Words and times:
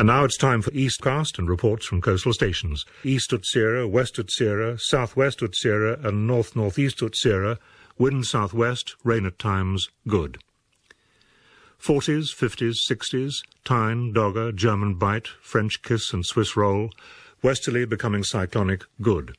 And 0.00 0.06
now 0.06 0.24
it's 0.24 0.38
time 0.38 0.62
for 0.62 0.70
Eastcast 0.70 1.38
and 1.38 1.46
reports 1.46 1.84
from 1.84 2.00
coastal 2.00 2.32
stations. 2.32 2.86
East 3.04 3.32
Utsira, 3.32 3.86
West 3.86 4.16
Utsira, 4.16 4.80
South 4.80 5.14
West 5.14 5.40
Utsira, 5.40 6.02
and 6.02 6.26
North 6.26 6.56
Northeast 6.56 7.00
Utsira. 7.00 7.58
Wind 7.98 8.24
southwest, 8.24 8.96
rain 9.04 9.26
at 9.26 9.38
times, 9.38 9.90
good. 10.08 10.38
40s, 11.78 12.34
50s, 12.34 12.78
60s, 12.90 13.42
Tyne, 13.62 14.14
Dogger, 14.14 14.52
German 14.52 14.94
Bight, 14.94 15.28
French 15.42 15.82
Kiss 15.82 16.14
and 16.14 16.24
Swiss 16.24 16.56
Roll. 16.56 16.88
Westerly 17.42 17.84
becoming 17.84 18.24
cyclonic, 18.24 18.84
good. 19.02 19.36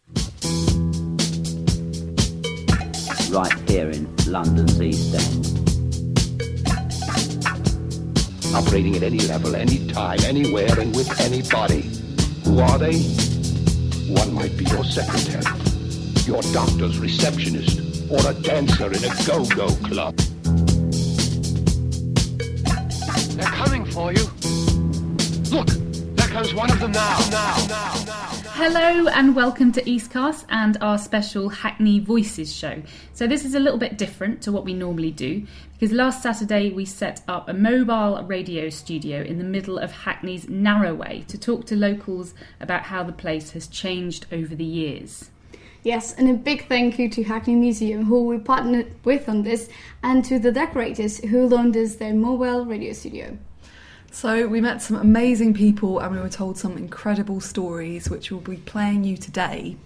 Right 3.32 3.68
here 3.68 3.90
in 3.90 4.16
London's 4.28 4.80
East 4.80 5.16
End. 5.16 5.51
Operating 8.56 8.96
at 8.96 9.04
any 9.04 9.20
level, 9.20 9.56
any 9.56 9.88
time, 9.88 10.20
anywhere, 10.24 10.80
and 10.80 10.96
with 10.96 11.20
anybody. 11.20 11.90
Who 12.46 12.60
are 12.60 12.78
they? 12.78 13.00
One 14.14 14.34
might 14.34 14.58
be 14.58 14.66
your 14.66 14.84
secretary, 14.84 15.44
your 16.26 16.42
doctor's 16.54 16.98
receptionist, 17.00 18.10
or 18.10 18.20
a 18.30 18.34
dancer 18.34 18.88
in 18.88 19.04
a 19.04 19.26
go-go 19.26 19.70
club. 19.88 20.18
They're 23.38 23.46
coming 23.48 23.86
for 23.86 24.12
you. 24.12 24.26
Look, 25.52 25.68
there 26.16 26.28
comes 26.28 26.54
one 26.54 26.72
of 26.72 26.80
them 26.80 26.92
now, 26.92 27.20
now, 27.30 27.66
now, 27.68 28.04
now. 28.06 28.31
Hello 28.64 29.08
and 29.08 29.36
welcome 29.36 29.72
to 29.72 29.82
Eastcast 29.86 30.46
and 30.50 30.78
our 30.82 31.00
special 31.00 31.50
Hackney 31.50 32.00
Voices 32.00 32.54
show. 32.54 32.84
So, 33.12 33.26
this 33.26 33.44
is 33.44 33.56
a 33.56 33.60
little 33.60 33.80
bit 33.80 33.98
different 33.98 34.44
to 34.44 34.52
what 34.52 34.66
we 34.66 34.76
normally 34.76 35.10
do 35.10 35.48
because 35.74 35.92
last 35.92 36.22
Saturday 36.22 36.70
we 36.70 36.86
set 36.86 37.22
up 37.28 37.50
a 37.50 37.56
mobile 37.56 38.22
radio 38.22 38.70
studio 38.70 39.24
in 39.24 39.40
the 39.40 39.44
middle 39.44 39.80
of 39.80 39.92
Hackney's 39.92 40.46
Narrowway 40.46 41.26
to 41.26 41.40
talk 41.40 41.66
to 41.66 41.76
locals 41.76 42.36
about 42.60 42.84
how 42.84 43.02
the 43.02 43.12
place 43.12 43.50
has 43.54 43.66
changed 43.66 44.28
over 44.32 44.54
the 44.54 44.64
years. 44.64 45.32
Yes, 45.82 46.14
and 46.14 46.30
a 46.30 46.36
big 46.36 46.68
thank 46.68 47.00
you 47.00 47.10
to 47.10 47.24
Hackney 47.24 47.56
Museum, 47.56 48.06
who 48.06 48.26
we 48.26 48.38
partnered 48.38 48.94
with 49.04 49.28
on 49.28 49.42
this, 49.42 49.70
and 50.04 50.24
to 50.26 50.38
the 50.38 50.52
decorators 50.52 51.18
who 51.18 51.48
loaned 51.48 51.76
us 51.76 51.96
their 51.96 52.14
mobile 52.14 52.64
radio 52.68 52.94
studio. 52.94 53.40
So, 54.14 54.46
we 54.46 54.60
met 54.60 54.82
some 54.82 54.98
amazing 54.98 55.54
people 55.54 56.00
and 56.00 56.14
we 56.14 56.20
were 56.20 56.28
told 56.28 56.58
some 56.58 56.78
incredible 56.78 57.40
stories, 57.40 58.10
which 58.10 58.30
we'll 58.30 58.42
be 58.42 58.58
playing 58.58 59.06
you 59.06 59.16
today. 59.16 59.78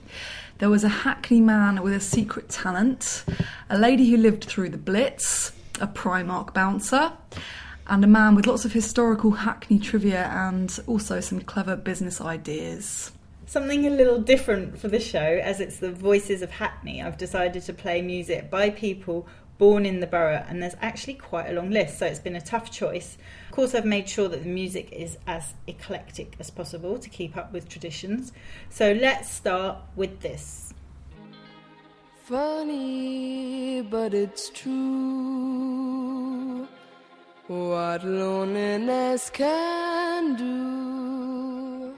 There 0.57 0.69
was 0.69 0.83
a 0.83 0.89
Hackney 0.89 1.41
man 1.41 1.83
with 1.83 1.93
a 1.93 1.99
secret 1.99 2.49
talent, 2.49 3.23
a 3.69 3.77
lady 3.77 4.09
who 4.09 4.17
lived 4.17 4.45
through 4.45 4.69
the 4.69 4.77
Blitz, 4.77 5.51
a 5.79 5.85
Primark 5.85 6.55
bouncer, 6.55 7.13
and 7.85 8.03
a 8.03 8.07
man 8.07 8.33
with 8.33 8.47
lots 8.47 8.65
of 8.65 8.73
historical 8.73 9.29
Hackney 9.29 9.77
trivia 9.77 10.25
and 10.33 10.79
also 10.87 11.19
some 11.19 11.41
clever 11.41 11.75
business 11.75 12.19
ideas. 12.19 13.11
Something 13.45 13.85
a 13.85 13.91
little 13.91 14.19
different 14.19 14.79
for 14.79 14.87
the 14.87 14.99
show, 14.99 15.19
as 15.19 15.59
it's 15.59 15.77
the 15.77 15.91
Voices 15.91 16.41
of 16.41 16.49
Hackney. 16.49 17.03
I've 17.03 17.19
decided 17.19 17.61
to 17.61 17.73
play 17.73 18.01
music 18.01 18.49
by 18.49 18.71
people 18.71 19.27
born 19.57 19.85
in 19.85 19.99
the 19.99 20.07
borough, 20.07 20.43
and 20.47 20.61
there's 20.61 20.75
actually 20.81 21.13
quite 21.13 21.49
a 21.49 21.53
long 21.53 21.69
list, 21.69 21.99
so 21.99 22.05
it's 22.05 22.19
been 22.19 22.35
a 22.35 22.41
tough 22.41 22.69
choice. 22.71 23.17
Of 23.49 23.55
course, 23.55 23.73
I've 23.73 23.85
made 23.85 24.09
sure 24.09 24.27
that 24.27 24.43
the 24.43 24.49
music 24.49 24.91
is 24.91 25.17
as 25.25 25.53
eclectic 25.67 26.35
as 26.39 26.49
possible 26.49 26.97
to 26.97 27.09
keep 27.09 27.37
up 27.37 27.53
with 27.53 27.69
traditions. 27.69 28.31
So 28.69 28.91
let's 28.93 29.31
start 29.31 29.77
with 29.95 30.21
this. 30.21 30.73
Funny, 32.23 33.81
but 33.81 34.13
it's 34.13 34.49
true 34.49 35.85
what 37.47 38.03
loneliness 38.03 39.29
can 39.29 40.35
do 40.35 41.93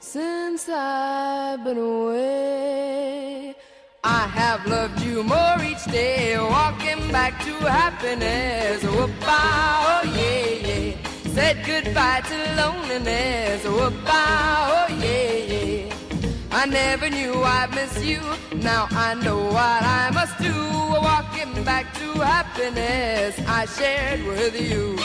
since 0.00 0.68
I've 0.68 1.62
been 1.62 1.78
away. 1.78 3.55
I 4.16 4.26
have 4.28 4.66
loved 4.66 5.02
you 5.02 5.22
more 5.22 5.58
each 5.62 5.84
day, 5.84 6.38
walking 6.38 7.02
back 7.12 7.32
to 7.44 7.52
happiness. 7.80 8.82
Whoop-ah, 8.82 9.92
oh 9.92 10.04
yeah, 10.18 10.48
yeah. 10.68 10.96
Said 11.34 11.56
goodbye 11.66 12.22
to 12.30 12.36
loneliness. 12.60 13.62
Whoop-ah, 13.64 14.88
oh 14.88 14.94
yeah, 15.04 15.34
yeah. 15.52 15.94
I 16.50 16.64
never 16.64 17.10
knew 17.10 17.34
I'd 17.42 17.70
miss 17.74 18.02
you. 18.02 18.22
Now 18.54 18.88
I 18.90 19.12
know 19.24 19.40
what 19.56 19.82
I 20.00 20.10
must 20.18 20.36
do. 20.38 20.56
Walking 21.08 21.52
back 21.62 21.92
to 22.00 22.08
happiness 22.34 23.38
I 23.46 23.66
shared 23.66 24.24
with 24.24 24.54
you. 24.58 24.96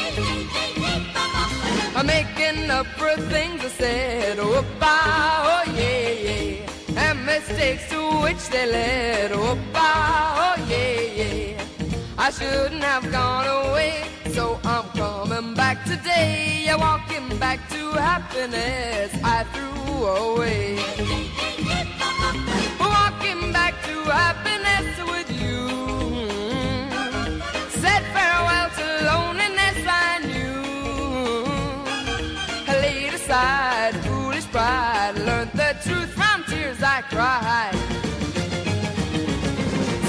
I'm 1.97 2.05
making 2.07 2.71
up 2.71 2.87
for 2.99 3.13
things 3.33 3.59
I 3.65 3.71
said. 3.81 4.37
Whoop-ah, 4.37 5.65
oh 5.67 5.71
yeah, 5.73 6.10
mistakes 7.25 7.89
to 7.89 7.99
which 8.23 8.49
they 8.49 8.65
led. 8.65 9.31
Oh, 9.33 9.57
bah, 9.73 10.55
oh 10.55 10.65
yeah, 10.69 11.01
yeah. 11.19 11.63
I 12.17 12.29
shouldn't 12.31 12.83
have 12.83 13.11
gone 13.11 13.47
away, 13.47 14.03
so 14.31 14.59
I'm 14.63 14.85
coming 14.89 15.53
back 15.53 15.83
today. 15.85 16.67
I'm 16.69 16.79
walking 16.79 17.37
back 17.39 17.59
to 17.69 17.91
happiness 17.93 19.11
I 19.23 19.43
threw 19.53 20.05
away. 20.05 20.77
Walking 22.79 23.51
back 23.51 23.73
to 23.87 23.95
happiness 24.23 24.89
with 25.11 25.29
you. 25.41 25.59
Said 27.81 28.03
farewell 28.13 28.69
to 28.77 28.85
loneliness 29.05 29.40
cried. 37.21 37.75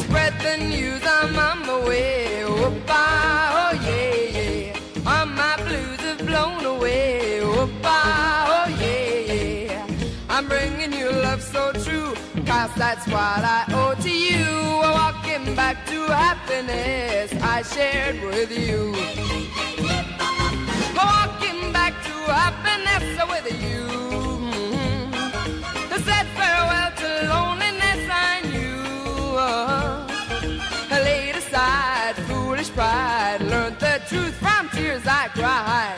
Spread 0.02 0.34
the 0.46 0.56
news, 0.72 1.02
I'm 1.04 1.38
on 1.48 1.58
my 1.66 1.78
way. 1.88 2.44
Oh, 2.44 2.72
oh 3.58 3.72
yeah, 3.88 4.38
yeah. 4.38 5.10
All 5.10 5.26
my 5.26 5.54
blues 5.66 6.00
have 6.08 6.22
blown 6.30 6.64
away. 6.74 7.40
Oh, 7.42 7.68
oh 7.84 8.66
yeah, 8.82 9.32
yeah. 9.32 9.86
I'm 10.30 10.48
bringing 10.48 10.92
you 11.00 11.10
love 11.26 11.42
so 11.42 11.72
true, 11.84 12.14
cause 12.50 12.72
that's 12.82 13.06
what 13.14 13.42
I 13.58 13.60
owe 13.80 13.94
to 14.06 14.12
you. 14.28 14.48
Walking 14.98 15.54
back 15.54 15.76
to 15.90 15.98
happiness 16.24 17.28
I 17.54 17.58
shared 17.74 18.18
with 18.30 18.50
you. 18.64 18.80
Walking 21.02 21.60
back 21.78 21.94
to 22.08 22.14
happiness 22.40 23.06
with 23.32 23.48
you. 23.64 24.11
Aside 31.52 32.16
foolish 32.28 32.70
pride, 32.70 33.40
learned 33.42 33.78
the 33.78 34.00
truth 34.08 34.34
from 34.36 34.68
tears 34.70 35.02
I 35.06 35.28
cried. 35.38 35.96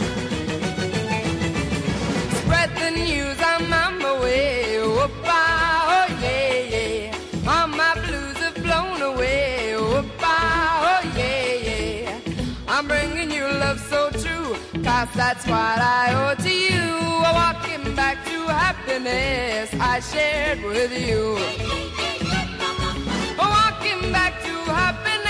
Spread 2.39 2.71
the 2.77 2.91
news, 2.91 3.39
I'm 3.41 3.73
on 3.73 3.99
my 4.03 4.21
way. 4.21 4.79
Oh, 4.81 5.09
oh 5.25 6.07
yeah, 6.23 6.59
yeah. 6.75 7.51
All 7.53 7.69
my 7.69 7.95
blues 8.05 8.37
have 8.39 8.55
blown 8.67 9.01
away. 9.03 9.75
Oh, 9.77 10.05
oh 10.21 11.01
yeah, 11.17 11.55
yeah. 11.69 12.21
I'm 12.67 12.89
bringing 12.89 13.31
you 13.31 13.45
love 13.45 13.79
so 13.79 14.11
true, 14.11 14.57
cause 14.83 15.09
that's 15.15 15.47
what 15.47 15.79
I 15.79 16.05
owe 16.21 16.35
to 16.43 16.55
you. 16.67 16.87
Walking 17.39 17.95
back 17.95 18.25
to 18.27 18.39
happiness 18.49 19.73
I 19.81 20.01
shared 20.01 20.63
with 20.65 20.93
you. 21.09 21.39
Walking 23.39 24.13
back 24.13 24.43
to 24.43 24.55
happiness 24.73 25.24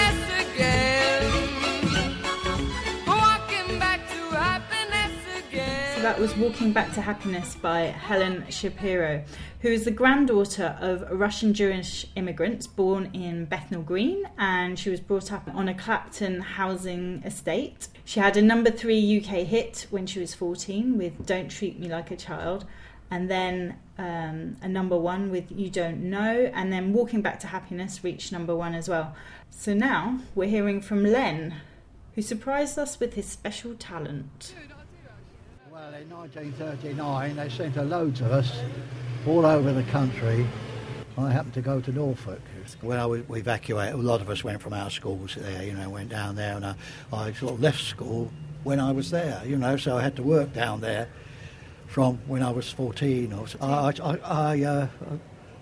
that 6.04 6.20
was 6.20 6.36
Walking 6.36 6.70
Back 6.70 6.92
to 6.92 7.00
Happiness 7.00 7.54
by 7.54 7.84
Helen 7.84 8.44
Shapiro, 8.50 9.24
who 9.60 9.68
is 9.68 9.86
the 9.86 9.90
granddaughter 9.90 10.76
of 10.78 11.02
Russian 11.10 11.54
Jewish 11.54 12.04
immigrants 12.14 12.66
born 12.66 13.08
in 13.14 13.46
Bethnal 13.46 13.80
Green, 13.80 14.28
and 14.36 14.78
she 14.78 14.90
was 14.90 15.00
brought 15.00 15.32
up 15.32 15.48
on 15.54 15.66
a 15.66 15.72
Clapton 15.72 16.42
housing 16.42 17.22
estate. 17.24 17.88
She 18.04 18.20
had 18.20 18.36
a 18.36 18.42
number 18.42 18.70
three 18.70 19.18
UK 19.18 19.46
hit 19.46 19.86
when 19.88 20.06
she 20.06 20.20
was 20.20 20.34
14 20.34 20.98
with 20.98 21.24
Don't 21.24 21.48
Treat 21.50 21.80
Me 21.80 21.88
Like 21.88 22.10
a 22.10 22.16
Child, 22.16 22.66
and 23.10 23.30
then 23.30 23.78
um, 23.96 24.58
a 24.60 24.68
number 24.68 24.98
one 24.98 25.30
with 25.30 25.50
You 25.50 25.70
Don't 25.70 26.02
Know, 26.02 26.50
and 26.52 26.70
then 26.70 26.92
Walking 26.92 27.22
Back 27.22 27.40
to 27.40 27.46
Happiness 27.46 28.04
reached 28.04 28.30
number 28.30 28.54
one 28.54 28.74
as 28.74 28.90
well. 28.90 29.16
So 29.48 29.72
now 29.72 30.20
we're 30.34 30.50
hearing 30.50 30.82
from 30.82 31.02
Len, 31.02 31.54
who 32.14 32.20
surprised 32.20 32.78
us 32.78 33.00
with 33.00 33.14
his 33.14 33.24
special 33.24 33.74
talent. 33.74 34.52
Well, 35.94 36.02
in 36.02 36.10
1939, 36.10 37.36
they 37.36 37.48
sent 37.48 37.76
a 37.76 37.84
loads 37.84 38.20
of 38.20 38.32
us 38.32 38.50
all 39.28 39.46
over 39.46 39.72
the 39.72 39.84
country. 39.84 40.44
I 41.16 41.30
happened 41.30 41.54
to 41.54 41.60
go 41.60 41.80
to 41.80 41.92
Norfolk. 41.92 42.40
When 42.80 42.98
I 42.98 43.06
was 43.06 43.22
evacuated, 43.30 43.94
a 43.94 43.98
lot 43.98 44.20
of 44.20 44.28
us 44.28 44.42
went 44.42 44.60
from 44.60 44.72
our 44.72 44.90
schools 44.90 45.36
there, 45.38 45.62
you 45.62 45.72
know, 45.72 45.88
went 45.88 46.08
down 46.08 46.34
there, 46.34 46.56
and 46.56 46.66
I, 46.66 46.74
I 47.12 47.32
sort 47.34 47.52
of 47.52 47.60
left 47.60 47.80
school 47.80 48.32
when 48.64 48.80
I 48.80 48.90
was 48.90 49.12
there, 49.12 49.40
you 49.46 49.56
know, 49.56 49.76
so 49.76 49.96
I 49.96 50.02
had 50.02 50.16
to 50.16 50.24
work 50.24 50.52
down 50.52 50.80
there. 50.80 51.08
from 51.86 52.18
when 52.26 52.42
I 52.42 52.50
was 52.50 52.68
14. 52.72 53.32
Or 53.32 53.46
so. 53.46 53.58
I, 53.60 53.92
I, 54.02 54.16
I, 54.24 54.64
uh, 54.64 54.88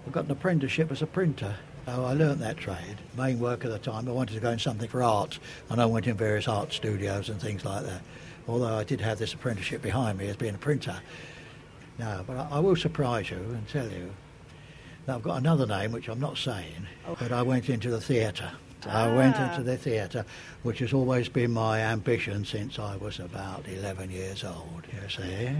I 0.07 0.11
got 0.11 0.25
an 0.25 0.31
apprenticeship 0.31 0.91
as 0.91 1.03
a 1.03 1.07
printer. 1.07 1.57
So 1.85 2.07
I 2.07 2.15
learnt 2.15 2.39
that 2.39 2.57
trade. 2.57 2.97
Main 3.19 3.39
work 3.39 3.67
at 3.67 3.71
the 3.71 3.79
time, 3.79 4.09
I 4.09 4.13
wanted 4.13 4.33
to 4.33 4.41
go 4.41 4.49
in 4.49 4.59
something 4.59 4.89
for 4.89 5.03
art, 5.03 5.39
and 5.69 5.79
I 5.79 5.85
went 5.85 6.07
in 6.07 6.17
various 6.17 6.49
art 6.49 6.73
studios 6.73 7.29
and 7.29 7.39
things 7.39 7.67
like 7.67 7.85
that. 7.85 8.01
Although 8.49 8.77
I 8.77 8.85
did 8.85 9.01
have 9.01 9.19
this 9.19 9.35
apprenticeship 9.35 9.83
behind 9.83 10.19
me 10.19 10.29
as 10.29 10.37
being 10.37 10.55
a 10.55 10.59
printer. 10.59 11.01
No, 11.99 12.25
but 12.27 12.37
I, 12.37 12.49
I 12.53 12.59
will 12.59 12.77
surprise 12.77 13.31
you 13.31 13.37
and 13.37 13.67
tell 13.69 13.89
you 13.89 14.11
that 15.07 15.17
I've 15.17 15.23
got 15.23 15.39
another 15.39 15.67
name 15.67 15.93
which 15.93 16.09
I'm 16.09 16.21
not 16.21 16.37
saying, 16.39 16.87
but 17.19 17.33
I 17.33 17.43
went 17.43 17.69
into 17.69 17.91
the 17.91 18.01
theatre. 18.01 18.51
I 18.89 19.07
went 19.15 19.37
Ah. 19.39 19.51
into 19.51 19.63
the 19.63 19.77
theatre, 19.77 20.25
which 20.65 20.81
has 20.81 20.93
always 20.93 21.29
been 21.29 21.53
my 21.53 21.81
ambition 21.81 22.45
since 22.45 22.79
I 22.81 22.97
was 22.97 23.21
about 23.21 23.65
11 23.69 24.11
years 24.11 24.43
old, 24.43 24.83
you 24.93 25.09
see. 25.09 25.51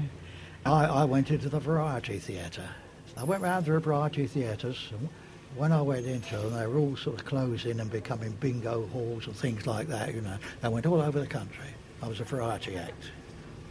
I, 0.67 0.85
I 0.87 1.05
went 1.05 1.31
into 1.31 1.49
the 1.49 1.61
variety 1.61 2.19
theatre. 2.19 2.69
I 3.17 3.23
went 3.25 3.43
round 3.43 3.67
to 3.67 3.73
the 3.73 3.79
variety 3.79 4.27
theatres. 4.27 4.91
When 5.55 5.71
I 5.71 5.83
went 5.83 6.07
into 6.07 6.37
them, 6.37 6.55
they 6.55 6.67
were 6.67 6.79
all 6.79 6.97
sort 6.97 7.21
of 7.21 7.27
closing 7.27 7.79
and 7.79 7.91
becoming 7.93 8.33
bingo 8.41 8.87
halls 8.87 9.27
and 9.27 9.37
things 9.37 9.67
like 9.67 9.87
that, 9.89 10.15
you 10.15 10.23
know. 10.23 10.39
I 10.63 10.69
went 10.69 10.87
all 10.87 11.01
over 11.01 11.21
the 11.21 11.27
country. 11.27 11.67
I 12.03 12.09
was 12.09 12.21
a 12.21 12.25
variety 12.25 12.77
act. 12.77 13.11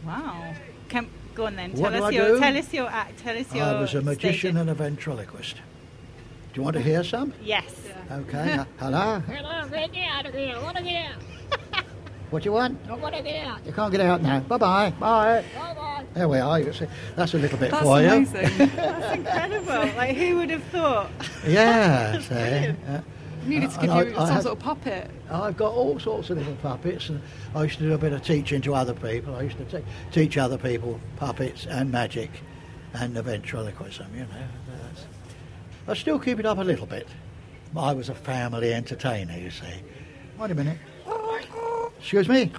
Wow. 0.04 0.54
Can, 0.88 1.08
go 1.34 1.46
on 1.46 1.56
then. 1.56 1.72
What 1.72 1.90
tell 1.90 2.00
do 2.00 2.04
us 2.04 2.04
I 2.04 2.10
your 2.10 2.28
do? 2.28 2.38
tell 2.40 2.56
us 2.56 2.72
your 2.72 2.88
act. 2.88 3.18
Tell 3.18 3.38
us 3.38 3.54
your 3.54 3.64
I 3.64 3.80
was 3.80 3.94
a 3.94 4.00
magician 4.02 4.38
station. 4.38 4.56
and 4.56 4.70
a 4.70 4.74
ventriloquist. 4.74 5.56
Do 5.56 6.60
you 6.60 6.62
want 6.62 6.74
to 6.76 6.82
hear 6.82 7.04
some? 7.04 7.32
Yes. 7.42 7.74
Okay. 8.10 8.52
uh, 8.58 8.64
Hello? 8.78 9.20
Hello, 9.20 9.68
get 9.70 10.08
out 10.08 10.26
of 10.26 10.34
here. 10.34 10.56
I 10.56 10.62
want 10.62 10.76
to 10.78 10.82
get 10.82 11.06
out. 11.06 11.84
What 12.30 12.42
do 12.42 12.48
you 12.48 12.52
want? 12.54 12.78
I 12.88 12.94
want 12.94 13.14
to 13.14 13.22
get 13.22 13.46
out. 13.46 13.58
You 13.66 13.72
can't 13.74 13.92
get 13.92 14.00
out 14.00 14.22
now. 14.22 14.40
Bye-bye. 14.40 14.94
Bye. 14.98 15.44
Bye-bye. 15.54 16.04
There 16.14 16.26
we 16.26 16.38
are. 16.38 16.58
You 16.60 16.72
see, 16.72 16.86
that's 17.14 17.34
a 17.34 17.38
little 17.38 17.58
bit 17.58 17.70
That's 17.72 17.82
for 17.82 18.00
you. 18.00 18.08
amazing. 18.08 18.68
That's 18.74 19.14
incredible. 19.18 19.94
like 19.98 20.16
who 20.16 20.36
would 20.36 20.48
have 20.48 20.62
thought? 20.64 21.10
Yeah. 21.46 22.18
see. 22.20 22.74
Uh, 22.88 23.00
Needed 23.46 23.70
to 23.72 23.80
give 23.80 23.90
and 23.90 24.10
you 24.10 24.16
I- 24.16 24.22
I 24.22 24.26
some 24.26 24.34
had- 24.34 24.42
sort 24.44 24.58
of 24.58 24.64
puppet. 24.64 25.10
I've 25.30 25.56
got 25.56 25.72
all 25.72 25.98
sorts 25.98 26.30
of 26.30 26.38
little 26.38 26.54
puppets, 26.56 27.08
and 27.08 27.20
I 27.54 27.64
used 27.64 27.78
to 27.78 27.84
do 27.84 27.94
a 27.94 27.98
bit 27.98 28.12
of 28.12 28.22
teaching 28.22 28.60
to 28.62 28.74
other 28.74 28.94
people. 28.94 29.34
I 29.34 29.42
used 29.42 29.58
to 29.58 29.64
te- 29.64 29.84
teach 30.12 30.36
other 30.38 30.58
people 30.58 31.00
puppets 31.16 31.66
and 31.66 31.90
magic 31.90 32.30
and 32.94 33.14
the 33.16 33.22
ventriloquism, 33.22 34.06
you 34.14 34.20
know. 34.20 34.26
I 35.88 35.94
still 35.94 36.18
keep 36.18 36.38
it 36.38 36.46
up 36.46 36.58
a 36.58 36.62
little 36.62 36.86
bit. 36.86 37.08
I 37.76 37.92
was 37.92 38.08
a 38.08 38.14
family 38.14 38.72
entertainer, 38.72 39.36
you 39.36 39.50
see. 39.50 39.82
Wait 40.38 40.50
a 40.50 40.54
minute. 40.54 40.78
Excuse 41.98 42.28
me? 42.28 42.52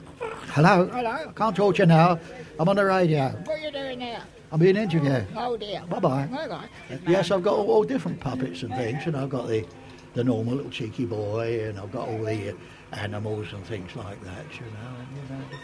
Hello? 0.47 0.87
Hello. 0.87 1.09
I 1.09 1.31
can't 1.35 1.55
talk 1.55 1.75
to 1.75 1.83
you 1.83 1.85
now. 1.85 2.19
I'm 2.59 2.67
on 2.69 2.75
the 2.75 2.85
radio. 2.85 3.29
What 3.45 3.49
are 3.49 3.61
you 3.61 3.71
doing 3.71 3.99
now? 3.99 4.21
I'm 4.51 4.59
being 4.59 4.75
interviewed. 4.75 5.25
Oh 5.35 5.57
dear. 5.57 5.83
Bye-bye. 5.89 6.27
Bye-bye. 6.27 6.67
Yes, 7.07 7.31
I've 7.31 7.43
got 7.43 7.53
all, 7.55 7.69
all 7.71 7.83
different 7.83 8.19
puppets 8.19 8.63
and 8.63 8.73
things, 8.75 9.05
and 9.05 9.15
I've 9.17 9.29
got 9.29 9.47
the, 9.47 9.65
the 10.13 10.23
normal 10.23 10.55
little 10.55 10.71
cheeky 10.71 11.05
boy, 11.05 11.65
and 11.67 11.79
I've 11.79 11.91
got 11.91 12.07
all 12.07 12.23
the 12.23 12.51
uh, 12.51 12.53
animals 12.93 13.51
and 13.53 13.65
things 13.65 13.95
like 13.95 14.23
that, 14.23 14.45
you 14.55 14.65
know. 14.65 14.95
And, 14.99 15.07
you 15.17 15.35
know. 15.35 15.59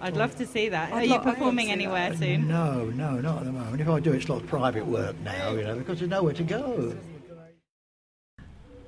I'd 0.00 0.16
love 0.16 0.34
to 0.36 0.46
see 0.46 0.68
that. 0.68 0.92
I'd 0.92 1.02
Are 1.02 1.04
you 1.04 1.10
lo- 1.14 1.20
performing 1.20 1.70
anywhere 1.70 2.10
that. 2.10 2.18
soon? 2.18 2.48
No, 2.48 2.86
no, 2.86 3.20
not 3.20 3.38
at 3.38 3.44
the 3.44 3.52
moment. 3.52 3.80
If 3.80 3.88
I 3.88 4.00
do, 4.00 4.12
it's 4.12 4.28
like 4.28 4.46
private 4.46 4.84
work 4.86 5.16
now, 5.20 5.52
you 5.52 5.62
know, 5.62 5.76
because 5.76 6.00
there's 6.00 6.10
nowhere 6.10 6.34
to 6.34 6.42
go. 6.42 6.96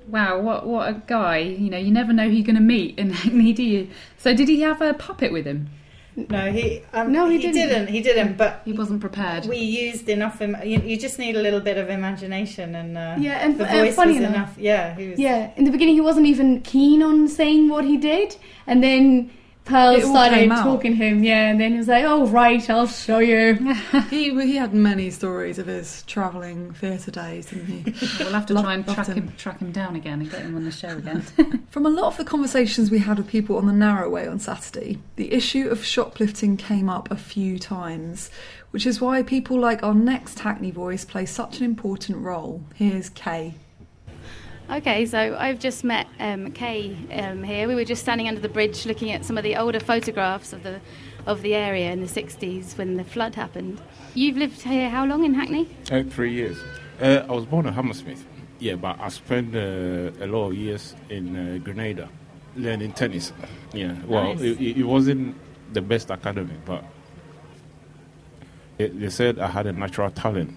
Wow, 0.07 0.39
what 0.39 0.67
what 0.67 0.87
a 0.89 1.01
guy! 1.07 1.37
You 1.39 1.69
know, 1.71 1.77
you 1.79 1.91
never 1.91 2.13
know 2.13 2.25
who 2.25 2.35
you're 2.35 2.45
going 2.45 2.57
to 2.57 2.61
meet 2.61 2.99
in 2.99 3.09
Hackney, 3.21 3.53
do 3.53 3.63
you? 3.63 3.89
So, 4.17 4.35
did 4.35 4.47
he 4.47 4.61
have 4.61 4.81
a 4.81 4.93
puppet 4.93 5.31
with 5.31 5.45
him? 5.45 5.69
No, 6.17 6.49
he 6.51 6.81
um, 6.93 7.11
No, 7.11 7.27
he 7.27 7.35
he 7.37 7.41
didn't. 7.51 7.53
didn't. 7.69 7.87
He 7.87 8.01
didn't. 8.01 8.37
But 8.37 8.61
He 8.63 8.71
wasn't 8.71 9.01
prepared. 9.01 9.45
we 9.47 9.57
used 9.57 10.07
enough. 10.07 10.41
Im- 10.41 10.55
you, 10.63 10.79
you 10.79 10.97
just 10.97 11.19
need 11.19 11.35
a 11.35 11.41
little 11.41 11.59
bit 11.59 11.77
of 11.77 11.89
imagination, 11.89 12.73
and 12.75 12.97
uh, 12.97 13.15
Yeah, 13.19 13.43
and 13.45 13.57
the 13.57 13.65
uh, 13.65 13.79
voice 13.79 13.95
funny 13.95 14.13
was 14.13 14.21
enough- 14.23 14.35
enough. 14.35 14.53
Yeah, 14.57 14.95
was. 14.97 15.19
Yeah, 15.19 15.51
in 15.57 15.65
the 15.65 15.71
beginning 15.71 15.95
he 15.95 16.01
wasn't 16.01 16.27
even 16.27 16.61
keen 16.61 17.03
on 17.03 17.27
saying 17.27 17.67
what 17.69 17.83
he 17.85 17.97
did, 17.97 18.37
and 18.65 18.81
then 18.81 19.29
Pearl 19.65 19.95
It 19.95 20.03
all 20.03 20.11
started 20.11 20.35
came 20.35 20.51
out. 20.51 20.63
talking 20.63 20.91
to 20.91 20.97
him. 20.97 21.23
Yeah, 21.23 21.49
and 21.49 21.59
then 21.59 21.71
he 21.71 21.77
was 21.79 21.87
like, 21.87 22.03
"Oh 22.05 22.27
right, 22.27 22.69
I'll 22.69 22.85
show 22.87 23.17
you." 23.19 23.55
he 24.11 24.29
he 24.29 24.55
had 24.55 24.73
many 24.73 25.09
stories 25.09 25.57
of 25.57 25.65
his 25.67 26.03
travelling 26.03 26.73
theatre 26.73 27.09
days, 27.11 27.47
didn't 27.47 27.65
he? 27.67 27.93
We'll 28.23 28.33
have 28.33 28.45
to 28.47 28.53
Love- 28.53 28.63
try 28.65 28.73
and 28.75 28.85
track 28.85 29.07
him. 29.07 29.15
him. 29.17 29.33
track 29.37 29.59
him 29.59 29.71
down 29.71 29.95
again 29.95 30.21
and 30.21 30.29
get 30.29 30.41
him 30.43 30.55
on 30.55 30.65
the 30.65 30.71
show 30.71 30.89
again. 30.97 31.21
From 31.71 31.85
a 31.85 31.89
lot 31.89 32.05
of 32.07 32.17
the 32.17 32.25
conversations 32.25 32.91
we 32.91 32.99
had 32.99 33.17
with 33.17 33.27
people 33.27 33.57
on 33.57 33.65
the 33.65 33.73
narrow 33.73 34.09
way 34.09 34.27
on 34.27 34.37
Saturday, 34.39 34.99
the 35.15 35.33
issue 35.33 35.67
of 35.67 35.83
shoplifting 35.83 36.57
came 36.57 36.87
up 36.89 37.09
a 37.09 37.15
few 37.17 37.57
times, 37.57 38.29
which 38.71 38.85
is 38.85 39.01
why 39.01 39.23
people 39.23 39.59
like 39.59 39.81
our 39.83 39.95
next 39.95 40.39
Hackney 40.39 40.71
voice 40.71 41.03
play 41.05 41.25
such 41.25 41.57
an 41.59 41.65
important 41.65 42.19
role. 42.19 42.61
Here's 42.75 43.09
Kay. 43.09 43.55
Okay, 44.69 45.05
so 45.05 45.37
I've 45.39 45.59
just 45.59 45.83
met 45.83 46.07
um, 46.19 46.51
Kay 46.51 46.97
um, 47.11 47.43
here. 47.43 47.67
We 47.67 47.75
were 47.75 47.85
just 47.85 48.01
standing 48.01 48.27
under 48.27 48.41
the 48.41 48.49
bridge 48.49 48.85
looking 48.87 49.11
at 49.11 49.23
some 49.23 49.37
of 49.37 49.43
the 49.43 49.55
older 49.55 49.79
photographs 49.79 50.53
of 50.53 50.63
the 50.63 50.79
of 51.27 51.41
the 51.41 51.55
area 51.55 51.91
in 51.91 52.01
the 52.01 52.07
60s 52.07 52.77
when 52.77 52.97
the 52.97 53.03
flood 53.03 53.33
happened. 53.33 53.81
You've 54.13 54.37
lived 54.37 54.61
here 54.61 54.89
how 54.91 55.05
long 55.05 55.23
in 55.25 55.33
Hackney? 55.33 55.67
Uh, 55.91 56.03
three 56.03 56.31
years. 56.31 56.57
Uh, 57.01 57.23
I 57.27 57.31
was 57.31 57.45
born 57.45 57.65
in 57.65 57.73
Hammersmith. 57.73 58.23
Yeah, 58.59 58.75
but 58.75 58.99
I 58.99 59.09
spent 59.09 59.55
uh, 59.55 59.59
a 60.23 60.27
lot 60.27 60.49
of 60.49 60.53
years 60.53 60.95
in 61.09 61.35
uh, 61.35 61.57
Grenada 61.63 62.09
learning 62.55 62.93
tennis. 62.93 63.33
Yeah, 63.73 63.95
well, 64.05 64.33
Nice. 64.35 64.41
it, 64.41 64.61
it 64.61 64.77
it 64.79 64.83
wasn't 64.83 65.35
the 65.73 65.81
best 65.81 66.09
academy, 66.09 66.55
but 66.65 66.83
it, 68.77 68.99
they 68.99 69.09
said 69.09 69.39
I 69.39 69.47
had 69.47 69.65
a 69.67 69.73
natural 69.73 70.09
talent, 70.11 70.55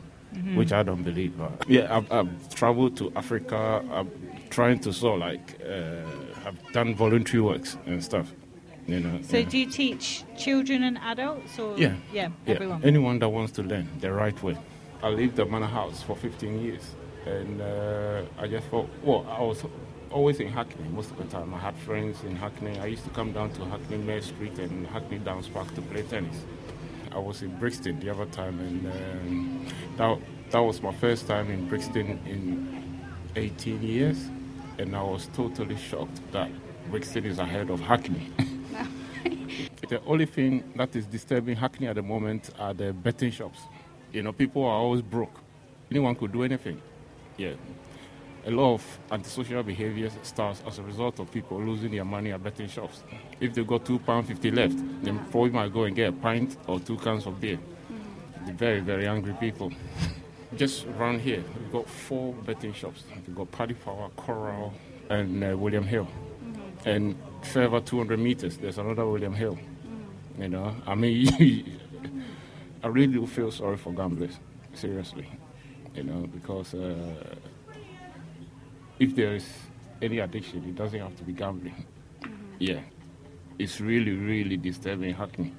which 0.55 0.73
I 0.73 0.83
don't 0.83 1.03
believe. 1.03 1.37
But 1.39 1.69
yeah, 1.69 1.97
I've, 1.97 2.11
I've 2.13 2.55
traveled 2.55 2.97
to 2.99 3.13
Africa. 3.17 3.83
I'm 3.91 4.11
trying 4.51 4.79
to 4.81 4.93
sort 4.93 5.15
of 5.15 5.29
like 5.29 5.61
uh, 5.63 6.41
have 6.45 6.57
done 6.73 6.95
voluntary 6.95 7.41
works 7.43 7.77
and 7.87 8.03
stuff. 8.03 8.31
You 8.87 9.01
know. 9.01 9.21
So 9.23 9.37
yeah. 9.39 9.49
do 9.49 9.59
you 9.59 9.67
teach 9.67 10.25
children 10.37 10.83
and 10.83 10.99
adults, 10.99 11.59
or 11.59 11.77
Yeah. 11.79 11.95
yeah, 12.13 12.31
Yeah, 12.47 12.55
everyone? 12.55 12.85
anyone 12.85 13.19
that 13.19 13.29
wants 13.29 13.53
to 13.53 13.63
learn 13.63 13.89
the 14.01 14.11
right 14.13 14.41
way. 14.43 14.57
I 15.03 15.09
lived 15.11 15.39
at 15.39 15.51
Manor 15.51 15.67
House 15.67 16.03
for 16.03 16.17
15 16.17 16.61
years, 16.61 16.95
and 17.27 17.61
uh, 17.61 18.23
I 18.39 18.49
just 18.49 18.67
thought, 18.69 18.89
well, 19.03 19.27
I 19.31 19.43
was 19.43 19.63
always 20.11 20.41
in 20.41 20.49
Hackney 20.49 20.89
most 20.89 21.11
of 21.11 21.19
the 21.19 21.25
time. 21.25 21.53
I 21.53 21.59
had 21.59 21.77
friends 21.77 22.25
in 22.25 22.35
Hackney. 22.35 22.79
I 22.81 22.87
used 22.87 23.05
to 23.05 23.11
come 23.11 23.33
down 23.33 23.51
to 23.53 23.65
Hackney 23.67 23.99
Mare 23.99 24.23
Street 24.23 24.59
and 24.59 24.87
Hackney 24.87 25.19
Downs 25.19 25.49
Park 25.49 25.73
to 25.75 25.83
play 25.83 26.03
tennis. 26.03 26.37
I 27.12 27.19
was 27.19 27.43
in 27.43 27.56
Brixton 27.58 28.00
the 28.00 28.10
other 28.10 28.26
time, 28.26 28.58
and 28.60 28.87
um, 28.87 29.66
that, 29.96 30.19
that 30.50 30.60
was 30.60 30.82
my 30.82 30.93
first 30.94 31.27
time 31.27 31.50
in 31.50 31.69
Brixton 31.69 32.20
in 32.27 33.00
18 33.36 33.82
years, 33.82 34.19
and 34.79 34.94
I 34.94 35.03
was 35.03 35.29
totally 35.34 35.77
shocked 35.77 36.20
that 36.32 36.50
Brixton 36.91 37.24
is 37.24 37.38
ahead 37.38 37.70
of 37.70 37.81
Hackney. 37.81 38.31
The 39.88 40.03
only 40.05 40.27
thing 40.27 40.70
that 40.77 40.94
is 40.94 41.06
disturbing 41.06 41.56
Hackney 41.56 41.86
at 41.86 41.94
the 41.94 42.03
moment 42.03 42.50
are 42.58 42.74
the 42.74 42.93
betting 42.93 43.31
shops. 43.31 43.58
You 44.12 44.22
know, 44.22 44.32
people 44.32 44.62
are 44.62 44.74
always 44.74 45.00
broke. 45.00 45.41
Anyone 45.91 46.15
could 46.15 46.31
do 46.31 46.43
anything. 46.43 46.82
Yeah. 47.38 47.55
A 48.47 48.51
lot 48.51 48.75
of 48.75 48.99
antisocial 49.11 49.63
behaviors 49.63 50.13
starts 50.23 50.63
as 50.67 50.79
a 50.79 50.83
result 50.83 51.19
of 51.19 51.31
people 51.31 51.61
losing 51.61 51.91
their 51.91 52.05
money 52.05 52.33
at 52.33 52.43
betting 52.43 52.69
shops. 52.69 53.03
If 53.41 53.55
they 53.55 53.65
got 53.65 53.85
two 53.85 53.99
pound 53.99 54.27
fifty 54.27 54.51
left, 54.51 54.77
they 55.03 55.11
probably 55.31 55.51
might 55.51 55.73
go 55.73 55.85
and 55.85 55.95
get 55.95 56.09
a 56.11 56.13
pint 56.13 56.57
or 56.67 56.81
two 56.81 56.97
cans 56.99 57.27
of 57.27 57.41
beer. 57.41 57.59
They're 58.45 58.55
very, 58.55 58.81
very 58.81 59.07
angry 59.07 59.35
people. 59.35 59.73
Just 60.57 60.87
around 60.87 61.21
here, 61.21 61.45
we've 61.59 61.73
got 61.73 61.89
four 61.89 62.33
betting 62.33 62.73
shops. 62.73 63.05
We've 63.27 63.37
got 63.37 63.51
Paddy 63.53 63.75
Power, 63.75 64.09
Coral, 64.17 64.73
and 65.11 65.45
uh, 65.45 65.57
William 65.57 65.85
Hill. 65.85 66.09
And 66.87 67.17
further 67.43 67.81
200 67.81 68.19
meters, 68.19 68.57
there's 68.57 68.79
another 68.79 69.07
William 69.07 69.35
Hill. 69.35 69.59
You 70.39 70.49
know, 70.49 70.75
I 70.87 70.95
mean, 70.95 71.79
I 72.83 72.87
really 72.87 73.13
do 73.13 73.27
feel 73.27 73.51
sorry 73.51 73.77
for 73.77 73.93
gamblers, 73.93 74.39
seriously. 74.73 75.29
You 75.95 76.05
know, 76.05 76.29
because 76.33 76.75
uh, 76.75 77.35
if 78.98 79.14
there 79.14 79.34
is 79.34 79.48
any 80.02 80.19
addiction, 80.19 80.64
it 80.69 80.76
doesn't 80.76 80.98
have 81.00 81.17
to 81.17 81.24
be 81.24 81.32
gambling. 81.32 81.86
Yeah, 82.58 82.81
it's 83.58 83.81
really, 83.81 84.12
really 84.12 84.56
disturbing 84.56 85.14
Hackney. 85.14 85.52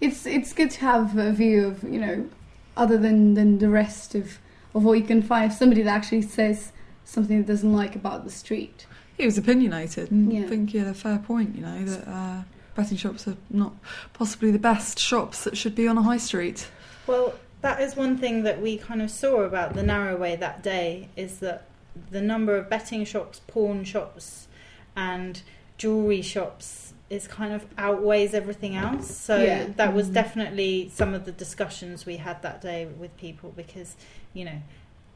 It's 0.00 0.26
it's 0.26 0.52
good 0.52 0.70
to 0.72 0.80
have 0.80 1.16
a 1.16 1.32
view 1.32 1.66
of 1.66 1.82
you 1.82 2.00
know, 2.00 2.28
other 2.76 2.98
than 2.98 3.34
than 3.34 3.58
the 3.58 3.68
rest 3.68 4.14
of 4.14 4.38
of 4.74 4.84
what 4.84 4.98
you 4.98 5.04
can 5.04 5.22
find. 5.22 5.52
Somebody 5.52 5.82
that 5.82 5.90
actually 5.90 6.22
says 6.22 6.72
something 7.04 7.38
that 7.38 7.46
doesn't 7.46 7.72
like 7.72 7.96
about 7.96 8.24
the 8.24 8.30
street. 8.30 8.86
He 9.16 9.24
was 9.24 9.38
opinionated 9.38 10.10
and 10.10 10.30
Yeah. 10.32 10.40
I 10.40 10.48
think 10.48 10.70
he 10.70 10.78
had 10.78 10.88
a 10.88 10.94
fair 10.94 11.18
point, 11.18 11.56
you 11.56 11.62
know, 11.62 11.84
that 11.84 12.08
uh, 12.08 12.42
betting 12.74 12.98
shops 12.98 13.26
are 13.26 13.36
not 13.48 13.72
possibly 14.12 14.50
the 14.50 14.58
best 14.58 14.98
shops 14.98 15.44
that 15.44 15.56
should 15.56 15.74
be 15.74 15.88
on 15.88 15.96
a 15.96 16.02
high 16.02 16.18
street. 16.18 16.68
Well, 17.06 17.34
that 17.66 17.80
is 17.80 17.96
one 17.96 18.16
thing 18.16 18.44
that 18.44 18.62
we 18.62 18.76
kind 18.76 19.02
of 19.02 19.10
saw 19.10 19.40
about 19.42 19.74
the 19.74 19.82
narrow 19.82 20.16
way 20.16 20.36
that 20.36 20.62
day 20.62 21.08
is 21.16 21.40
that 21.40 21.64
the 22.12 22.20
number 22.20 22.56
of 22.56 22.70
betting 22.70 23.04
shops, 23.04 23.40
pawn 23.48 23.82
shops, 23.82 24.46
and 24.94 25.42
jewellery 25.76 26.22
shops 26.22 26.92
is 27.10 27.26
kind 27.26 27.52
of 27.52 27.66
outweighs 27.76 28.34
everything 28.34 28.76
else. 28.76 29.10
So 29.16 29.42
Yeah. 29.42 29.66
that 29.76 29.92
was 29.94 30.10
Mhm. 30.10 30.14
definitely 30.14 30.90
some 30.94 31.12
of 31.12 31.24
the 31.24 31.32
discussions 31.32 32.06
we 32.06 32.18
had 32.18 32.40
that 32.42 32.60
day 32.60 32.86
with 32.86 33.16
people 33.16 33.52
because 33.56 33.96
you 34.32 34.44
know 34.44 34.60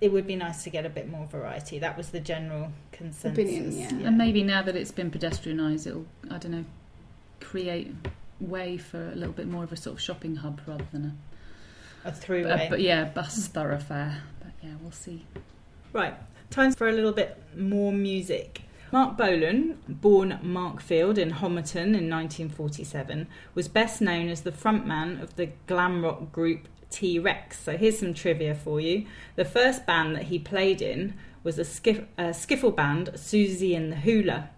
it 0.00 0.10
would 0.10 0.26
be 0.26 0.34
nice 0.34 0.64
to 0.64 0.70
get 0.70 0.84
a 0.84 0.88
bit 0.88 1.08
more 1.08 1.26
variety. 1.26 1.78
That 1.78 1.96
was 1.96 2.08
the 2.10 2.20
general 2.20 2.72
consensus. 2.90 3.32
Opinion, 3.38 3.72
yeah. 3.78 4.08
And 4.08 4.16
maybe 4.18 4.42
now 4.42 4.62
that 4.62 4.74
it's 4.74 4.90
been 4.90 5.10
pedestrianised, 5.10 5.86
it'll, 5.86 6.06
I 6.30 6.38
don't 6.38 6.52
know, 6.52 6.64
create 7.40 7.92
way 8.40 8.76
for 8.78 9.10
a 9.10 9.14
little 9.14 9.34
bit 9.34 9.46
more 9.46 9.62
of 9.62 9.72
a 9.72 9.76
sort 9.76 9.94
of 9.96 10.00
shopping 10.00 10.36
hub 10.36 10.60
rather 10.66 10.86
than 10.90 11.04
a, 11.04 11.12
a, 12.04 12.12
throughway. 12.12 12.68
but 12.68 12.80
yeah, 12.80 13.04
bus 13.04 13.46
thoroughfare. 13.48 14.22
But 14.40 14.52
yeah, 14.62 14.74
we'll 14.80 14.92
see. 14.92 15.26
Right, 15.92 16.14
time 16.50 16.72
for 16.72 16.88
a 16.88 16.92
little 16.92 17.12
bit 17.12 17.40
more 17.56 17.92
music. 17.92 18.62
Marc 18.92 19.16
Bolan, 19.16 19.78
born 19.88 20.40
Mark 20.42 20.80
Field 20.80 21.16
in 21.16 21.30
Homerton 21.30 21.94
in 21.96 22.10
1947, 22.10 23.28
was 23.54 23.68
best 23.68 24.00
known 24.00 24.28
as 24.28 24.40
the 24.40 24.50
frontman 24.50 25.22
of 25.22 25.36
the 25.36 25.50
glam 25.68 26.02
rock 26.02 26.32
group 26.32 26.66
T 26.90 27.18
Rex. 27.18 27.60
So 27.60 27.76
here's 27.76 28.00
some 28.00 28.14
trivia 28.14 28.54
for 28.54 28.80
you. 28.80 29.06
The 29.36 29.44
first 29.44 29.86
band 29.86 30.16
that 30.16 30.24
he 30.24 30.40
played 30.40 30.82
in 30.82 31.14
was 31.44 31.58
a, 31.58 31.64
skiff, 31.64 32.00
a 32.18 32.30
skiffle 32.30 32.74
band, 32.74 33.12
Susie 33.14 33.74
and 33.74 33.92
the 33.92 33.96
Hula, 33.96 34.50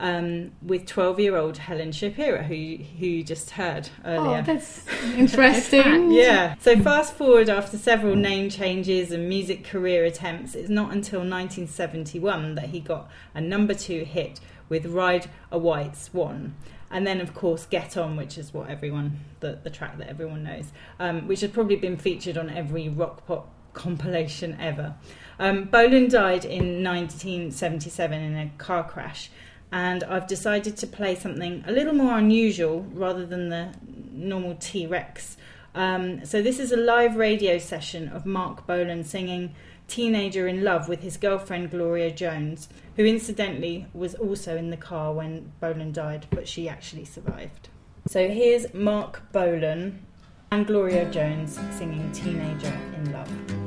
um, 0.00 0.52
with 0.62 0.86
12 0.86 1.20
year 1.20 1.36
old 1.36 1.58
Helen 1.58 1.92
Shapiro, 1.92 2.42
who, 2.42 2.54
who 2.54 3.06
you 3.06 3.22
just 3.22 3.50
heard 3.50 3.90
earlier. 4.04 4.38
Oh, 4.38 4.42
that's 4.42 4.86
interesting. 5.16 6.10
Yeah. 6.20 6.54
So 6.60 6.78
fast 6.80 7.14
forward 7.14 7.48
after 7.48 7.76
several 7.78 8.16
name 8.16 8.48
changes 8.50 9.12
and 9.12 9.28
music 9.28 9.64
career 9.64 10.04
attempts, 10.04 10.54
it's 10.54 10.68
not 10.68 10.92
until 10.92 11.20
1971 11.20 12.54
that 12.54 12.70
he 12.70 12.80
got 12.80 13.10
a 13.34 13.40
number 13.40 13.74
two 13.74 14.04
hit 14.04 14.40
with 14.68 14.86
Ride 14.86 15.28
a 15.52 15.58
White 15.58 15.96
Swan. 15.96 16.54
And 16.90 17.06
then, 17.06 17.20
of 17.20 17.34
course, 17.34 17.66
Get 17.66 17.96
On, 17.96 18.16
which 18.16 18.36
is 18.38 18.52
what 18.52 18.68
everyone, 18.68 19.20
the, 19.40 19.58
the 19.62 19.70
track 19.70 19.98
that 19.98 20.08
everyone 20.08 20.42
knows, 20.42 20.72
um, 20.98 21.28
which 21.28 21.42
has 21.42 21.50
probably 21.50 21.76
been 21.76 21.96
featured 21.96 22.36
on 22.36 22.50
every 22.50 22.88
rock 22.88 23.26
pop 23.26 23.52
compilation 23.72 24.56
ever. 24.60 24.94
Um, 25.38 25.64
Bolan 25.64 26.08
died 26.08 26.44
in 26.44 26.82
1977 26.82 28.20
in 28.20 28.36
a 28.36 28.50
car 28.58 28.88
crash, 28.88 29.30
and 29.72 30.04
I've 30.04 30.26
decided 30.26 30.76
to 30.78 30.86
play 30.86 31.14
something 31.14 31.64
a 31.66 31.72
little 31.72 31.94
more 31.94 32.18
unusual 32.18 32.82
rather 32.92 33.24
than 33.24 33.48
the 33.48 33.72
normal 34.12 34.56
T 34.56 34.86
Rex. 34.86 35.36
Um, 35.74 36.24
so, 36.24 36.42
this 36.42 36.58
is 36.58 36.72
a 36.72 36.76
live 36.76 37.16
radio 37.16 37.58
session 37.58 38.08
of 38.08 38.26
Marc 38.26 38.66
Bolan 38.66 39.04
singing 39.04 39.54
Teenager 39.86 40.48
in 40.48 40.64
Love 40.64 40.88
with 40.88 41.02
his 41.02 41.16
girlfriend 41.16 41.70
Gloria 41.70 42.10
Jones, 42.10 42.68
who 42.96 43.04
incidentally 43.04 43.86
was 43.94 44.14
also 44.16 44.56
in 44.56 44.70
the 44.70 44.76
car 44.76 45.12
when 45.12 45.52
Bolan 45.60 45.92
died, 45.92 46.26
but 46.30 46.48
she 46.48 46.68
actually 46.68 47.04
survived. 47.04 47.68
So, 48.08 48.28
here's 48.28 48.72
Marc 48.74 49.30
Bolan 49.30 50.04
and 50.50 50.66
Gloria 50.66 51.08
Jones 51.10 51.60
singing 51.78 52.10
Teenager 52.12 52.76
in 52.96 53.12
Love. 53.12 53.59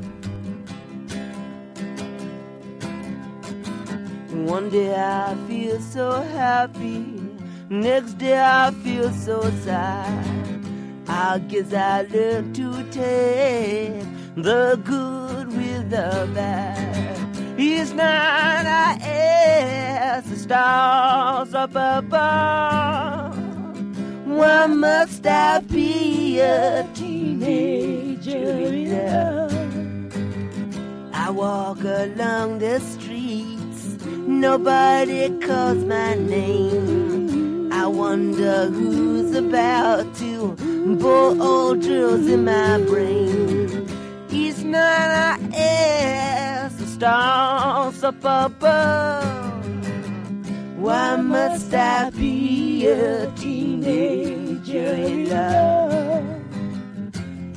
One 4.33 4.69
day 4.69 4.93
I 4.95 5.35
feel 5.47 5.79
so 5.79 6.21
happy, 6.21 7.05
next 7.69 8.17
day 8.17 8.39
I 8.39 8.71
feel 8.83 9.11
so 9.11 9.41
sad. 9.63 10.25
I 11.07 11.37
guess 11.37 11.71
I 11.71 12.01
learned 12.01 12.55
to 12.55 12.83
take 12.91 14.03
the 14.35 14.81
good 14.83 15.47
with 15.47 15.89
the 15.91 16.27
bad. 16.33 17.59
Each 17.59 17.91
night 17.93 18.65
I 18.65 18.97
ask 19.03 20.27
the 20.29 20.35
stars 20.35 21.53
up 21.53 21.75
above, 21.75 23.37
why 24.25 24.65
must 24.65 25.25
I 25.27 25.59
be 25.59 26.39
a 26.39 26.87
teenager? 26.95 28.33
I 31.13 31.29
walk 31.29 31.83
along 31.83 32.59
the 32.59 32.79
streets, 32.79 33.02
nobody 34.27 35.29
calls 35.39 35.83
my 35.85 36.15
name. 36.15 37.71
I 37.71 37.87
wonder 37.87 38.67
who's 38.67 39.35
about 39.35 40.15
to 40.17 40.55
bore 40.99 41.35
old 41.41 41.81
drills 41.81 42.27
in 42.27 42.45
my 42.45 42.79
brain. 42.81 43.87
Each 44.29 44.59
night 44.59 44.79
I 44.79 45.39
ask 45.55 46.77
the 46.77 46.85
stars 46.87 48.03
up 48.03 48.19
above, 48.23 49.65
why 50.77 51.15
must 51.17 51.73
I 51.73 52.09
be 52.11 52.87
a 52.87 53.31
teenager 53.35 54.93
in 54.93 55.29
love? 55.29 56.25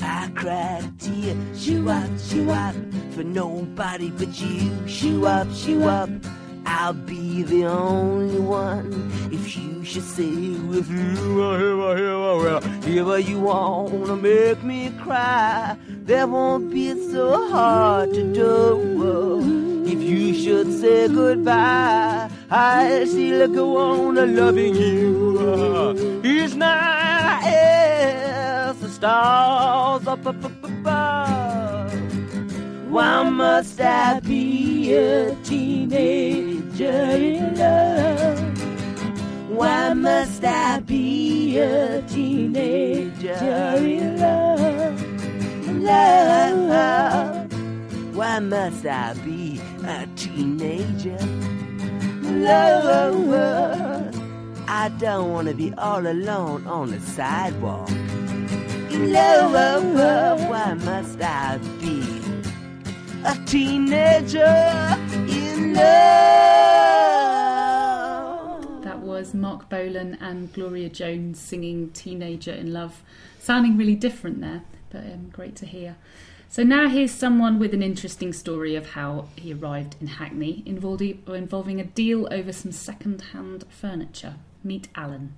I 0.02 0.30
cried 0.34 0.84
a 0.84 0.92
tear, 0.98 1.36
shoo 1.54 1.88
up, 1.88 2.10
shoo 2.18 2.50
up, 2.50 2.74
for 3.12 3.24
nobody 3.24 4.10
but 4.10 4.40
you. 4.40 4.88
Shoo 4.88 5.26
up, 5.26 5.50
shoo 5.52 5.84
up, 5.84 6.10
I'll 6.78 6.92
be 6.92 7.42
the 7.42 7.64
only 7.64 8.38
one. 8.38 9.10
If 9.32 9.56
you 9.56 9.82
should 9.82 10.04
say 10.04 10.28
with 10.70 10.90
you, 10.90 11.42
ever, 11.54 11.96
ever, 11.96 12.60
ever 12.86 13.18
you 13.18 13.40
wanna 13.40 14.14
make 14.14 14.62
me 14.62 14.92
cry, 15.02 15.74
that 16.04 16.28
won't 16.28 16.70
be 16.70 16.92
so 17.10 17.48
hard 17.48 18.12
to 18.12 18.22
do. 18.30 19.86
If 19.86 20.02
you 20.02 20.34
should 20.34 20.70
say 20.78 21.08
goodbye, 21.08 22.28
I 22.50 23.06
still 23.06 23.48
go 23.48 23.78
on 23.78 24.36
loving 24.36 24.74
you. 24.74 26.20
Each 26.22 26.54
night 26.54 27.40
I 27.42 27.48
ask 27.48 28.80
the 28.80 28.90
stars 28.90 30.06
up 30.06 30.26
above. 30.26 30.56
Why 32.90 33.28
must 33.30 33.80
I 33.80 34.20
be 34.20 34.94
a 34.94 35.34
teenager 35.42 36.55
in 36.80 37.54
love? 37.54 38.40
Why 39.50 39.94
must 39.94 40.44
I 40.44 40.80
be 40.80 41.58
a 41.58 42.02
teenager 42.02 43.32
in 43.78 44.18
love? 44.18 45.02
Love. 45.82 47.52
Why 48.14 48.38
must 48.40 48.84
I 48.84 49.14
be 49.24 49.60
a 49.84 50.06
teenager? 50.16 51.18
Love. 52.22 54.14
I 54.68 54.88
don't 54.98 55.32
want 55.32 55.48
to 55.48 55.54
be 55.54 55.72
all 55.78 56.06
alone 56.06 56.66
on 56.66 56.90
the 56.90 57.00
sidewalk. 57.00 57.88
Love. 58.90 60.48
Why 60.50 60.74
must 60.74 61.20
I 61.22 61.58
be 61.80 62.02
a 63.24 63.34
teenager 63.46 64.96
in? 65.76 65.86
That 68.82 68.98
was 69.00 69.34
Marc 69.34 69.68
Bolan 69.68 70.16
and 70.20 70.52
Gloria 70.52 70.88
Jones 70.88 71.38
singing 71.40 71.90
Teenager 71.90 72.52
in 72.52 72.72
Love. 72.72 73.02
Sounding 73.38 73.76
really 73.76 73.94
different 73.94 74.40
there, 74.40 74.62
but 74.90 75.04
um, 75.04 75.30
great 75.30 75.54
to 75.56 75.66
hear. 75.66 75.96
So 76.48 76.62
now 76.62 76.88
here's 76.88 77.10
someone 77.10 77.58
with 77.58 77.74
an 77.74 77.82
interesting 77.82 78.32
story 78.32 78.76
of 78.76 78.90
how 78.90 79.28
he 79.36 79.52
arrived 79.52 79.96
in 80.00 80.06
Hackney, 80.06 80.62
involving, 80.64 81.22
involving 81.26 81.80
a 81.80 81.84
deal 81.84 82.28
over 82.32 82.52
some 82.52 82.72
second-hand 82.72 83.64
furniture. 83.68 84.36
Meet 84.64 84.88
Alan. 84.94 85.34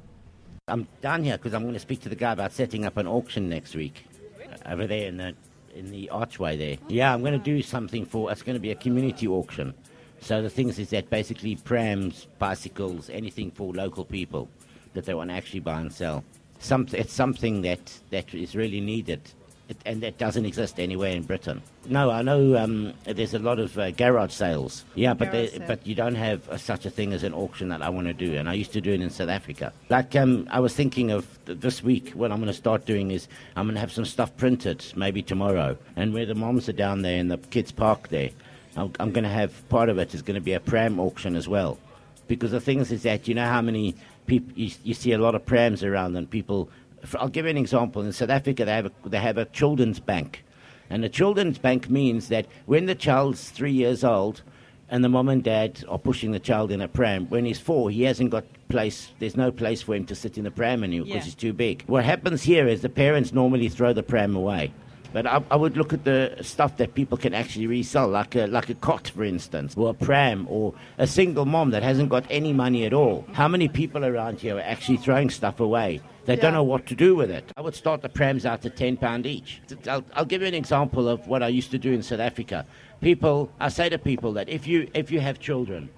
I'm 0.69 0.87
down 1.01 1.25
here 1.25 1.37
because 1.37 1.55
I'm 1.55 1.63
going 1.63 1.75
to 1.75 1.81
speak 1.81 2.01
to 2.03 2.09
the 2.09 2.17
guy 2.17 2.33
about 2.33 2.53
setting 2.53 2.85
up 2.85 2.99
an 2.99 3.07
auction 3.07 3.49
next 3.49 3.75
week 3.75 4.05
uh, 4.43 4.73
over 4.73 4.87
there 4.87 5.09
in 5.09 5.17
the 5.17 5.35
in 5.75 5.91
the 5.91 6.11
archway 6.11 6.57
there. 6.57 6.77
Yeah, 6.89 7.13
I'm 7.13 7.21
going 7.21 7.33
to 7.33 7.39
do 7.39 7.63
something 7.63 8.05
for. 8.05 8.31
It's 8.31 8.43
going 8.43 8.57
to 8.57 8.61
be 8.61 8.71
a 8.71 8.75
community 8.75 9.27
auction. 9.27 9.75
So 10.21 10.43
the 10.43 10.51
things 10.51 10.79
is 10.79 10.91
that 10.91 11.11
basically 11.11 11.57
prams, 11.57 12.27
bicycles, 12.39 13.11
anything 13.11 13.51
for 13.51 13.73
local 13.73 14.05
people 14.05 14.49
that 14.95 15.05
they 15.05 15.15
want 15.15 15.31
to 15.31 15.37
actually 15.37 15.61
buy 15.61 15.81
and 15.81 15.93
sell. 15.93 16.25
Some, 16.61 16.89
it's 16.93 17.13
something 17.13 17.63
that 17.63 17.93
that 18.11 18.35
is 18.35 18.57
really 18.57 18.81
needed. 18.81 19.21
It, 19.69 19.77
and 19.85 20.01
that 20.01 20.17
doesn't 20.17 20.47
exist 20.47 20.81
anywhere 20.81 21.13
in 21.13 21.25
Britain. 21.25 21.61
No, 21.87 22.11
I 22.11 22.23
know 22.23 22.57
um, 22.57 22.95
there's 23.05 23.35
a 23.35 23.39
lot 23.39 23.59
of 23.59 23.79
uh, 23.79 23.91
garage 23.91 24.33
sales. 24.33 24.83
Yeah, 24.95 25.13
but 25.13 25.31
Garage 25.31 25.51
sale. 25.51 25.65
but 25.67 25.87
you 25.87 25.95
don't 25.95 26.15
have 26.15 26.49
uh, 26.49 26.57
such 26.57 26.87
a 26.87 26.91
thing 26.91 27.13
as 27.13 27.23
an 27.23 27.35
auction 27.35 27.69
that 27.69 27.83
I 27.83 27.91
want 27.91 28.07
to 28.07 28.15
do, 28.15 28.35
and 28.35 28.49
I 28.49 28.55
used 28.55 28.73
to 28.73 28.81
do 28.81 28.93
it 28.93 29.03
in 29.03 29.11
South 29.11 29.29
Africa. 29.29 29.75
Like 29.91 30.17
um, 30.17 30.49
I 30.51 30.61
was 30.61 30.75
thinking 30.75 31.11
of 31.11 31.27
th- 31.45 31.61
this 31.61 31.83
week, 31.83 32.11
what 32.13 32.33
I'm 32.33 32.39
going 32.39 32.47
to 32.49 32.55
start 32.55 32.87
doing 32.87 33.11
is 33.11 33.29
I'm 33.57 33.67
going 33.67 33.75
to 33.75 33.81
have 33.81 33.93
some 33.93 34.07
stuff 34.07 34.35
printed, 34.39 34.85
maybe 34.97 35.23
tomorrow, 35.23 35.77
and 35.97 36.15
where 36.15 36.25
the 36.25 36.35
moms 36.35 36.67
are 36.71 36.73
down 36.73 37.03
there 37.03 37.19
in 37.19 37.29
the 37.29 37.37
kids' 37.37 37.71
park 37.71 38.09
there, 38.09 38.31
I'm, 38.79 38.93
I'm 39.01 39.13
going 39.13 39.25
to 39.25 39.31
have 39.31 39.69
part 39.69 39.89
of 39.89 39.99
it 39.99 40.15
is 40.15 40.23
going 40.23 40.37
to 40.37 40.41
be 40.41 40.53
a 40.53 40.61
pram 40.61 40.99
auction 41.01 41.37
as 41.37 41.49
well, 41.49 41.79
because 42.27 42.51
the 42.51 42.61
thing 42.61 42.81
is, 42.81 42.93
is 42.93 43.03
that 43.03 43.29
you 43.29 43.35
know 43.35 43.47
how 43.47 43.61
many 43.61 43.95
people 44.27 44.53
you, 44.57 44.71
you 44.85 44.95
see 44.95 45.13
a 45.13 45.19
lot 45.19 45.35
of 45.35 45.45
prams 45.45 45.83
around, 45.85 46.17
and 46.17 46.31
people. 46.31 46.69
I'll 47.15 47.29
give 47.29 47.45
you 47.45 47.51
an 47.51 47.57
example. 47.57 48.03
In 48.03 48.13
South 48.13 48.31
Africa, 48.31 48.65
they 48.65 48.73
have 48.73 48.87
a, 48.87 48.93
they 49.09 49.19
have 49.19 49.39
a 49.39 49.45
children's 49.45 50.01
bank. 50.01 50.45
And 50.91 51.05
the 51.05 51.09
children's 51.09 51.59
bank 51.59 51.89
means 51.89 52.29
that 52.29 52.47
when 52.67 52.87
the 52.87 52.95
child's 52.95 53.51
three 53.51 53.73
years 53.73 54.03
old, 54.03 54.43
and 54.91 55.05
the 55.05 55.09
mom 55.09 55.29
and 55.29 55.45
dad 55.45 55.85
are 55.89 55.99
pushing 55.99 56.33
the 56.33 56.39
child 56.41 56.71
in 56.73 56.81
a 56.81 56.89
pram. 56.89 57.27
When 57.29 57.45
he's 57.45 57.61
four, 57.61 57.91
he 57.91 58.03
hasn't 58.05 58.31
got 58.31 58.45
place. 58.69 59.11
There's 59.19 59.37
no 59.37 59.53
place 59.53 59.83
for 59.83 59.95
him 59.95 60.07
to 60.07 60.15
sit 60.15 60.39
in 60.39 60.45
the 60.45 60.51
pram 60.51 60.83
anymore 60.83 61.05
because 61.07 61.19
Yeah. 61.19 61.25
he's 61.25 61.35
too 61.35 61.53
big. 61.53 61.85
What 61.87 62.05
happens 62.05 62.43
here 62.43 62.67
is 62.67 62.81
the 62.81 62.89
parents 62.89 63.33
normally 63.33 63.69
throw 63.69 63.93
the 63.93 64.03
pram 64.03 64.35
away. 64.35 64.73
But 65.13 65.27
I, 65.27 65.43
I 65.51 65.57
would 65.57 65.77
look 65.77 65.93
at 65.93 66.05
the 66.05 66.37
stuff 66.43 66.77
that 66.77 66.95
people 66.95 67.17
can 67.17 67.35
actually 67.35 67.67
resell, 67.67 68.09
like 68.09 68.35
a, 68.35 68.47
like 68.47 68.69
a 68.69 68.75
cot, 68.75 69.09
for 69.09 69.25
instance, 69.25 69.75
or 69.77 69.91
a 69.91 69.95
pram, 69.95 70.47
or 70.51 70.75
a 70.99 71.07
single 71.07 71.47
mom 71.47 71.71
that 71.71 71.83
hasn't 71.83 72.11
got 72.11 72.25
any 72.29 72.53
money 72.53 72.85
at 72.85 72.93
all. 72.93 73.25
How 73.33 73.49
many 73.49 73.69
people 73.69 74.05
around 74.05 74.41
here 74.41 74.57
are 74.57 74.61
actually 74.61 74.99
throwing 74.99 75.31
stuff 75.31 75.61
away? 75.61 76.01
They 76.27 76.37
don't 76.37 76.53
know 76.53 76.63
what 76.63 76.85
to 76.89 76.95
do 76.95 77.17
with 77.17 77.31
it. 77.31 77.51
I 77.57 77.63
would 77.63 77.75
start 77.75 78.03
the 78.03 78.11
prams 78.11 78.45
out 78.45 78.67
at 78.67 78.77
£10 78.77 79.25
each. 79.25 79.63
I'll, 79.89 80.05
I'll 80.13 80.27
give 80.27 80.43
you 80.43 80.49
an 80.49 80.53
example 80.53 81.09
of 81.09 81.27
what 81.27 81.43
I 81.43 81.49
used 81.49 81.71
to 81.71 81.79
do 81.79 81.91
in 81.91 82.03
South 82.03 82.21
Africa. 82.21 82.67
People, 83.01 83.51
I 83.59 83.71
say 83.71 83.89
to 83.89 83.99
people 83.99 84.35
that 84.35 84.47
if 84.51 84.67
you, 84.67 84.91
if 84.93 85.11
you 85.11 85.21
have 85.21 85.39
children, 85.39 85.89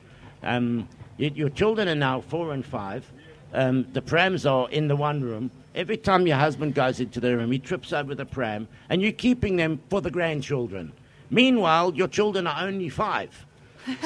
um, 0.45 0.89
your 1.19 1.49
children 1.51 1.89
are 1.89 1.97
now 1.97 2.21
four 2.21 2.53
and 2.53 2.65
five, 2.65 3.11
um, 3.53 3.87
the 3.93 4.03
prams 4.03 4.47
are 4.47 4.69
in 4.71 4.89
the 4.89 4.97
one 4.97 5.21
room. 5.21 5.51
Every 5.75 5.97
time 5.97 6.27
your 6.27 6.37
husband 6.37 6.75
goes 6.75 7.01
into 7.01 7.21
the 7.21 7.37
room, 7.37 7.53
he 7.53 7.59
trips 7.59 7.93
over 7.93 8.15
the 8.15 8.27
pram, 8.27 8.69
and 8.89 9.01
you're 9.01 9.13
keeping 9.13 9.57
them 9.57 9.81
for 9.89 10.01
the 10.01 10.11
grandchildren. 10.11 10.93
Meanwhile, 11.31 11.95
your 11.95 12.09
children 12.09 12.47
are 12.47 12.67
only 12.67 12.89
five. 12.89 13.47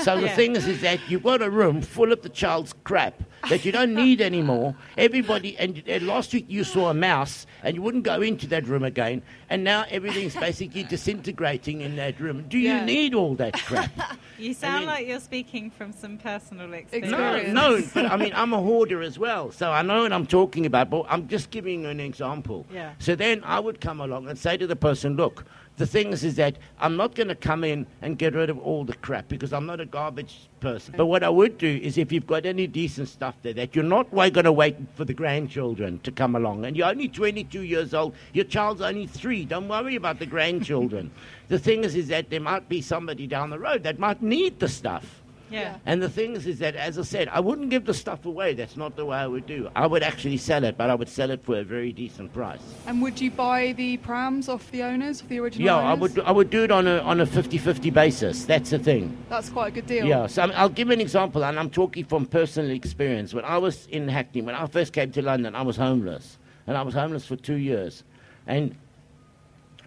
So 0.02 0.16
the 0.16 0.26
Yeah. 0.26 0.36
thing 0.36 0.56
is, 0.56 0.66
is 0.66 0.80
that 0.82 1.00
you've 1.08 1.22
got 1.24 1.42
a 1.42 1.50
room 1.50 1.82
full 1.82 2.12
of 2.12 2.22
the 2.22 2.28
child's 2.28 2.72
crap 2.84 3.14
that 3.48 3.64
you 3.64 3.72
don't 3.72 3.94
need 3.94 4.20
anymore. 4.20 4.74
Everybody, 4.96 5.56
and 5.58 5.82
uh, 5.88 5.98
last 6.00 6.32
week 6.32 6.46
you 6.48 6.64
saw 6.64 6.90
a 6.90 6.94
mouse, 6.94 7.46
and 7.62 7.74
you 7.76 7.82
wouldn't 7.82 8.04
go 8.04 8.22
into 8.22 8.46
that 8.48 8.66
room 8.66 8.84
again, 8.84 9.22
and 9.50 9.64
now 9.64 9.84
everything's 9.90 10.34
basically 10.36 10.84
disintegrating 10.84 11.80
in 11.82 11.96
that 11.96 12.18
room. 12.20 12.44
Do 12.48 12.58
you 12.58 12.68
Yeah. 12.70 12.84
need 12.84 13.14
all 13.14 13.34
that 13.36 13.54
crap? 13.64 13.90
You 14.36 14.52
sound 14.52 14.86
like 14.86 15.06
you're 15.06 15.20
speaking 15.20 15.70
from 15.70 15.92
some 15.92 16.18
personal 16.18 16.72
experience. 16.74 17.12
No, 17.12 17.40
no, 17.52 17.82
but 17.94 18.06
I 18.10 18.16
mean, 18.16 18.32
I'm 18.34 18.52
a 18.52 18.60
hoarder 18.60 19.00
as 19.00 19.16
well, 19.16 19.52
so 19.52 19.70
I 19.70 19.82
know 19.82 20.02
what 20.02 20.12
I'm 20.12 20.26
talking 20.26 20.66
about, 20.66 20.90
but 20.90 21.06
I'm 21.08 21.28
just 21.28 21.50
giving 21.52 21.86
an 21.86 22.00
example. 22.00 22.66
Yeah. 22.72 22.94
So 22.98 23.14
then 23.14 23.42
I 23.44 23.60
would 23.60 23.80
come 23.80 24.00
along 24.00 24.26
and 24.28 24.36
say 24.36 24.56
to 24.56 24.66
the 24.66 24.74
person, 24.74 25.14
look, 25.14 25.44
the 25.76 25.86
thing 25.86 26.12
is, 26.12 26.22
is 26.22 26.36
that 26.36 26.56
I'm 26.78 26.96
not 26.96 27.14
going 27.14 27.28
to 27.28 27.34
come 27.34 27.64
in 27.64 27.86
and 28.00 28.16
get 28.16 28.34
rid 28.34 28.48
of 28.48 28.58
all 28.58 28.84
the 28.84 28.94
crap 28.94 29.28
because 29.28 29.52
I'm 29.52 29.66
not 29.66 29.80
a 29.80 29.86
garbage 29.86 30.48
person. 30.60 30.94
But 30.96 31.06
what 31.06 31.24
I 31.24 31.28
would 31.28 31.58
do 31.58 31.80
is 31.82 31.98
if 31.98 32.12
you've 32.12 32.26
got 32.26 32.46
any 32.46 32.66
decent 32.68 33.08
stuff 33.08 33.34
there 33.42 33.54
that 33.54 33.74
you're 33.74 33.84
not 33.84 34.10
going 34.12 34.44
to 34.44 34.52
wait 34.52 34.76
for 34.94 35.04
the 35.04 35.14
grandchildren 35.14 35.98
to 36.00 36.12
come 36.12 36.36
along 36.36 36.64
and 36.64 36.76
you're 36.76 36.88
only 36.88 37.08
22 37.08 37.62
years 37.62 37.92
old, 37.92 38.14
your 38.32 38.44
child's 38.44 38.82
only 38.82 39.06
three, 39.06 39.44
don't 39.44 39.68
worry 39.68 39.96
about 39.96 40.20
the 40.20 40.26
grandchildren. 40.26 41.10
the 41.48 41.58
thing 41.58 41.82
is, 41.82 41.96
is 41.96 42.08
that 42.08 42.30
there 42.30 42.40
might 42.40 42.68
be 42.68 42.80
somebody 42.80 43.26
down 43.26 43.50
the 43.50 43.58
road 43.58 43.82
that 43.82 43.98
might 43.98 44.22
need 44.22 44.60
the 44.60 44.68
stuff. 44.68 45.23
Yeah. 45.50 45.76
And 45.86 46.02
the 46.02 46.08
thing 46.08 46.34
is, 46.34 46.46
is 46.46 46.58
that, 46.58 46.74
as 46.74 46.98
I 46.98 47.02
said, 47.02 47.28
I 47.28 47.40
wouldn't 47.40 47.70
give 47.70 47.84
the 47.84 47.94
stuff 47.94 48.24
away. 48.24 48.54
That's 48.54 48.76
not 48.76 48.96
the 48.96 49.04
way 49.04 49.18
I 49.18 49.26
would 49.26 49.46
do. 49.46 49.70
I 49.76 49.86
would 49.86 50.02
actually 50.02 50.36
sell 50.38 50.64
it, 50.64 50.76
but 50.76 50.90
I 50.90 50.94
would 50.94 51.08
sell 51.08 51.30
it 51.30 51.42
for 51.44 51.58
a 51.58 51.64
very 51.64 51.92
decent 51.92 52.32
price. 52.32 52.60
And 52.86 53.00
would 53.02 53.20
you 53.20 53.30
buy 53.30 53.72
the 53.76 53.98
prams 53.98 54.48
off 54.48 54.70
the 54.70 54.82
owners, 54.82 55.20
of 55.20 55.28
the 55.28 55.38
original 55.38 55.66
Yeah, 55.66 55.76
owners? 55.76 55.90
I 55.90 55.94
would. 55.94 56.18
I 56.20 56.30
would 56.32 56.50
do 56.50 56.64
it 56.64 56.70
on 56.70 56.86
a 56.86 56.98
on 56.98 57.20
a 57.20 57.26
50-50 57.26 57.92
basis. 57.92 58.44
That's 58.44 58.70
the 58.70 58.78
thing. 58.78 59.16
That's 59.28 59.50
quite 59.50 59.68
a 59.68 59.70
good 59.70 59.86
deal. 59.86 60.06
Yeah. 60.06 60.26
So 60.26 60.42
I'm, 60.42 60.52
I'll 60.52 60.68
give 60.68 60.90
an 60.90 61.00
example, 61.00 61.44
and 61.44 61.58
I'm 61.58 61.70
talking 61.70 62.04
from 62.04 62.26
personal 62.26 62.70
experience. 62.70 63.34
When 63.34 63.44
I 63.44 63.58
was 63.58 63.86
in 63.86 64.08
Hackney, 64.08 64.42
when 64.42 64.54
I 64.54 64.66
first 64.66 64.92
came 64.92 65.12
to 65.12 65.22
London, 65.22 65.54
I 65.54 65.62
was 65.62 65.76
homeless, 65.76 66.38
and 66.66 66.76
I 66.76 66.82
was 66.82 66.94
homeless 66.94 67.26
for 67.26 67.36
two 67.36 67.56
years, 67.56 68.02
and 68.46 68.74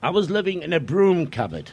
I 0.03 0.11
was 0.11 0.29
living 0.29 0.61
in 0.61 0.73
a 0.73 0.79
broom 0.79 1.27
cupboard. 1.27 1.71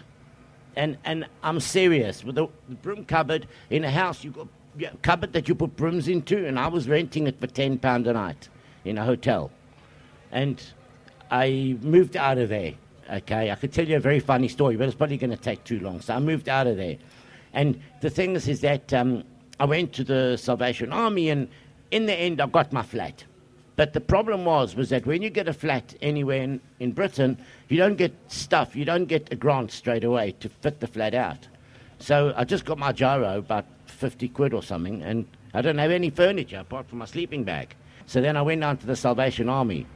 And, 0.77 0.99
and 1.05 1.27
I'm 1.43 1.61
serious. 1.61 2.25
With 2.25 2.35
the, 2.35 2.49
the 2.69 2.75
broom 2.77 3.05
cupboard 3.05 3.47
in 3.71 3.85
a 3.85 3.91
house, 3.91 4.25
you 4.25 4.31
got 4.31 4.49
yeah, 4.77 4.91
cupboard 5.03 5.33
that 5.35 5.49
you 5.49 5.55
put 5.55 5.77
brooms 5.77 6.09
into, 6.09 6.47
and 6.47 6.59
I 6.59 6.67
was 6.67 6.89
renting 6.89 7.27
it 7.27 7.39
for 7.39 7.47
ten 7.47 7.79
pound 7.79 8.07
a 8.07 8.13
night 8.13 8.49
in 8.85 8.99
a 8.99 9.05
hotel. 9.05 9.51
And 10.33 10.61
I 11.31 11.77
moved 11.81 12.17
out 12.17 12.39
of 12.39 12.49
there. 12.49 12.75
Okay, 13.11 13.51
I 13.51 13.55
could 13.55 13.73
tell 13.73 13.87
you 13.87 13.97
a 13.97 14.01
very 14.01 14.19
funny 14.19 14.49
story, 14.49 14.77
but 14.77 14.89
it's 14.89 14.97
probably 14.97 15.17
going 15.17 15.31
to 15.31 15.37
take 15.37 15.63
too 15.65 15.79
long. 15.79 16.01
So 16.01 16.15
I 16.15 16.19
moved 16.19 16.49
out 16.49 16.67
of 16.67 16.77
there. 16.77 16.97
And 17.53 17.81
the 18.01 18.11
thing 18.11 18.35
is, 18.35 18.49
is 18.49 18.63
that 18.63 18.93
um, 18.93 19.23
I 19.61 19.65
went 19.67 19.93
to 19.93 20.05
the 20.05 20.37
Salvation 20.37 20.93
Army, 20.93 21.29
and 21.29 21.49
in 21.91 22.07
the 22.07 22.15
end, 22.15 22.41
I 22.41 22.47
got 22.47 22.73
my 22.73 22.83
flat. 22.83 23.23
But 23.77 23.93
the 23.93 24.01
problem 24.01 24.45
was, 24.45 24.77
was 24.77 24.91
that 24.91 25.05
when 25.05 25.23
you 25.23 25.31
get 25.31 25.49
a 25.49 25.53
flat 25.53 25.95
anywhere 26.01 26.43
in, 26.43 26.61
in 26.79 26.93
Britain, 26.93 27.39
you 27.69 27.77
don't 27.77 27.97
get 27.97 28.15
stuff, 28.29 28.77
you 28.77 28.85
don't 28.85 29.07
get 29.07 29.33
a 29.33 29.37
grant 29.37 29.73
straight 29.73 30.05
away 30.05 30.33
to 30.41 30.49
fit 30.49 30.81
the 30.81 30.87
flat 30.87 31.15
out. 31.15 31.49
So 31.99 32.33
I 32.37 32.45
just 32.45 32.65
got 32.65 32.79
my 32.79 32.93
giro, 32.93 33.39
about 33.39 33.67
50 33.87 34.29
quid 34.29 34.55
or 34.55 34.63
something, 34.63 35.03
and 35.03 35.27
I 35.55 35.63
don't 35.63 35.79
have 35.79 35.91
any 35.91 36.11
furniture 36.11 36.59
apart 36.59 36.89
from 36.89 36.99
my 36.99 37.05
sleeping 37.07 37.43
bag. 37.45 37.75
So 38.07 38.21
then 38.21 38.37
I 38.37 38.43
went 38.43 38.61
down 38.61 38.77
to 38.79 38.87
the 38.87 38.97
Salvation 38.97 39.49
Army, 39.49 39.87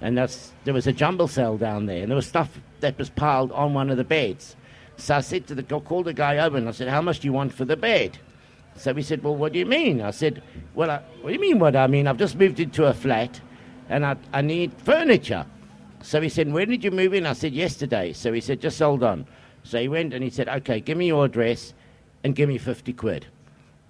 and 0.00 0.16
there 0.16 0.74
was 0.74 0.86
a 0.86 0.92
jumble 0.92 1.28
cell 1.28 1.56
down 1.56 1.86
there, 1.86 2.02
and 2.02 2.10
there 2.10 2.16
was 2.16 2.26
stuff 2.26 2.58
that 2.80 2.98
was 2.98 3.10
piled 3.10 3.52
on 3.52 3.74
one 3.74 3.90
of 3.90 3.96
the 3.96 4.04
beds. 4.04 4.56
So 4.96 5.16
I 5.16 5.20
said 5.20 5.46
to 5.48 5.54
the, 5.54 5.62
called 5.62 6.06
the 6.06 6.12
guy 6.12 6.38
over, 6.38 6.56
and 6.56 6.68
I 6.68 6.72
said, 6.72 6.88
how 6.88 7.02
much 7.02 7.20
do 7.20 7.28
you 7.28 7.32
want 7.32 7.52
for 7.52 7.64
the 7.64 7.76
bed? 7.76 8.18
So 8.78 8.94
he 8.94 9.02
said, 9.02 9.22
Well, 9.22 9.36
what 9.36 9.52
do 9.52 9.58
you 9.58 9.66
mean? 9.66 10.00
I 10.00 10.10
said, 10.10 10.42
Well, 10.74 10.90
I, 10.90 10.98
what 11.20 11.28
do 11.28 11.34
you 11.34 11.40
mean 11.40 11.58
what 11.58 11.76
I 11.76 11.86
mean? 11.86 12.06
I've 12.06 12.16
just 12.16 12.36
moved 12.36 12.60
into 12.60 12.86
a 12.86 12.94
flat 12.94 13.40
and 13.88 14.04
I, 14.04 14.16
I 14.32 14.40
need 14.40 14.72
furniture. 14.84 15.46
So 16.02 16.20
he 16.20 16.28
said, 16.28 16.52
When 16.52 16.68
did 16.68 16.84
you 16.84 16.90
move 16.90 17.14
in? 17.14 17.26
I 17.26 17.32
said, 17.32 17.52
Yesterday. 17.52 18.12
So 18.12 18.32
he 18.32 18.40
said, 18.40 18.60
Just 18.60 18.78
hold 18.78 19.02
on. 19.02 19.26
So 19.64 19.80
he 19.80 19.88
went 19.88 20.14
and 20.14 20.22
he 20.22 20.30
said, 20.30 20.48
Okay, 20.48 20.80
give 20.80 20.96
me 20.96 21.06
your 21.08 21.24
address 21.24 21.74
and 22.24 22.34
give 22.34 22.48
me 22.48 22.58
50 22.58 22.92
quid. 22.92 23.26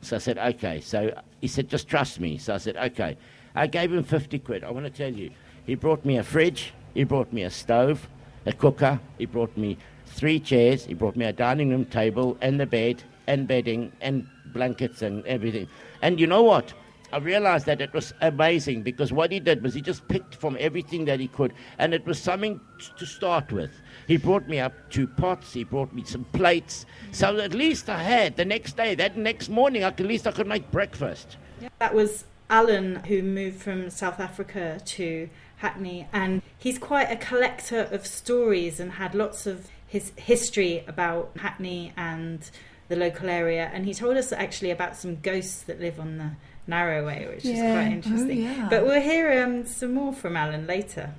So 0.01 0.16
I 0.16 0.18
said, 0.18 0.38
Okay. 0.38 0.81
So 0.81 1.20
he 1.40 1.48
said, 1.48 1.68
Just 1.68 1.88
trust 1.88 2.20
me. 2.20 2.38
So 2.38 2.55
I 2.55 2.59
said, 2.59 2.77
Okay. 2.77 3.16
I 3.55 3.66
gave 3.66 3.92
him 3.92 4.05
50 4.05 4.38
quid. 4.40 4.64
I 4.64 4.70
want 4.70 4.87
to 4.87 4.90
tell 4.90 5.12
you, 5.12 5.31
he 5.66 5.74
brought 5.74 6.05
me 6.05 6.16
a 6.16 6.22
fridge, 6.22 6.72
he 6.94 7.05
brought 7.05 7.33
me 7.33 7.42
a 7.42 7.51
stove, 7.51 8.09
a 8.46 8.53
cooker, 8.53 9.01
he 9.18 9.27
brought 9.27 9.57
me 9.57 9.77
three 10.07 10.40
chairs, 10.40 10.85
he 10.87 10.94
brought 10.94 11.16
me 11.16 11.24
a 11.24 11.33
dining 11.33 11.70
room 11.70 11.85
table 11.85 12.38
and 12.40 12.59
the 12.59 12.66
bed 12.66 13.03
and 13.29 13.47
bedding 13.47 13.93
and 14.01 14.27
blankets 14.47 15.03
and 15.03 15.25
everything. 15.27 15.69
And 16.03 16.19
you 16.19 16.27
know 16.27 16.43
what? 16.43 16.73
I 17.12 17.19
realized 17.19 17.67
that 17.67 17.81
it 17.81 17.93
was 17.95 18.12
amazing 18.21 18.83
because 18.83 19.12
what 19.12 19.33
he 19.33 19.41
did 19.41 19.62
was 19.62 19.73
he 19.73 19.81
just 19.81 20.07
picked 20.09 20.35
from 20.35 20.57
everything 20.61 21.07
that 21.07 21.21
he 21.21 21.29
could, 21.29 21.55
and 21.79 21.95
it 21.95 22.05
was 22.05 22.21
something 22.21 22.61
t- 22.79 22.87
to 22.99 23.07
start 23.07 23.51
with. 23.51 23.71
He 24.07 24.19
brought 24.19 24.47
me 24.47 24.59
up 24.61 24.75
two 24.91 25.07
pots, 25.07 25.55
he 25.55 25.64
brought 25.64 25.93
me 25.95 26.05
some 26.05 26.25
plates, 26.33 26.85
so 27.12 27.38
at 27.38 27.55
least 27.55 27.88
I 27.88 28.03
had 28.03 28.37
the 28.37 28.45
next 28.45 28.77
day, 28.77 28.95
that 28.97 29.17
next 29.17 29.49
morning, 29.49 29.85
I 29.85 29.91
could, 29.91 30.05
at 30.05 30.11
least 30.11 30.27
I 30.27 30.33
could 30.33 30.47
make 30.47 30.71
breakfast. 30.71 31.38
That 31.79 31.95
was 31.95 32.25
Alan 32.51 32.97
who 32.97 33.23
moved 33.23 33.62
from 33.62 33.88
South 33.88 34.21
Africa 34.21 34.79
to 34.85 35.31
Hackney, 35.57 36.09
and 36.12 36.43
he's 36.59 36.79
quite 36.79 37.11
a 37.11 37.17
collector 37.17 37.88
of 37.91 38.07
stories 38.07 38.81
and 38.81 38.93
had 38.93 39.14
lots 39.14 39.47
of 39.47 39.69
his 39.87 40.12
history 40.17 40.85
about 40.87 41.31
Hackney 41.38 41.95
and 41.97 42.51
the 42.88 42.96
local 42.96 43.29
area. 43.29 43.70
And 43.72 43.85
he 43.85 43.94
told 43.94 44.16
us 44.16 44.33
actually 44.33 44.70
about 44.70 44.96
some 44.96 45.16
ghosts 45.20 45.62
that 45.62 45.81
live 45.81 45.98
on 46.01 46.18
the 46.18 46.31
narrow 46.66 47.07
way, 47.07 47.27
which 47.29 47.44
is 47.44 47.59
Yeah. 47.59 47.72
quite 47.72 47.88
Oh, 47.88 47.92
interesting. 47.92 48.42
yeah. 48.42 48.66
But 48.70 48.85
we'll 48.85 49.01
hear 49.01 49.42
um, 49.42 49.64
some 49.66 49.94
more 49.94 50.12
from 50.12 50.37
Alan 50.37 50.66
later. 50.66 51.11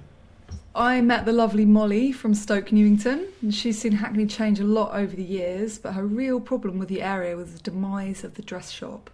I 0.75 1.01
met 1.01 1.25
the 1.25 1.34
lovely 1.34 1.65
Molly 1.65 2.12
from 2.12 2.34
Stoke 2.36 2.71
Newington, 2.71 3.25
and 3.41 3.53
she's 3.53 3.79
seen 3.79 3.91
Hackney 3.93 4.27
change 4.27 4.60
a 4.60 4.63
lot 4.63 4.93
over 4.93 5.15
the 5.15 5.23
years, 5.23 5.79
but 5.79 5.93
her 5.93 6.05
real 6.05 6.39
problem 6.39 6.77
with 6.77 6.89
the 6.89 7.01
area 7.01 7.36
was 7.36 7.53
the 7.53 7.60
demise 7.60 8.23
of 8.23 8.36
the 8.36 8.43
dress 8.43 8.69
shop. 8.69 9.10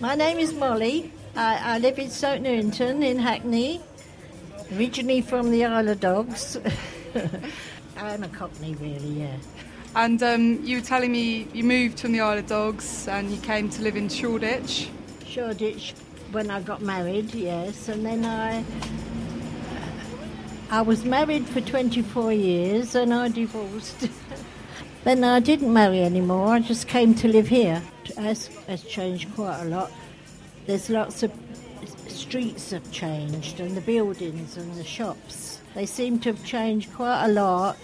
My 0.00 0.14
name 0.14 0.38
is 0.38 0.54
Molly. 0.54 1.12
I, 1.36 1.74
I 1.74 1.78
live 1.78 1.98
in 1.98 2.08
Stoke 2.10 2.40
Newington 2.40 3.02
in 3.02 3.18
Hackney, 3.18 3.80
originally 4.76 5.20
from 5.20 5.50
the 5.50 5.64
Isle 5.64 5.88
of 5.88 6.00
Dogs. 6.00 6.56
I'm 7.96 8.22
a 8.22 8.28
Cockney, 8.28 8.74
really, 8.76 9.20
yeah. 9.22 9.36
And 9.94 10.22
um, 10.22 10.64
you 10.64 10.76
were 10.78 10.84
telling 10.84 11.10
me 11.10 11.48
you 11.52 11.64
moved 11.64 12.00
from 12.00 12.12
the 12.12 12.20
Isle 12.20 12.38
of 12.38 12.46
Dogs 12.46 13.08
and 13.08 13.30
you 13.30 13.40
came 13.40 13.68
to 13.70 13.82
live 13.82 13.96
in 13.96 14.08
Shoreditch. 14.08 14.88
Shoreditch 15.26 15.94
when 16.30 16.50
I 16.50 16.60
got 16.60 16.80
married, 16.80 17.34
yes, 17.34 17.88
and 17.88 18.06
then 18.06 18.24
I. 18.24 18.64
I 20.70 20.82
was 20.82 21.04
married 21.04 21.46
for 21.46 21.60
24 21.60 22.32
years 22.32 22.94
and 22.94 23.12
I 23.12 23.28
divorced. 23.28 24.08
then 25.04 25.24
I 25.24 25.40
didn't 25.40 25.72
marry 25.72 26.02
anymore, 26.02 26.54
I 26.54 26.60
just 26.60 26.86
came 26.86 27.12
to 27.16 27.26
live 27.28 27.48
here. 27.48 27.82
Has, 28.16 28.46
has 28.68 28.84
changed 28.84 29.34
quite 29.34 29.62
a 29.62 29.64
lot. 29.64 29.90
There's 30.66 30.88
lots 30.88 31.24
of 31.24 31.32
streets 32.06 32.70
have 32.70 32.90
changed 32.92 33.58
and 33.58 33.76
the 33.76 33.80
buildings 33.80 34.56
and 34.56 34.72
the 34.76 34.84
shops. 34.84 35.60
They 35.74 35.86
seem 35.86 36.20
to 36.20 36.32
have 36.32 36.44
changed 36.44 36.92
quite 36.92 37.24
a 37.24 37.28
lot. 37.28 37.76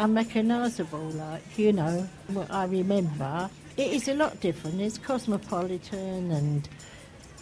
Unrecognisable, 0.00 1.10
like, 1.10 1.58
you 1.58 1.74
know, 1.74 2.08
what 2.28 2.50
I 2.50 2.64
remember. 2.64 3.50
It 3.76 3.92
is 3.92 4.08
a 4.08 4.14
lot 4.14 4.40
different. 4.40 4.80
It's 4.80 4.96
cosmopolitan 4.96 6.30
and, 6.30 6.66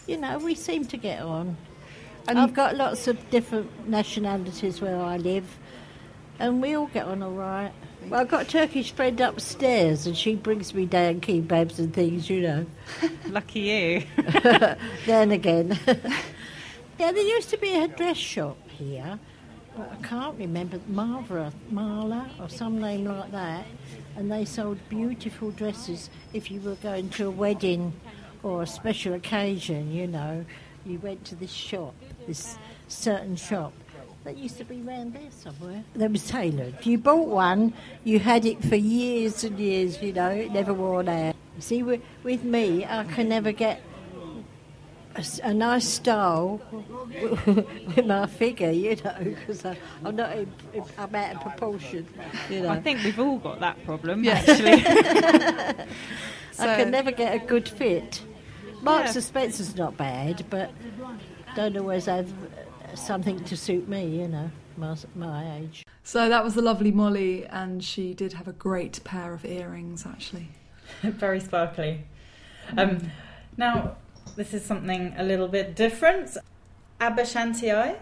you 0.07 0.17
know, 0.17 0.37
we 0.39 0.55
seem 0.55 0.85
to 0.87 0.97
get 0.97 1.21
on. 1.21 1.55
And- 2.27 2.37
I've 2.37 2.53
got 2.53 2.75
lots 2.75 3.07
of 3.07 3.17
different 3.29 3.87
nationalities 3.87 4.81
where 4.81 4.97
I 4.99 5.15
live, 5.15 5.57
and 6.37 6.61
we 6.61 6.73
all 6.75 6.87
get 6.87 7.05
on 7.05 7.23
all 7.23 7.31
right. 7.31 7.71
Well, 8.09 8.19
I've 8.19 8.27
got 8.29 8.41
a 8.41 8.49
Turkish 8.49 8.91
friend 8.91 9.19
upstairs, 9.21 10.05
and 10.05 10.17
she 10.17 10.35
brings 10.35 10.73
me 10.73 10.85
down 10.85 11.21
kebabs 11.21 11.79
and 11.79 11.93
things, 11.93 12.29
you 12.29 12.41
know. 12.41 12.65
Lucky 13.29 13.61
you. 13.61 14.03
then 15.05 15.31
again. 15.31 15.79
yeah, 16.99 17.11
there 17.13 17.17
used 17.23 17.51
to 17.51 17.57
be 17.57 17.73
a 17.75 17.87
dress 17.87 18.17
shop 18.17 18.57
here. 18.69 19.17
I 19.81 19.95
can't 20.03 20.37
remember 20.37 20.79
Marva, 20.87 21.53
Marla, 21.71 22.27
or 22.39 22.49
some 22.49 22.79
name 22.79 23.05
like 23.05 23.31
that. 23.31 23.65
And 24.15 24.31
they 24.31 24.45
sold 24.45 24.77
beautiful 24.89 25.51
dresses 25.51 26.09
if 26.33 26.51
you 26.51 26.59
were 26.59 26.75
going 26.75 27.09
to 27.11 27.27
a 27.27 27.31
wedding 27.31 27.93
or 28.43 28.63
a 28.63 28.67
special 28.67 29.13
occasion, 29.13 29.91
you 29.91 30.07
know. 30.07 30.45
You 30.85 30.99
went 30.99 31.25
to 31.25 31.35
this 31.35 31.51
shop, 31.51 31.95
this 32.27 32.57
certain 32.87 33.35
shop. 33.35 33.73
That 34.25 34.37
used 34.37 34.57
to 34.57 34.65
be 34.65 34.81
round 34.81 35.13
there 35.13 35.31
somewhere. 35.31 35.83
There 35.95 36.09
was 36.09 36.27
tailored. 36.27 36.75
If 36.79 36.85
you 36.85 36.97
bought 36.97 37.29
one, 37.29 37.73
you 38.03 38.19
had 38.19 38.45
it 38.45 38.61
for 38.63 38.75
years 38.75 39.45
and 39.45 39.57
years, 39.57 40.01
you 40.01 40.11
know, 40.11 40.29
it 40.29 40.51
never 40.51 40.73
wore 40.73 41.07
out. 41.09 41.35
See, 41.59 41.83
with 41.83 42.43
me, 42.43 42.85
I 42.85 43.05
can 43.05 43.29
never 43.29 43.53
get 43.53 43.81
a, 45.19 45.21
s- 45.21 45.39
a 45.43 45.53
nice 45.53 45.85
style 45.87 46.61
with 47.45 48.05
my 48.05 48.25
figure, 48.25 48.71
you 48.71 48.95
know, 49.03 49.15
because 49.23 49.65
I'm 49.65 50.15
not 50.15 50.31
in, 50.37 50.51
I'm 50.97 51.13
out 51.13 51.35
of 51.35 51.41
proportion, 51.41 52.07
you 52.49 52.61
know. 52.61 52.69
I 52.69 52.79
think 52.81 53.03
we've 53.03 53.19
all 53.19 53.37
got 53.37 53.59
that 53.59 53.83
problem, 53.85 54.23
Yeah. 54.23 54.33
actually. 54.47 54.83
I 56.59 56.75
can 56.75 56.91
never 56.91 57.11
get 57.11 57.35
a 57.35 57.45
good 57.45 57.67
fit. 57.69 58.21
Marks 58.81 59.09
Yeah. 59.11 59.15
and 59.15 59.23
Spencer's 59.23 59.75
not 59.75 59.97
bad, 59.97 60.45
but 60.49 60.71
don't 61.55 61.75
always 61.77 62.05
have 62.05 62.31
uh, 62.31 62.95
something 62.95 63.43
to 63.43 63.57
suit 63.57 63.87
me, 63.89 64.05
you 64.21 64.27
know, 64.27 64.49
my, 64.77 64.95
my 65.15 65.57
age. 65.57 65.85
So 66.03 66.29
that 66.29 66.43
was 66.43 66.55
the 66.55 66.61
lovely 66.61 66.91
Molly, 66.91 67.45
and 67.45 67.83
she 67.83 68.13
did 68.13 68.33
have 68.33 68.47
a 68.47 68.53
great 68.53 69.03
pair 69.03 69.33
of 69.33 69.43
earrings, 69.45 70.05
actually. 70.05 70.47
Very 71.03 71.39
sparkly. 71.41 72.05
Um, 72.77 73.11
now, 73.57 73.97
this 74.35 74.53
is 74.53 74.63
something 74.63 75.13
a 75.17 75.23
little 75.23 75.47
bit 75.47 75.75
different. 75.75 76.37
Aba 77.01 77.23
Shanti-I, 77.23 77.95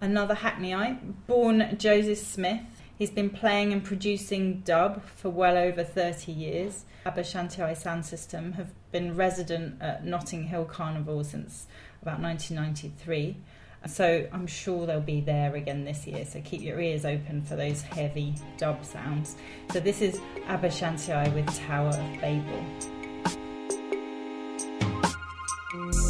another 0.00 0.34
Hackneyite, 0.34 1.26
born 1.26 1.76
Joseph 1.78 2.18
Smith. 2.18 2.60
He's 2.96 3.10
been 3.10 3.30
playing 3.30 3.72
and 3.72 3.82
producing 3.82 4.60
dub 4.60 5.04
for 5.04 5.28
well 5.28 5.56
over 5.56 5.82
30 5.82 6.32
years. 6.32 6.84
Aba 7.06 7.24
Sound 7.24 8.06
System 8.06 8.52
have 8.52 8.72
been 8.92 9.16
resident 9.16 9.82
at 9.82 10.04
Notting 10.04 10.44
Hill 10.44 10.64
Carnival 10.64 11.22
since 11.24 11.66
about 12.02 12.20
1993. 12.20 13.36
So 13.86 14.26
I'm 14.32 14.46
sure 14.46 14.86
they'll 14.86 15.00
be 15.00 15.20
there 15.20 15.54
again 15.56 15.84
this 15.84 16.06
year. 16.06 16.24
So 16.24 16.40
keep 16.40 16.62
your 16.62 16.80
ears 16.80 17.04
open 17.04 17.42
for 17.42 17.56
those 17.56 17.82
heavy 17.82 18.34
dub 18.56 18.82
sounds. 18.84 19.36
So 19.72 19.80
this 19.80 20.00
is 20.00 20.20
Abba 20.46 20.68
with 21.34 21.54
Tower 21.58 21.88
of 21.88 22.20
Babel. 22.20 22.64
Thank 25.74 26.03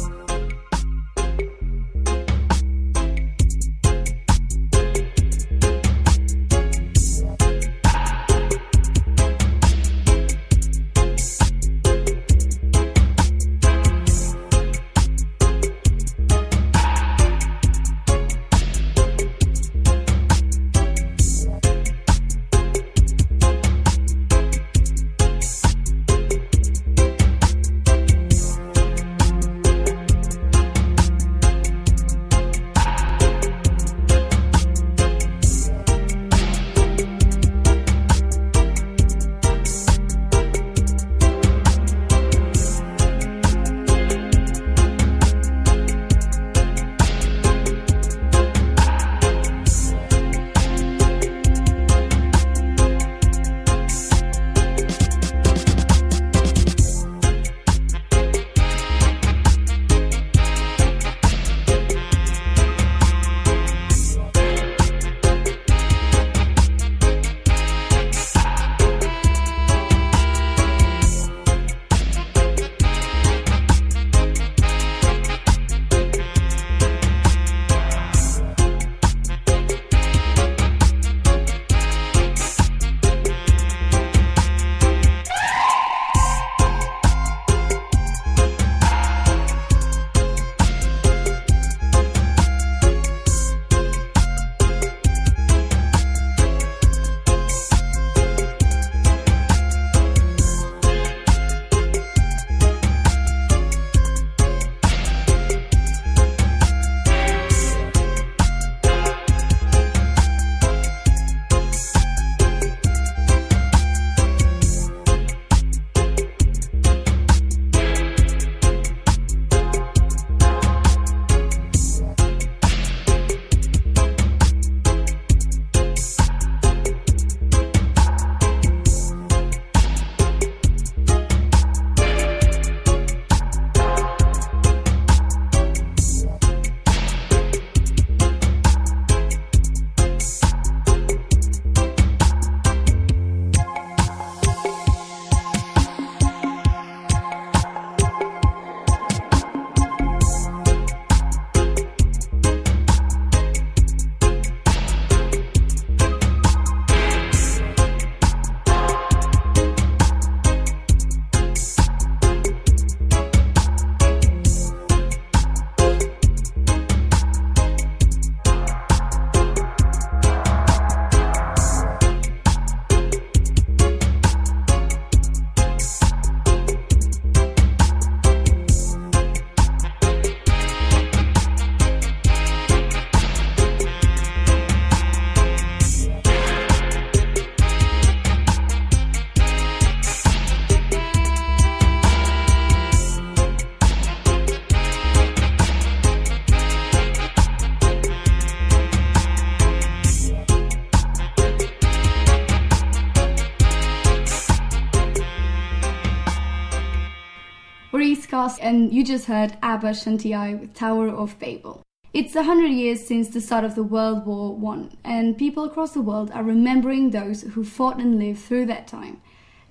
And 208.61 208.93
you 208.93 209.03
just 209.03 209.25
heard 209.25 209.57
Aba 209.63 209.89
Shanti 209.89 210.59
with 210.59 210.75
Tower 210.75 211.09
of 211.09 211.39
Babel. 211.39 211.81
It's 212.13 212.35
a 212.35 212.43
hundred 212.43 212.67
years 212.67 213.03
since 213.03 213.29
the 213.29 213.41
start 213.41 213.63
of 213.63 213.73
the 213.73 213.81
World 213.81 214.27
War 214.27 214.55
One, 214.55 214.95
and 215.03 215.35
people 215.35 215.63
across 215.63 215.93
the 215.93 216.01
world 216.01 216.29
are 216.31 216.43
remembering 216.43 217.09
those 217.09 217.41
who 217.41 217.63
fought 217.63 217.97
and 217.97 218.19
lived 218.19 218.39
through 218.39 218.67
that 218.67 218.87
time. 218.87 219.19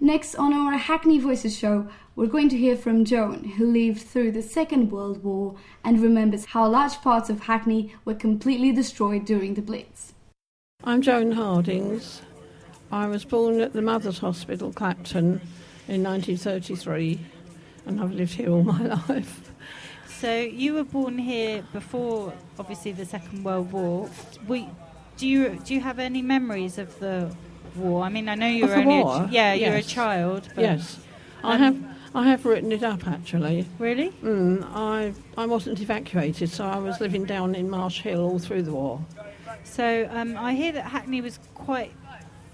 Next 0.01 0.35
on 0.35 0.53
our 0.53 0.77
Hackney 0.77 1.21
Voices 1.21 1.57
show, 1.57 1.87
we're 2.17 2.27
going 2.27 2.49
to 2.49 2.59
hear 2.59 2.77
from 2.77 3.05
Joan, 3.05 3.45
who 3.45 3.65
lived 3.65 4.03
through 4.03 4.33
the 4.33 4.43
Second 4.43 4.91
World 4.91 5.23
War 5.23 5.55
and 5.85 6.03
remembers 6.03 6.47
how 6.47 6.69
large 6.69 7.01
parts 7.01 7.31
of 7.31 7.43
Hackney 7.43 7.95
were 8.05 8.15
completely 8.15 8.73
destroyed 8.73 9.25
during 9.25 9.55
the 9.55 9.63
Blitz. 9.63 10.15
I'm 10.83 11.01
Joan 11.01 11.31
Hardings. 11.31 12.23
I 12.91 13.07
was 13.07 13.25
born 13.25 13.61
at 13.61 13.73
the 13.73 13.83
Mothers 13.83 14.19
Hospital, 14.19 14.73
Clapton, 14.73 15.41
in 15.87 16.03
1933, 16.03 17.21
and 17.87 18.01
I've 18.01 18.13
lived 18.13 18.35
here 18.35 18.51
all 18.51 18.63
my 18.63 18.81
life. 19.09 19.51
So 20.09 20.41
you 20.41 20.75
were 20.75 20.85
born 20.85 21.19
here 21.19 21.65
before, 21.73 22.33
obviously, 22.59 22.93
the 22.93 23.05
Second 23.05 23.45
World 23.45 23.73
War. 23.73 24.09
We, 24.47 24.69
do 25.17 25.27
you 25.27 25.61
do 25.65 25.75
you 25.75 25.81
have 25.81 25.99
any 25.99 26.23
memories 26.23 26.79
of 26.79 26.99
the 26.99 27.35
war? 27.77 28.05
I 28.05 28.09
mean, 28.09 28.29
I 28.29 28.35
know 28.35 28.47
you 28.47 28.65
Of 28.65 28.71
were 28.71 28.77
only 28.77 29.03
war? 29.03 29.25
A, 29.25 29.29
yeah, 29.31 29.53
you 29.55 29.71
were 29.71 29.77
a 29.77 29.83
child. 29.83 30.49
But, 30.55 30.63
yes, 30.63 30.99
I 31.43 31.55
um, 31.55 31.61
have. 31.61 31.95
I 32.17 32.29
have 32.29 32.47
written 32.47 32.71
it 32.71 32.85
up 32.85 33.09
actually. 33.09 33.67
Really? 33.81 34.11
Mm, 34.23 34.65
I 34.73 35.13
I 35.37 35.47
wasn't 35.47 35.81
evacuated, 35.81 36.49
so 36.49 36.65
I 36.65 36.79
was 36.79 37.01
living 37.01 37.25
down 37.25 37.57
in 37.57 37.69
Marsh 37.69 38.03
Hill 38.03 38.21
all 38.21 38.39
through 38.39 38.63
the 38.63 38.73
war. 38.73 39.05
So 39.65 40.09
um, 40.13 40.37
I 40.37 40.55
hear 40.55 40.71
that 40.73 40.85
Hackney 40.85 41.21
was 41.21 41.41
quite 41.55 41.93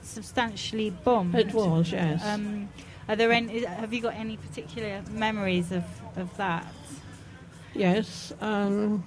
substantially 0.02 0.90
bombed. 0.90 1.34
It 1.34 1.52
was, 1.52 1.92
yes. 1.92 2.24
Um, 2.24 2.70
are 3.10 3.16
there 3.16 3.32
any? 3.32 3.64
Have 3.64 3.92
you 3.92 4.00
got 4.00 4.14
any 4.14 4.36
particular 4.36 5.02
memories 5.10 5.72
of, 5.72 5.82
of 6.16 6.36
that? 6.36 6.64
Yes. 7.74 8.32
Um, 8.40 9.04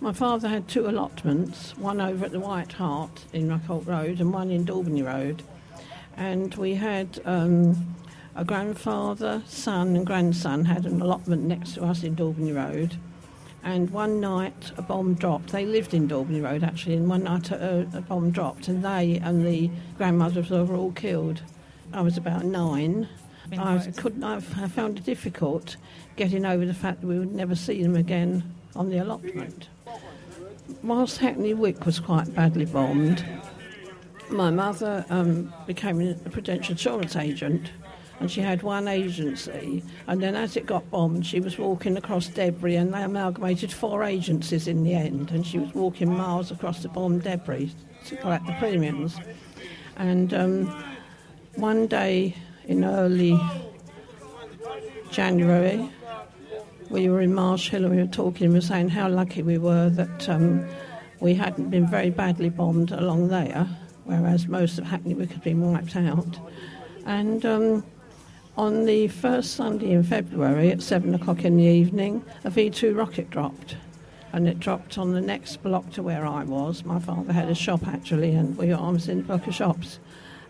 my 0.00 0.12
father 0.12 0.48
had 0.48 0.66
two 0.66 0.88
allotments, 0.88 1.78
one 1.78 2.00
over 2.00 2.24
at 2.24 2.32
the 2.32 2.40
White 2.40 2.72
Hart 2.72 3.24
in 3.32 3.48
Rockholt 3.48 3.86
Road 3.86 4.20
and 4.20 4.32
one 4.32 4.50
in 4.50 4.66
Daubeney 4.66 5.06
Road. 5.06 5.44
And 6.16 6.52
we 6.56 6.74
had 6.74 7.20
um, 7.24 7.94
a 8.34 8.44
grandfather, 8.44 9.44
son, 9.46 9.94
and 9.94 10.04
grandson 10.04 10.64
had 10.64 10.84
an 10.84 11.00
allotment 11.00 11.44
next 11.44 11.74
to 11.74 11.84
us 11.84 12.02
in 12.02 12.16
Daubeney 12.16 12.52
Road. 12.52 12.98
And 13.62 13.88
one 13.90 14.20
night 14.20 14.72
a 14.76 14.82
bomb 14.82 15.14
dropped. 15.14 15.50
They 15.50 15.64
lived 15.64 15.94
in 15.94 16.08
Daubeney 16.08 16.42
Road 16.42 16.64
actually, 16.64 16.96
and 16.96 17.08
one 17.08 17.22
night 17.22 17.52
a, 17.52 17.88
a 17.94 18.00
bomb 18.00 18.32
dropped, 18.32 18.66
and 18.66 18.84
they 18.84 19.20
and 19.22 19.46
the 19.46 19.70
grandmothers 19.96 20.50
were 20.50 20.74
all 20.74 20.92
killed. 20.92 21.42
I 21.92 22.00
was 22.00 22.16
about 22.16 22.44
nine. 22.44 23.08
I 23.52 23.78
couldn't. 23.96 24.24
I 24.24 24.36
I 24.36 24.68
found 24.68 24.98
it 24.98 25.04
difficult 25.04 25.76
getting 26.16 26.44
over 26.44 26.64
the 26.64 26.74
fact 26.74 27.00
that 27.00 27.06
we 27.06 27.18
would 27.18 27.34
never 27.34 27.54
see 27.54 27.82
them 27.82 27.96
again 27.96 28.42
on 28.76 28.90
the 28.90 28.98
allotment. 28.98 29.68
Whilst 30.82 31.18
Hackney 31.18 31.54
Wick 31.54 31.84
was 31.84 32.00
quite 32.00 32.34
badly 32.34 32.64
bombed, 32.64 33.24
my 34.30 34.50
mother 34.50 35.04
um, 35.10 35.52
became 35.66 36.00
a 36.00 36.14
prudential 36.30 36.72
insurance 36.72 37.16
agent 37.16 37.70
and 38.20 38.30
she 38.30 38.40
had 38.40 38.62
one 38.62 38.88
agency 38.88 39.82
and 40.06 40.22
then 40.22 40.34
as 40.34 40.56
it 40.56 40.66
got 40.66 40.88
bombed 40.90 41.26
she 41.26 41.40
was 41.40 41.58
walking 41.58 41.96
across 41.96 42.28
debris 42.28 42.76
and 42.76 42.94
they 42.94 43.02
amalgamated 43.02 43.72
four 43.72 44.04
agencies 44.04 44.68
in 44.68 44.84
the 44.84 44.94
end 44.94 45.30
and 45.32 45.46
she 45.46 45.58
was 45.58 45.74
walking 45.74 46.14
miles 46.14 46.50
across 46.50 46.82
the 46.82 46.88
bombed 46.88 47.22
debris 47.22 47.74
to 48.06 48.16
collect 48.16 48.46
the 48.46 48.52
premiums 48.54 49.18
and 49.96 50.32
um, 50.32 50.84
one 51.56 51.86
day 51.86 52.34
in 52.66 52.84
early 52.84 53.40
January 55.10 55.90
we 56.94 57.08
were 57.08 57.20
in 57.20 57.34
Marsh 57.34 57.70
Hill 57.70 57.84
and 57.84 57.94
we 57.94 58.00
were 58.00 58.08
talking, 58.08 58.48
we 58.50 58.54
were 58.54 58.60
saying 58.60 58.88
how 58.88 59.08
lucky 59.08 59.42
we 59.42 59.58
were 59.58 59.88
that 59.90 60.28
um, 60.28 60.64
we 61.20 61.34
hadn't 61.34 61.70
been 61.70 61.88
very 61.88 62.10
badly 62.10 62.48
bombed 62.48 62.92
along 62.92 63.28
there, 63.28 63.66
whereas 64.04 64.46
most 64.46 64.78
of 64.78 64.84
Hackney 64.84 65.14
Wick 65.14 65.30
had 65.30 65.42
been 65.42 65.60
wiped 65.60 65.96
out. 65.96 66.38
And 67.06 67.44
um, 67.44 67.84
on 68.56 68.84
the 68.84 69.08
first 69.08 69.54
Sunday 69.54 69.90
in 69.90 70.04
February 70.04 70.70
at 70.70 70.82
seven 70.82 71.14
o'clock 71.14 71.44
in 71.44 71.56
the 71.56 71.64
evening, 71.64 72.24
a 72.44 72.50
V 72.50 72.70
2 72.70 72.94
rocket 72.94 73.28
dropped. 73.30 73.76
And 74.32 74.48
it 74.48 74.58
dropped 74.58 74.98
on 74.98 75.12
the 75.12 75.20
next 75.20 75.62
block 75.62 75.90
to 75.92 76.02
where 76.02 76.26
I 76.26 76.44
was. 76.44 76.84
My 76.84 76.98
father 76.98 77.32
had 77.32 77.48
a 77.48 77.54
shop 77.54 77.86
actually, 77.86 78.34
and 78.34 78.56
we, 78.56 78.72
I 78.72 78.88
was 78.90 79.08
in 79.08 79.20
a 79.20 79.22
block 79.22 79.46
of 79.46 79.54
shops. 79.54 79.98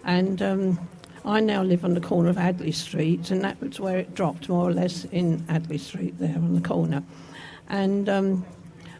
And 0.05 0.43
um, 0.43 0.89
I 1.27 1.41
now 1.41 1.63
live 1.63 1.87
on 1.87 1.95
the 1.95 2.03
corner 2.03 2.29
of 2.29 2.37
Adley 2.37 2.75
Street, 2.75 3.31
and 3.31 3.43
that 3.43 3.59
was 3.59 3.81
where 3.81 3.97
it 3.97 4.15
dropped, 4.15 4.51
more 4.51 4.69
or 4.69 4.73
less, 4.75 5.07
in 5.07 5.41
Adley 5.43 5.81
Street 5.81 6.19
there 6.19 6.37
on 6.37 6.55
the 6.55 6.61
corner. 6.61 7.03
And 7.69 8.11
um, 8.11 8.45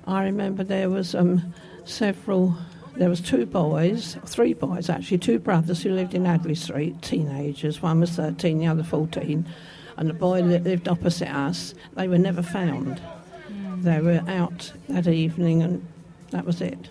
I 0.07 0.25
remember 0.25 0.65
there 0.65 0.89
was 0.89 1.15
um, 1.15 1.53
several, 1.85 2.57
there 2.97 3.11
was 3.11 3.21
two 3.21 3.45
boys, 3.45 4.17
three 4.25 4.55
boys 4.55 4.89
actually, 4.89 5.19
two 5.19 5.39
brothers 5.39 5.83
who 5.83 5.91
lived 5.91 6.15
in 6.15 6.25
Adley 6.25 6.57
Street, 6.57 7.03
teenagers. 7.03 7.83
One 7.83 8.01
was 8.01 8.13
13, 8.13 8.59
the 8.59 8.69
other 8.69 8.85
14. 8.85 9.47
And 9.99 10.09
the 10.09 10.15
boy 10.15 10.41
that 10.43 10.65
lived 10.65 10.89
opposite 10.89 11.29
us, 11.29 11.75
they 11.95 12.09
were 12.09 12.19
never 12.19 12.43
found. 12.43 13.03
They 13.83 14.01
were 14.01 14.23
out 14.29 14.73
that 14.89 15.07
evening, 15.07 15.63
and 15.63 15.87
that 16.31 16.47
was 16.47 16.63
it. 16.63 16.89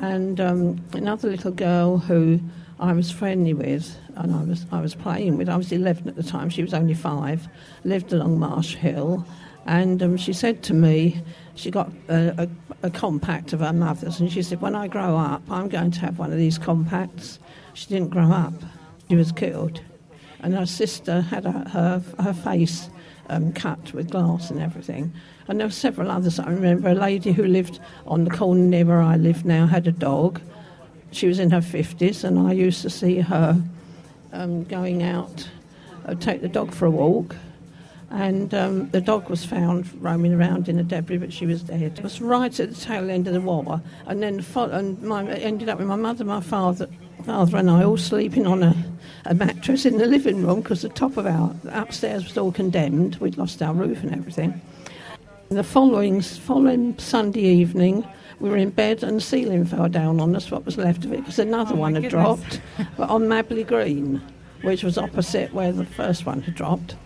And 0.00 0.38
um, 0.38 0.84
another 0.92 1.30
little 1.30 1.50
girl 1.50 1.96
who 1.96 2.40
I 2.78 2.92
was 2.92 3.10
friendly 3.10 3.54
with, 3.54 3.96
and 4.16 4.34
I 4.34 4.42
was 4.42 4.66
I 4.72 4.80
was 4.80 4.94
playing 4.94 5.36
with. 5.36 5.48
I 5.48 5.56
was 5.56 5.72
11 5.72 6.08
at 6.08 6.16
the 6.16 6.22
time. 6.22 6.48
She 6.50 6.62
was 6.62 6.74
only 6.74 6.94
five. 6.94 7.48
Lived 7.84 8.12
along 8.12 8.38
Marsh 8.38 8.74
Hill, 8.74 9.24
and 9.66 10.02
um, 10.02 10.16
she 10.16 10.32
said 10.32 10.62
to 10.64 10.74
me, 10.74 11.22
she 11.54 11.70
got 11.70 11.90
a, 12.08 12.48
a, 12.82 12.86
a 12.86 12.90
compact 12.90 13.52
of 13.52 13.60
her 13.60 13.72
mother's, 13.72 14.20
and 14.20 14.30
she 14.30 14.42
said, 14.42 14.60
"When 14.60 14.74
I 14.74 14.88
grow 14.88 15.16
up, 15.16 15.42
I'm 15.50 15.68
going 15.68 15.90
to 15.92 16.00
have 16.00 16.18
one 16.18 16.32
of 16.32 16.38
these 16.38 16.58
compacts." 16.58 17.38
She 17.74 17.88
didn't 17.88 18.10
grow 18.10 18.30
up. 18.30 18.54
She 19.08 19.16
was 19.16 19.32
killed, 19.32 19.80
and 20.40 20.54
her 20.54 20.66
sister 20.66 21.20
had 21.20 21.44
her 21.44 21.68
her, 21.68 22.02
her 22.22 22.34
face 22.34 22.88
um, 23.28 23.52
cut 23.52 23.92
with 23.92 24.10
glass 24.10 24.50
and 24.50 24.60
everything. 24.60 25.12
And 25.48 25.60
there 25.60 25.66
were 25.66 25.72
several 25.72 26.10
others. 26.10 26.38
I 26.38 26.50
remember 26.50 26.88
a 26.88 26.94
lady 26.94 27.32
who 27.32 27.44
lived 27.44 27.78
on 28.06 28.24
the 28.24 28.30
corner 28.30 28.62
near 28.62 28.84
where 28.84 29.02
I 29.02 29.16
live 29.16 29.44
now 29.44 29.66
had 29.66 29.86
a 29.86 29.92
dog. 29.92 30.40
She 31.12 31.26
was 31.28 31.38
in 31.38 31.50
her 31.50 31.60
50s, 31.60 32.24
and 32.24 32.38
I 32.38 32.52
used 32.52 32.82
to 32.82 32.90
see 32.90 33.20
her 33.20 33.62
um, 34.36 34.64
going 34.64 35.02
out, 35.02 35.48
uh, 36.06 36.14
take 36.14 36.42
the 36.42 36.48
dog 36.48 36.72
for 36.72 36.86
a 36.86 36.90
walk. 36.90 37.36
And 38.10 38.54
um, 38.54 38.88
the 38.90 39.00
dog 39.00 39.28
was 39.28 39.44
found 39.44 39.90
roaming 40.00 40.32
around 40.32 40.68
in 40.68 40.76
the 40.76 40.84
debris, 40.84 41.18
but 41.18 41.32
she 41.32 41.44
was 41.44 41.62
dead. 41.62 41.98
It 41.98 42.02
was 42.04 42.20
right 42.20 42.60
at 42.60 42.70
the 42.70 42.80
tail 42.80 43.10
end 43.10 43.26
of 43.26 43.34
the 43.34 43.40
war, 43.40 43.82
and 44.06 44.22
then 44.22 44.40
fo- 44.42 44.70
and 44.70 45.02
my, 45.02 45.26
ended 45.26 45.68
up 45.68 45.78
with 45.78 45.88
my 45.88 45.96
mother, 45.96 46.24
my 46.24 46.40
father, 46.40 46.88
father, 47.24 47.56
and 47.56 47.68
I 47.68 47.82
all 47.82 47.96
sleeping 47.96 48.46
on 48.46 48.62
a, 48.62 48.76
a 49.24 49.34
mattress 49.34 49.84
in 49.84 49.98
the 49.98 50.06
living 50.06 50.46
room 50.46 50.60
because 50.60 50.82
the 50.82 50.88
top 50.88 51.16
of 51.16 51.26
our 51.26 51.52
upstairs 51.72 52.22
was 52.22 52.38
all 52.38 52.52
condemned. 52.52 53.16
We'd 53.16 53.38
lost 53.38 53.60
our 53.60 53.74
roof 53.74 54.04
and 54.04 54.14
everything. 54.14 54.60
The 55.48 55.62
following 55.62 56.20
following 56.22 56.98
Sunday 56.98 57.40
evening, 57.42 58.06
we 58.40 58.50
were 58.50 58.56
in 58.56 58.70
bed 58.70 59.02
and 59.04 59.16
the 59.18 59.20
ceiling 59.20 59.64
fell 59.64 59.88
down 59.88 60.20
on 60.20 60.34
us. 60.34 60.50
What 60.50 60.64
was 60.66 60.76
left 60.76 61.04
of 61.04 61.12
it 61.12 61.18
because 61.18 61.38
another 61.38 61.74
Oh, 61.74 61.78
one 61.78 61.94
had 61.94 62.02
goodness. 62.04 62.40
dropped, 62.40 62.60
but 62.96 63.08
on 63.08 63.28
Mabley 63.28 63.62
Green, 63.64 64.20
which 64.62 64.82
was 64.82 64.98
opposite 64.98 65.54
where 65.54 65.72
the 65.72 65.84
first 65.86 66.26
one 66.26 66.42
had 66.42 66.54
dropped. 66.56 66.96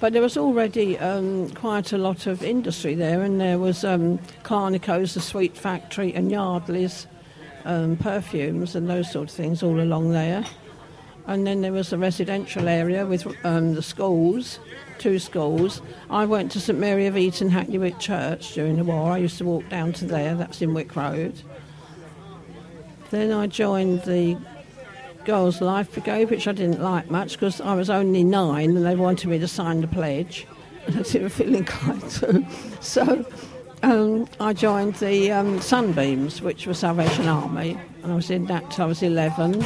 But 0.00 0.12
there 0.14 0.22
was 0.22 0.36
already 0.36 0.98
um, 0.98 1.50
quite 1.50 1.92
a 1.92 1.98
lot 1.98 2.26
of 2.26 2.42
industry 2.42 2.94
there, 2.94 3.22
and 3.22 3.40
there 3.40 3.58
was 3.58 3.84
um, 3.84 4.18
Clarnico's, 4.42 5.14
the 5.14 5.20
sweet 5.20 5.56
factory, 5.56 6.12
and 6.14 6.30
Yardley's 6.30 7.06
um, 7.64 7.96
perfumes 7.96 8.74
and 8.74 8.88
those 8.88 9.10
sort 9.10 9.28
of 9.28 9.34
things 9.34 9.62
all 9.62 9.80
along 9.80 10.10
there. 10.10 10.44
And 11.26 11.46
then 11.46 11.62
there 11.62 11.72
was 11.72 11.90
the 11.90 11.98
residential 11.98 12.68
area 12.68 13.06
with 13.06 13.26
um, 13.44 13.74
the 13.74 13.82
schools, 13.82 14.58
two 14.98 15.18
schools. 15.18 15.80
I 16.10 16.26
went 16.26 16.52
to 16.52 16.60
St 16.60 16.78
Mary 16.78 17.06
of 17.06 17.16
Eton 17.16 17.50
Hackney 17.50 17.78
Wick 17.78 17.98
Church 17.98 18.52
during 18.52 18.76
the 18.76 18.84
war. 18.84 19.12
I 19.12 19.18
used 19.18 19.38
to 19.38 19.44
walk 19.44 19.68
down 19.68 19.92
to 19.94 20.04
there, 20.04 20.34
that's 20.34 20.60
in 20.60 20.74
Wick 20.74 20.94
Road. 20.94 21.40
Then 23.10 23.32
I 23.32 23.46
joined 23.46 24.02
the 24.02 24.36
Girls' 25.24 25.60
Life 25.60 25.92
Brigade, 25.92 26.30
which 26.30 26.46
I 26.46 26.52
didn't 26.52 26.82
like 26.82 27.10
much 27.10 27.32
because 27.32 27.60
I 27.60 27.74
was 27.74 27.88
only 27.88 28.22
nine 28.22 28.76
and 28.76 28.84
they 28.84 28.96
wanted 28.96 29.28
me 29.28 29.38
to 29.38 29.48
sign 29.48 29.80
the 29.80 29.86
pledge. 29.86 30.46
I 30.88 30.90
didn't 31.02 31.30
feel 31.30 31.54
inclined 31.54 32.10
to. 32.10 32.46
So 32.80 33.24
um, 33.82 34.28
I 34.40 34.52
joined 34.52 34.96
the 34.96 35.32
um, 35.32 35.58
Sunbeams, 35.60 36.42
which 36.42 36.66
was 36.66 36.78
Salvation 36.78 37.28
Army, 37.28 37.78
and 38.02 38.12
I 38.12 38.14
was 38.14 38.30
in 38.30 38.44
that 38.46 38.70
till 38.70 38.84
I 38.84 38.88
was 38.88 39.02
11. 39.02 39.64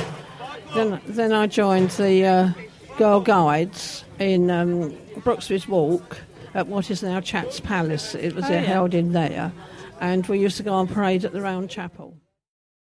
Then, 0.75 1.01
then 1.07 1.33
I 1.33 1.47
joined 1.47 1.91
the 1.91 2.25
uh, 2.27 2.53
Girl 2.99 3.21
Guides 3.21 4.05
in 4.19 4.51
um, 4.51 4.91
Brooksby's 5.21 5.67
Walk 5.67 6.19
at 6.55 6.67
what 6.69 6.91
is 6.91 7.03
now 7.03 7.21
Chats 7.21 7.61
Palace. 7.61 8.15
It 8.15 8.35
was 8.35 8.45
Oh, 8.45 8.49
uh, 8.49 8.53
yeah. 8.53 8.61
held 8.61 8.95
in 8.95 9.13
there, 9.13 9.53
and 10.01 10.27
we 10.27 10.39
used 10.39 10.57
to 10.59 10.63
go 10.63 10.75
on 10.75 10.87
parade 10.87 11.25
at 11.25 11.33
the 11.33 11.41
Round 11.41 11.71
Chapel. 11.71 12.17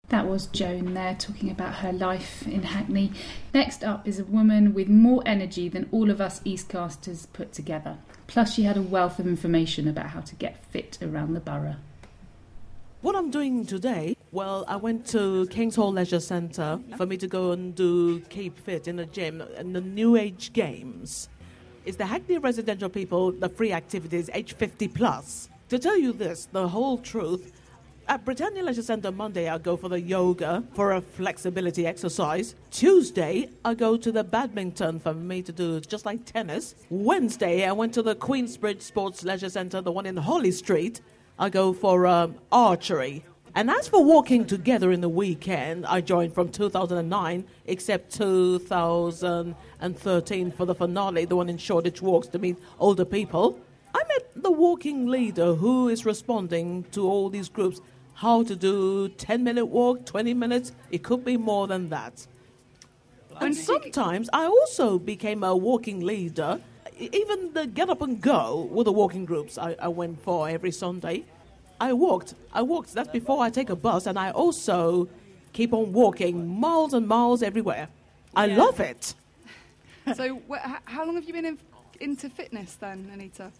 That 0.09 0.27
was 0.29 0.47
Joan 0.49 0.93
there 0.95 1.15
talking 1.19 1.51
about 1.51 1.77
her 1.77 1.93
life 1.93 2.47
in 2.47 2.65
Hackney. 2.65 3.13
Next 3.55 3.83
up 3.83 4.07
is 4.07 4.19
a 4.19 4.25
woman 4.25 4.75
with 4.75 4.89
more 4.89 5.23
energy 5.25 5.69
than 5.71 5.89
all 5.91 6.11
of 6.11 6.21
us 6.21 6.41
Eastcasters 6.41 7.27
put 7.33 7.53
together. 7.53 7.97
Plus, 8.27 8.53
she 8.53 8.65
had 8.65 8.77
a 8.77 8.83
wealth 8.83 9.19
of 9.19 9.27
information 9.27 9.89
about 9.89 10.07
how 10.09 10.21
to 10.21 10.35
get 10.35 10.65
fit 10.67 10.99
around 11.01 11.33
the 11.33 11.41
borough. 11.41 11.77
What 13.01 13.17
I'm 13.17 13.31
doing 13.31 13.65
today, 13.65 14.17
well, 14.33 14.65
I 14.67 14.77
went 14.77 15.07
to 15.09 15.47
King's 15.49 15.77
Hall 15.77 15.93
Leisure 15.93 16.19
Centre 16.19 16.81
for 16.97 17.05
me 17.05 17.19
to 17.19 17.29
go 17.29 17.53
and 17.53 17.75
do 17.75 18.21
Keep 18.31 18.59
Fit 18.59 18.89
in 18.89 18.97
the 18.97 19.05
gym 19.05 19.43
and 19.43 19.77
the 19.77 19.81
New 19.83 20.17
Age 20.17 20.55
Games. 20.55 21.29
It's 21.85 21.99
the 21.99 22.07
Hackney 22.07 22.39
residential 22.39 22.89
people, 22.89 23.33
the 23.33 23.51
free 23.51 23.73
activities, 23.73 24.31
age 24.33 24.55
50 24.55 24.89
plus. 24.89 25.51
To 25.69 25.79
tell 25.79 25.99
you 25.99 26.15
this, 26.15 26.49
the 26.51 26.67
whole 26.67 26.97
truth, 26.97 27.53
at 28.09 28.25
Britannia 28.25 28.63
Leisure 28.63 28.83
Centre 28.83 29.13
Monday, 29.13 29.51
I 29.51 29.59
go 29.59 29.77
for 29.77 29.91
the 29.91 30.01
yoga 30.01 30.65
for 30.73 30.93
a 30.93 31.03
flexibility 31.03 31.87
exercise. 31.87 32.55
Tuesday, 32.71 33.51
I 33.67 33.75
go 33.75 33.99
to 33.99 34.11
the 34.11 34.25
badminton 34.25 34.99
for 34.99 35.13
me 35.13 35.43
to 35.43 35.53
do 35.53 35.79
just 35.81 36.07
like 36.07 36.25
tennis. 36.25 36.75
Wednesday, 36.89 37.67
I 37.67 37.73
went 37.73 37.93
to 37.95 38.03
the 38.03 38.17
Queensbridge 38.17 38.81
Sports 38.81 39.25
Leisure 39.25 39.51
Centre, 39.51 39.83
the 39.83 39.93
one 39.93 40.07
in 40.07 40.17
Holly 40.17 40.53
Street. 40.53 41.03
I 41.39 41.51
go 41.51 41.73
for 41.73 42.07
um, 42.07 42.37
archery. 42.51 43.25
And 43.55 43.71
as 43.71 43.87
for 43.87 44.03
walking 44.03 44.47
together 44.47 44.93
in 44.93 45.03
the 45.03 45.11
weekend, 45.11 45.85
I 45.85 46.01
joined 46.01 46.33
from 46.35 46.49
2009, 46.49 47.45
except 47.67 48.15
2013 48.15 50.53
for 50.53 50.65
the 50.65 50.75
finale, 50.75 51.27
the 51.27 51.37
one 51.37 51.51
in 51.51 51.59
Shoreditch 51.59 52.01
Walks 52.01 52.29
to 52.29 52.39
meet 52.39 52.57
older 52.79 53.05
people. 53.05 53.61
I 53.95 54.01
met 54.09 54.31
the 54.35 54.51
walking 54.51 55.07
leader 55.07 55.55
who 55.55 55.91
is 55.91 56.07
responding 56.07 56.85
to 56.93 57.07
all 57.07 57.29
these 57.29 57.51
groups 57.51 57.83
how 58.15 58.43
to 58.43 58.57
do 58.57 59.11
10 59.11 59.45
minute 59.45 59.67
walk, 59.67 60.07
20 60.07 60.33
minutes, 60.33 60.73
it 60.91 61.03
could 61.03 61.23
be 61.23 61.37
more 61.37 61.67
than 61.67 61.91
that. 61.91 62.27
And 63.41 63.55
sometimes 63.55 64.31
I 64.33 64.47
also 64.47 64.99
became 64.99 65.45
a 65.45 65.55
walking 65.55 66.01
leader. 66.01 66.59
Even 66.99 67.53
the 67.53 67.67
get 67.67 67.91
up 67.91 68.01
and 68.01 68.19
go 68.21 68.69
were 68.71 68.85
the 68.85 68.93
walking 68.93 69.25
groups 69.25 69.59
I, 69.59 69.75
I 69.81 69.89
went 69.89 70.23
for 70.23 70.49
every 70.49 70.71
Sunday. 70.71 71.25
I 71.83 71.93
walked. 71.93 72.35
I 72.53 72.63
walked. 72.63 72.95
That's 72.95 73.09
before 73.11 73.43
I 73.43 73.51
take 73.51 73.69
a 73.69 73.75
bus, 73.75 74.07
and 74.07 74.17
I 74.17 74.31
also 74.31 75.09
keep 75.53 75.73
on 75.73 75.93
walking 75.93 76.35
miles 76.61 76.95
and 76.95 77.09
miles 77.09 77.43
everywhere. 77.43 77.89
I 78.37 78.45
Yeah. 78.47 78.57
love 78.65 78.79
it. 78.79 79.15
so, 80.15 80.41
wh- 80.49 80.65
how 80.85 81.05
long 81.05 81.17
have 81.17 81.25
you 81.25 81.33
been 81.33 81.45
in, 81.45 81.59
into 82.01 82.31
fitness 82.31 82.77
then, 82.77 83.11
Anita? 83.13 83.51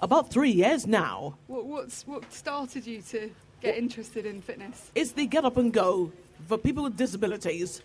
About 0.00 0.28
three 0.30 0.50
years 0.50 0.86
now. 0.88 1.34
What, 1.46 1.66
what's, 1.66 2.04
what 2.06 2.32
started 2.32 2.84
you 2.84 3.00
to 3.12 3.30
get 3.62 3.76
interested 3.76 4.26
in 4.26 4.42
fitness? 4.42 4.90
It's 4.96 5.12
the 5.12 5.26
get 5.26 5.44
up 5.44 5.56
and 5.56 5.72
go 5.72 6.10
for 6.48 6.58
people 6.58 6.82
with 6.82 6.96
disabilities. 6.96 7.80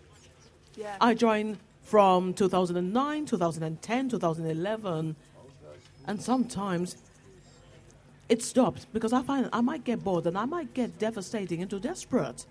Yeah. 0.75 0.95
I 0.99 1.13
joined 1.13 1.57
from 1.83 2.33
2009, 2.33 3.25
2010, 3.27 4.09
2011, 4.09 5.15
and 6.07 6.21
sometimes 6.21 6.97
it 8.29 8.41
stopped 8.41 8.87
because 8.93 9.13
I 9.13 9.21
find 9.21 9.49
I 9.53 9.61
might 9.61 9.83
get 9.83 10.03
bored 10.03 10.25
and 10.27 10.37
I 10.37 10.45
might 10.45 10.73
get 10.73 10.97
devastating 10.99 11.61
into 11.61 11.79
desperate 11.79 12.45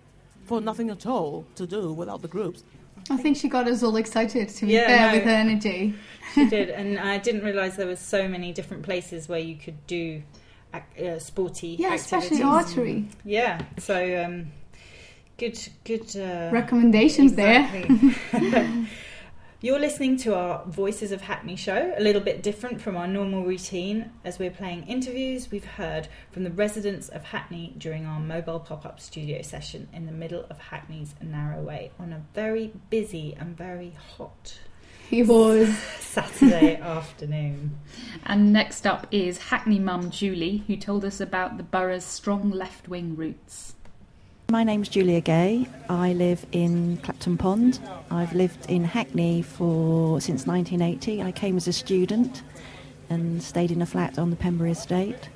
for 0.44 0.60
nothing 0.60 0.90
at 0.90 1.06
all 1.06 1.44
to 1.56 1.66
do 1.66 1.92
without 1.92 2.22
the 2.22 2.28
groups. 2.28 2.62
I 3.10 3.16
think 3.16 3.36
she 3.36 3.48
got 3.48 3.66
us 3.68 3.82
all 3.82 3.96
excited 3.96 4.48
to 4.50 4.66
be 4.66 4.72
Yeah, 4.72 4.86
there 4.86 5.06
no. 5.08 5.12
with 5.14 5.24
her 5.24 5.30
energy. 5.30 5.94
she 6.34 6.48
did, 6.56 6.70
and 6.70 6.98
I 7.00 7.18
didn't 7.18 7.42
realise 7.44 7.76
there 7.76 7.86
were 7.86 7.96
so 7.96 8.28
many 8.28 8.52
different 8.52 8.82
places 8.84 9.28
where 9.28 9.38
you 9.40 9.56
could 9.56 9.84
do 9.86 10.22
ac- 10.74 11.06
uh, 11.08 11.18
sporty 11.18 11.68
Yeah, 11.78 11.94
activities. 11.94 12.00
especially 12.30 12.42
archery. 12.42 13.08
Yeah, 13.24 13.60
so 13.78 14.24
um, 14.24 14.46
good, 15.38 15.58
good 15.84 16.14
uh, 16.16 16.50
Recommendations 16.52 17.32
there. 17.34 17.68
exactly. 19.62 19.68
You're 19.68 19.78
listening 19.78 20.16
to 20.18 20.34
our 20.34 20.64
Voices 20.66 21.12
of 21.12 21.20
Hackney 21.22 21.56
show, 21.56 21.94
a 21.96 22.02
little 22.02 22.20
bit 22.20 22.42
different 22.42 22.80
from 22.80 22.96
our 22.96 23.06
normal 23.06 23.44
routine. 23.44 24.10
As 24.24 24.38
we're 24.38 24.50
playing 24.50 24.86
interviews, 24.88 25.50
we've 25.50 25.64
heard 25.64 26.08
from 26.30 26.44
the 26.44 26.50
residents 26.50 27.08
of 27.08 27.24
Hackney 27.24 27.74
during 27.78 28.06
our 28.06 28.20
mobile 28.20 28.60
pop 28.60 28.84
up 28.84 29.00
studio 29.00 29.42
session 29.42 29.88
in 29.92 30.06
the 30.06 30.12
middle 30.12 30.44
of 30.50 30.58
Hackney's 30.58 31.14
Narrow 31.20 31.62
Way 31.62 31.90
on 31.98 32.12
a 32.12 32.22
very 32.34 32.72
busy 32.90 33.34
and 33.38 33.56
very 33.56 33.96
hot 34.16 34.58
He 35.08 35.22
was. 35.22 35.76
Saturday 35.98 36.76
afternoon. 36.80 37.78
And 38.24 38.52
next 38.52 38.86
up 38.86 39.06
is 39.10 39.38
Hackney 39.38 39.78
mum 39.78 40.10
Julie, 40.10 40.64
who 40.66 40.76
told 40.76 41.04
us 41.04 41.20
about 41.20 41.56
the 41.56 41.62
borough's 41.62 42.04
strong 42.04 42.50
left 42.50 42.88
wing 42.88 43.16
roots. 43.16 43.74
My 44.50 44.64
name's 44.64 44.88
Julia 44.88 45.20
Gay. 45.20 45.66
I 45.88 46.12
live 46.12 46.44
in 46.52 46.98
Clapton 46.98 47.38
Pond. 47.38 47.80
I've 48.10 48.34
lived 48.34 48.70
in 48.70 48.84
Hackney 48.84 49.42
for 49.42 50.20
since 50.20 50.46
1980. 50.46 51.22
I 51.22 51.32
came 51.32 51.56
as 51.56 51.66
a 51.66 51.72
student 51.72 52.42
and 53.08 53.42
stayed 53.42 53.70
in 53.70 53.80
a 53.80 53.86
flat 53.86 54.18
on 54.18 54.30
the 54.30 54.36
Pembury 54.36 54.72
estate, 54.72 55.28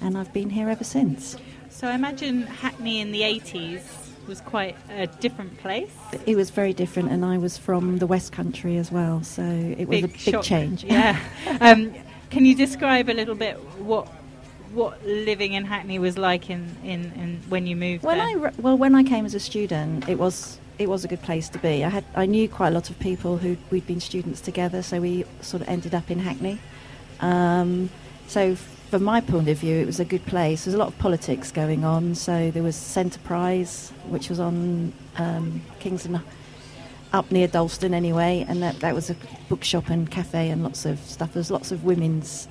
and 0.00 0.18
I've 0.18 0.32
been 0.32 0.50
here 0.50 0.68
ever 0.68 0.84
since. 0.84 1.36
So 1.70 1.86
I 1.86 1.94
imagine 1.94 2.42
Hackney 2.42 3.00
in 3.00 3.12
the 3.12 3.20
80s 3.20 3.82
was 4.26 4.40
quite 4.40 4.76
a 4.90 5.06
different 5.06 5.56
place. 5.58 5.94
It 6.26 6.36
was 6.36 6.50
very 6.50 6.72
different, 6.72 7.10
and 7.10 7.24
I 7.24 7.38
was 7.38 7.56
from 7.56 7.98
the 7.98 8.06
West 8.06 8.32
Country 8.32 8.76
as 8.76 8.90
well, 8.90 9.22
so 9.22 9.42
it 9.42 9.88
was 9.88 10.04
a 10.04 10.08
big 10.08 10.16
shock. 10.16 10.44
change. 10.44 10.84
Yeah. 10.84 11.18
um, 11.60 11.94
can 12.30 12.44
you 12.44 12.54
describe 12.54 13.08
a 13.08 13.14
little 13.14 13.34
bit 13.34 13.56
what 13.78 14.06
what 14.78 15.04
living 15.04 15.52
in 15.52 15.64
Hackney 15.64 15.98
was 15.98 16.16
like 16.16 16.48
in, 16.48 16.76
in, 16.84 17.12
in 17.12 17.40
when 17.48 17.66
you 17.66 17.76
moved 17.76 18.04
When 18.04 18.18
there? 18.18 18.48
I 18.48 18.52
well, 18.58 18.78
when 18.78 18.94
I 18.94 19.02
came 19.02 19.26
as 19.26 19.34
a 19.34 19.40
student, 19.40 20.08
it 20.08 20.18
was 20.18 20.58
it 20.78 20.88
was 20.88 21.04
a 21.04 21.08
good 21.08 21.22
place 21.22 21.48
to 21.50 21.58
be. 21.58 21.84
I 21.84 21.88
had 21.88 22.04
I 22.14 22.26
knew 22.26 22.48
quite 22.48 22.68
a 22.68 22.70
lot 22.70 22.88
of 22.88 22.98
people 22.98 23.36
who 23.38 23.56
we'd 23.70 23.86
been 23.86 24.00
students 24.00 24.40
together, 24.40 24.82
so 24.82 25.00
we 25.00 25.24
sort 25.40 25.62
of 25.62 25.68
ended 25.68 25.94
up 25.94 26.10
in 26.10 26.20
Hackney. 26.20 26.58
Um, 27.20 27.90
so 28.28 28.54
from 28.54 29.02
my 29.02 29.20
point 29.20 29.48
of 29.48 29.58
view, 29.58 29.76
it 29.80 29.86
was 29.86 30.00
a 30.00 30.04
good 30.04 30.24
place. 30.26 30.64
There's 30.64 30.74
a 30.74 30.78
lot 30.78 30.88
of 30.88 30.98
politics 30.98 31.52
going 31.52 31.84
on. 31.84 32.14
So 32.14 32.50
there 32.50 32.62
was 32.62 32.76
Centerprise, 32.76 33.90
which 34.08 34.30
was 34.30 34.40
on 34.40 34.92
um, 35.16 35.60
Kingsland, 35.80 36.22
up 37.12 37.30
near 37.30 37.48
Dalston 37.48 37.92
anyway, 37.92 38.46
and 38.48 38.62
that 38.62 38.80
that 38.80 38.94
was 38.94 39.10
a 39.10 39.16
bookshop 39.48 39.90
and 39.90 40.10
cafe 40.10 40.50
and 40.50 40.62
lots 40.62 40.86
of 40.86 41.00
stuff. 41.00 41.32
There's 41.32 41.50
lots 41.50 41.72
of 41.72 41.84
women's. 41.84 42.48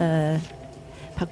Uh, 0.00 0.38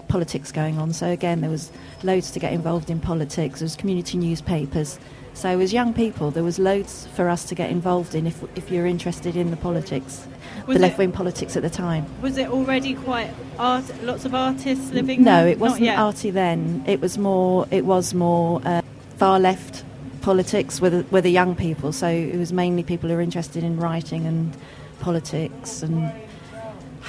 politics 0.08 0.52
going 0.52 0.78
on. 0.78 0.92
So 0.92 1.08
again, 1.08 1.40
there 1.40 1.50
was 1.50 1.70
loads 2.02 2.30
to 2.32 2.38
get 2.38 2.52
involved 2.52 2.90
in 2.90 3.00
politics. 3.00 3.60
There 3.60 3.66
was 3.66 3.76
community 3.76 4.18
newspapers. 4.18 4.98
So 5.34 5.60
as 5.60 5.72
young 5.72 5.94
people, 5.94 6.30
there 6.30 6.44
was 6.44 6.58
loads 6.58 7.06
for 7.14 7.28
us 7.28 7.44
to 7.46 7.54
get 7.54 7.70
involved 7.70 8.14
in 8.14 8.26
if, 8.26 8.42
if 8.56 8.70
you're 8.70 8.86
interested 8.86 9.34
in 9.34 9.50
the 9.50 9.56
politics, 9.56 10.26
Was 10.66 10.76
the 10.76 10.82
left-wing 10.82 11.12
politics 11.12 11.56
at 11.56 11.62
the 11.62 11.70
time. 11.70 12.04
was 12.20 12.36
it 12.36 12.48
already 12.48 12.94
quite 12.94 13.30
art? 13.58 13.84
Lots 14.02 14.24
of 14.26 14.34
artists 14.34 14.90
living 14.92 15.24
No, 15.24 15.46
it 15.46 15.58
wasn't 15.58 15.88
arty 15.88 16.30
then. 16.30 16.84
It 16.86 17.00
was 17.00 17.16
more. 17.16 17.66
It 17.70 17.86
was 17.86 18.12
more 18.12 18.60
uh, 18.64 18.82
far 19.16 19.40
left 19.40 19.84
politics 20.20 20.80
with 20.80 20.92
the, 20.92 21.02
with 21.10 21.24
the 21.24 21.30
young 21.30 21.56
people. 21.56 21.92
So 21.92 22.08
it 22.08 22.36
was 22.36 22.52
mainly 22.52 22.82
people 22.82 23.08
who 23.08 23.16
were 23.16 23.22
interested 23.22 23.64
in 23.64 23.78
writing 23.78 24.26
and 24.26 24.54
politics 25.00 25.82
and 25.82 26.12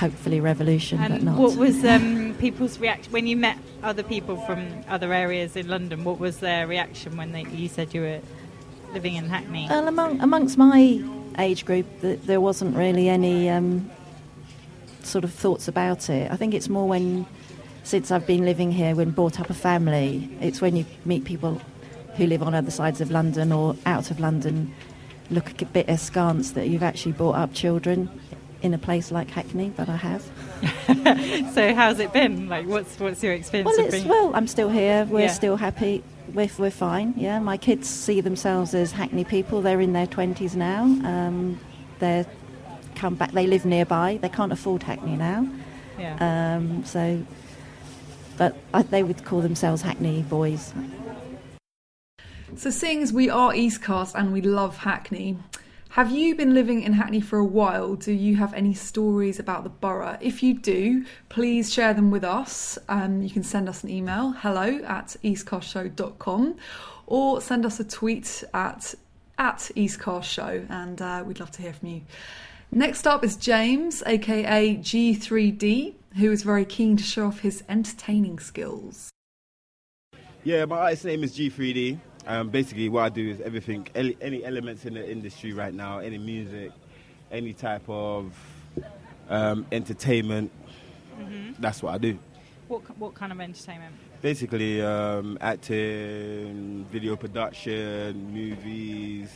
hopefully 0.04 0.42
revolution, 0.42 0.98
but 0.98 1.24
not. 1.24 1.38
what 1.38 1.56
was 1.56 1.86
um, 1.86 2.36
people's 2.38 2.78
reaction 2.78 3.10
when 3.13 3.26
you 3.26 3.38
met 3.38 3.58
other 3.84 4.04
people 4.04 4.36
from 4.46 4.68
other 4.89 5.13
areas 5.13 5.56
in 5.56 5.70
London? 5.70 6.04
What 6.04 6.20
was 6.20 6.39
their 6.39 6.68
reaction 6.68 7.16
when 7.16 7.32
they, 7.32 7.44
you 7.46 7.70
said 7.70 7.94
you 7.94 8.02
were 8.02 8.20
living 8.92 9.16
in 9.16 9.30
Hackney? 9.30 9.66
Well, 9.70 9.88
among, 9.88 10.20
amongst 10.20 10.58
my 10.58 11.02
age 11.39 11.63
group, 11.63 11.86
th- 12.02 12.20
there 12.24 12.42
wasn't 12.42 12.76
really 12.76 13.08
any 13.08 13.50
um, 13.50 13.89
sort 15.04 15.24
of 15.24 15.32
thoughts 15.34 15.70
about 15.70 16.10
it. 16.10 16.30
I 16.30 16.36
think 16.36 16.54
it's 16.54 16.68
more 16.68 16.88
when, 16.88 17.26
since 17.84 18.12
I've 18.12 18.28
been 18.28 18.44
living 18.44 18.74
here, 18.74 18.96
when 18.96 19.12
brought 19.12 19.39
up 19.39 19.50
a 19.50 19.54
family, 19.54 20.30
it's 20.42 20.60
when 20.60 20.76
you 20.76 20.86
meet 21.06 21.24
people 21.24 21.62
who 22.18 22.28
live 22.28 22.44
on 22.44 22.54
other 22.54 22.72
sides 22.72 23.00
of 23.00 23.10
London 23.10 23.54
or 23.54 23.78
out 23.86 24.12
of 24.12 24.20
London, 24.20 24.74
look 25.30 25.62
a 25.62 25.66
bit 25.66 25.88
askance 25.88 26.52
that 26.52 26.68
you've 26.68 26.84
actually 26.84 27.13
brought 27.13 27.36
up 27.36 27.54
children 27.54 28.10
in 28.63 28.73
a 28.73 28.78
place 28.78 29.12
like 29.12 29.30
Hackney, 29.30 29.71
but 29.76 29.89
I 29.89 29.97
have. 29.97 30.21
so 31.54 31.76
how's 31.76 31.99
it 31.99 32.13
been? 32.13 32.47
Like, 32.47 32.66
what's 32.66 32.97
what's 32.99 33.22
your 33.22 33.34
experience 33.34 33.68
Well, 33.78 33.80
of 33.88 33.93
it's, 33.93 33.95
being? 34.03 34.07
well, 34.07 34.32
I'm 34.34 34.47
still 34.47 34.70
here. 34.70 35.05
We're 35.05 35.22
Yeah. 35.22 35.28
still 35.28 35.57
happy. 35.57 36.03
We're, 36.34 36.49
we're 36.57 36.72
fine. 36.72 37.14
Yeah, 37.18 37.39
my 37.39 37.57
kids 37.57 37.88
see 37.89 38.22
themselves 38.22 38.74
as 38.74 38.93
Hackney 38.93 39.26
people. 39.26 39.61
They're 39.61 39.82
in 39.82 39.93
their 39.93 40.07
twenties 40.07 40.55
now. 40.55 40.84
Um, 40.84 41.59
they're 41.99 42.26
come 42.95 43.16
back. 43.16 43.34
They 43.34 43.45
live 43.47 43.66
nearby. 43.66 44.18
They 44.22 44.30
can't 44.30 44.51
afford 44.53 44.84
Hackney 44.84 45.18
now. 45.18 45.45
Yeah. 45.99 46.55
Um, 46.55 46.86
so, 46.86 47.24
but 48.38 48.55
I, 48.74 48.82
they 48.84 49.03
would 49.03 49.26
call 49.26 49.41
themselves 49.41 49.82
Hackney 49.82 50.22
boys. 50.24 50.74
So, 52.55 52.70
seeing 52.70 53.01
as 53.03 53.11
we 53.11 53.30
are 53.30 53.51
Eastcast 53.51 54.14
and 54.16 54.32
we 54.32 54.41
love 54.41 54.78
Hackney, 54.78 55.38
have 55.94 56.10
you 56.10 56.34
been 56.34 56.56
living 56.56 56.82
in 56.82 56.94
Hackney 56.94 57.22
for 57.22 57.38
a 57.38 57.46
while? 57.46 57.94
Do 57.94 58.12
you 58.12 58.36
have 58.38 58.52
any 58.56 58.74
stories 58.74 59.38
about 59.38 59.64
the 59.64 59.70
borough? 59.70 60.18
If 60.20 60.41
you 60.41 60.56
do, 60.56 61.06
please 61.30 61.72
share 61.72 61.94
them 61.94 62.10
with 62.10 62.24
us. 62.24 62.80
Um, 62.89 63.22
you 63.22 63.30
can 63.30 63.44
send 63.44 63.70
us 63.70 63.84
an 63.84 63.91
email, 63.91 64.32
hello 64.32 64.80
at 64.86 65.16
eastcastshow.com, 65.24 66.56
or 67.06 67.41
send 67.41 67.64
us 67.64 67.80
a 67.80 67.84
tweet 67.84 68.44
at, 68.56 68.96
at 69.38 69.70
eastcastshow, 69.76 70.66
and 70.72 71.00
uh, 71.00 71.24
we'd 71.28 71.39
love 71.39 71.52
to 71.52 71.62
hear 71.62 71.74
from 71.74 71.89
you. 71.89 72.02
Next 72.72 73.06
up 73.06 73.24
is 73.24 73.36
James, 73.36 74.02
aka 74.08 74.76
G3D, 74.76 75.94
who 76.18 76.32
is 76.32 76.41
very 76.41 76.66
keen 76.66 76.98
to 76.98 77.04
show 77.04 77.28
off 77.28 77.41
his 77.41 77.64
entertaining 77.70 78.39
skills. 78.39 79.12
Yeah, 80.44 80.66
my 80.66 80.78
artist 80.80 81.06
name 81.06 81.24
is 81.24 81.38
G3D. 81.38 82.00
Um, 82.26 82.49
basically, 82.49 82.88
what 82.89 83.03
I 83.03 83.09
do 83.09 83.30
is 83.30 83.41
everything, 83.41 83.88
any, 83.95 84.15
any 84.21 84.43
elements 84.45 84.86
in 84.86 84.93
the 84.93 85.09
industry 85.09 85.51
right 85.53 85.74
now, 85.74 85.99
any 85.99 86.17
music, 86.17 86.71
any 87.32 87.53
type 87.53 87.84
of 87.89 88.34
um, 89.30 89.65
entertainment. 89.71 90.51
Mhm. 91.19 91.55
That's 91.59 91.84
what 91.84 91.93
I 91.93 91.97
do. 91.97 92.17
What 92.67 92.97
what 92.97 93.13
kind 93.13 93.32
of 93.32 93.39
entertainment? 93.41 93.93
Basically, 94.21 94.82
um, 94.82 95.38
acting, 95.41 96.86
video 96.91 97.15
production, 97.17 98.34
movies, 98.34 99.30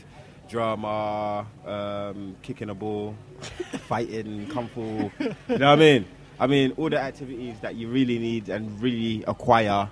drama, 0.48 1.46
um, 1.66 2.36
kicking 2.42 2.70
a 2.70 2.74
ball, 2.74 3.16
fighting, 3.88 4.48
kung 4.48 4.68
fu. 4.70 4.82
You 5.20 5.28
know 5.28 5.36
what 5.50 5.62
I 5.64 5.76
mean? 5.76 6.06
I 6.40 6.48
mean, 6.48 6.72
all 6.78 6.90
the 6.90 7.00
activities 7.00 7.60
that 7.62 7.76
you 7.76 7.90
really 7.90 8.18
need 8.18 8.48
and 8.50 8.80
really 8.82 9.24
acquire 9.28 9.90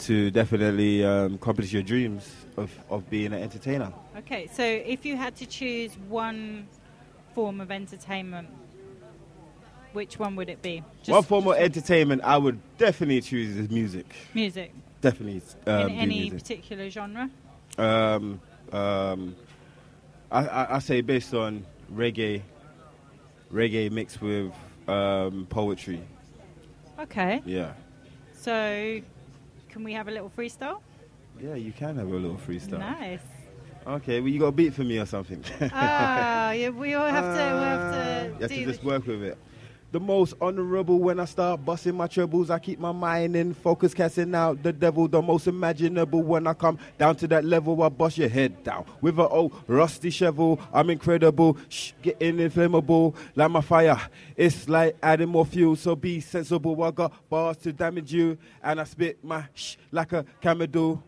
to 0.00 0.30
definitely 0.30 1.04
um, 1.04 1.34
accomplish 1.34 1.72
your 1.72 1.82
dreams 1.82 2.30
of, 2.56 2.70
of 2.90 3.08
being 3.10 3.32
an 3.32 3.42
entertainer. 3.42 3.92
Okay, 4.18 4.48
so 4.52 4.62
if 4.62 5.04
you 5.04 5.16
had 5.16 5.36
to 5.36 5.46
choose 5.46 5.92
one 6.08 6.68
form 7.34 7.60
of 7.60 7.70
entertainment, 7.70 8.48
which 9.92 10.18
one 10.18 10.36
would 10.36 10.48
it 10.48 10.60
be? 10.62 10.82
One 11.06 11.22
form 11.22 11.46
of 11.48 11.56
entertainment 11.56 12.22
I 12.24 12.36
would 12.36 12.58
definitely 12.76 13.20
choose 13.20 13.56
is 13.56 13.70
music. 13.70 14.06
music. 14.34 14.72
Definitely. 15.00 15.42
Um, 15.66 15.90
In 15.90 15.90
any 15.98 16.18
music. 16.20 16.38
particular 16.40 16.90
genre? 16.90 17.30
Um, 17.78 18.40
um, 18.72 19.36
I, 20.30 20.46
I, 20.46 20.76
I 20.76 20.78
say 20.80 21.00
based 21.00 21.32
on 21.32 21.64
reggae, 21.94 22.42
reggae 23.52 23.90
mixed 23.90 24.20
with 24.20 24.52
um, 24.88 25.46
poetry. 25.48 26.02
Okay. 26.98 27.40
Yeah, 27.44 27.72
So, 28.34 29.00
can 29.68 29.84
we 29.84 29.92
have 29.92 30.08
a 30.08 30.10
little 30.10 30.30
freestyle? 30.30 30.80
yeah, 31.40 31.54
you 31.54 31.72
can 31.72 31.96
have 31.96 32.08
a 32.08 32.10
little 32.10 32.36
freestyle. 32.36 32.80
Nice. 32.80 33.20
Okay, 33.86 34.20
well, 34.20 34.28
you 34.28 34.40
got 34.40 34.46
a 34.46 34.52
beat 34.52 34.74
for 34.74 34.82
me 34.84 34.98
or 34.98 35.06
something. 35.06 35.42
Ah, 35.72 36.50
yeah, 36.52 36.68
we 36.68 36.94
all 36.94 37.08
have 37.08 37.24
to. 37.24 37.42
We 37.58 37.64
have 37.64 37.92
to 37.92 38.24
you 38.34 38.40
have 38.42 38.50
to 38.50 38.64
just 38.72 38.84
work 38.84 39.06
with 39.06 39.22
it. 39.22 39.38
The 39.90 39.98
most 39.98 40.34
honorable 40.38 40.98
when 40.98 41.18
I 41.18 41.24
start 41.24 41.64
busting 41.64 41.94
my 41.94 42.08
troubles, 42.08 42.50
I 42.50 42.58
keep 42.58 42.78
my 42.78 42.92
mind 42.92 43.34
in 43.34 43.54
focus, 43.54 43.94
casting 43.94 44.34
out 44.34 44.62
the 44.62 44.70
devil. 44.70 45.08
The 45.08 45.22
most 45.22 45.46
imaginable 45.46 46.22
when 46.22 46.46
I 46.46 46.52
come 46.52 46.78
down 46.98 47.16
to 47.16 47.28
that 47.28 47.46
level, 47.46 47.82
I 47.82 47.88
bust 47.88 48.18
your 48.18 48.28
head 48.28 48.62
down 48.62 48.84
with 49.00 49.18
an 49.18 49.28
old 49.30 49.54
rusty 49.66 50.10
shovel. 50.10 50.60
I'm 50.74 50.90
incredible, 50.90 51.56
shh, 51.70 51.92
getting 52.02 52.38
inflammable 52.38 53.16
like 53.34 53.50
my 53.50 53.62
fire. 53.62 53.98
It's 54.36 54.68
like 54.68 54.94
adding 55.02 55.30
more 55.30 55.46
fuel, 55.46 55.74
so 55.74 55.96
be 55.96 56.20
sensible. 56.20 56.82
I 56.82 56.90
got 56.90 57.30
bars 57.30 57.56
to 57.58 57.72
damage 57.72 58.12
you, 58.12 58.36
and 58.62 58.82
I 58.82 58.84
spit 58.84 59.24
my 59.24 59.46
shh 59.54 59.76
like 59.90 60.12
a 60.12 60.26
camel. 60.42 61.02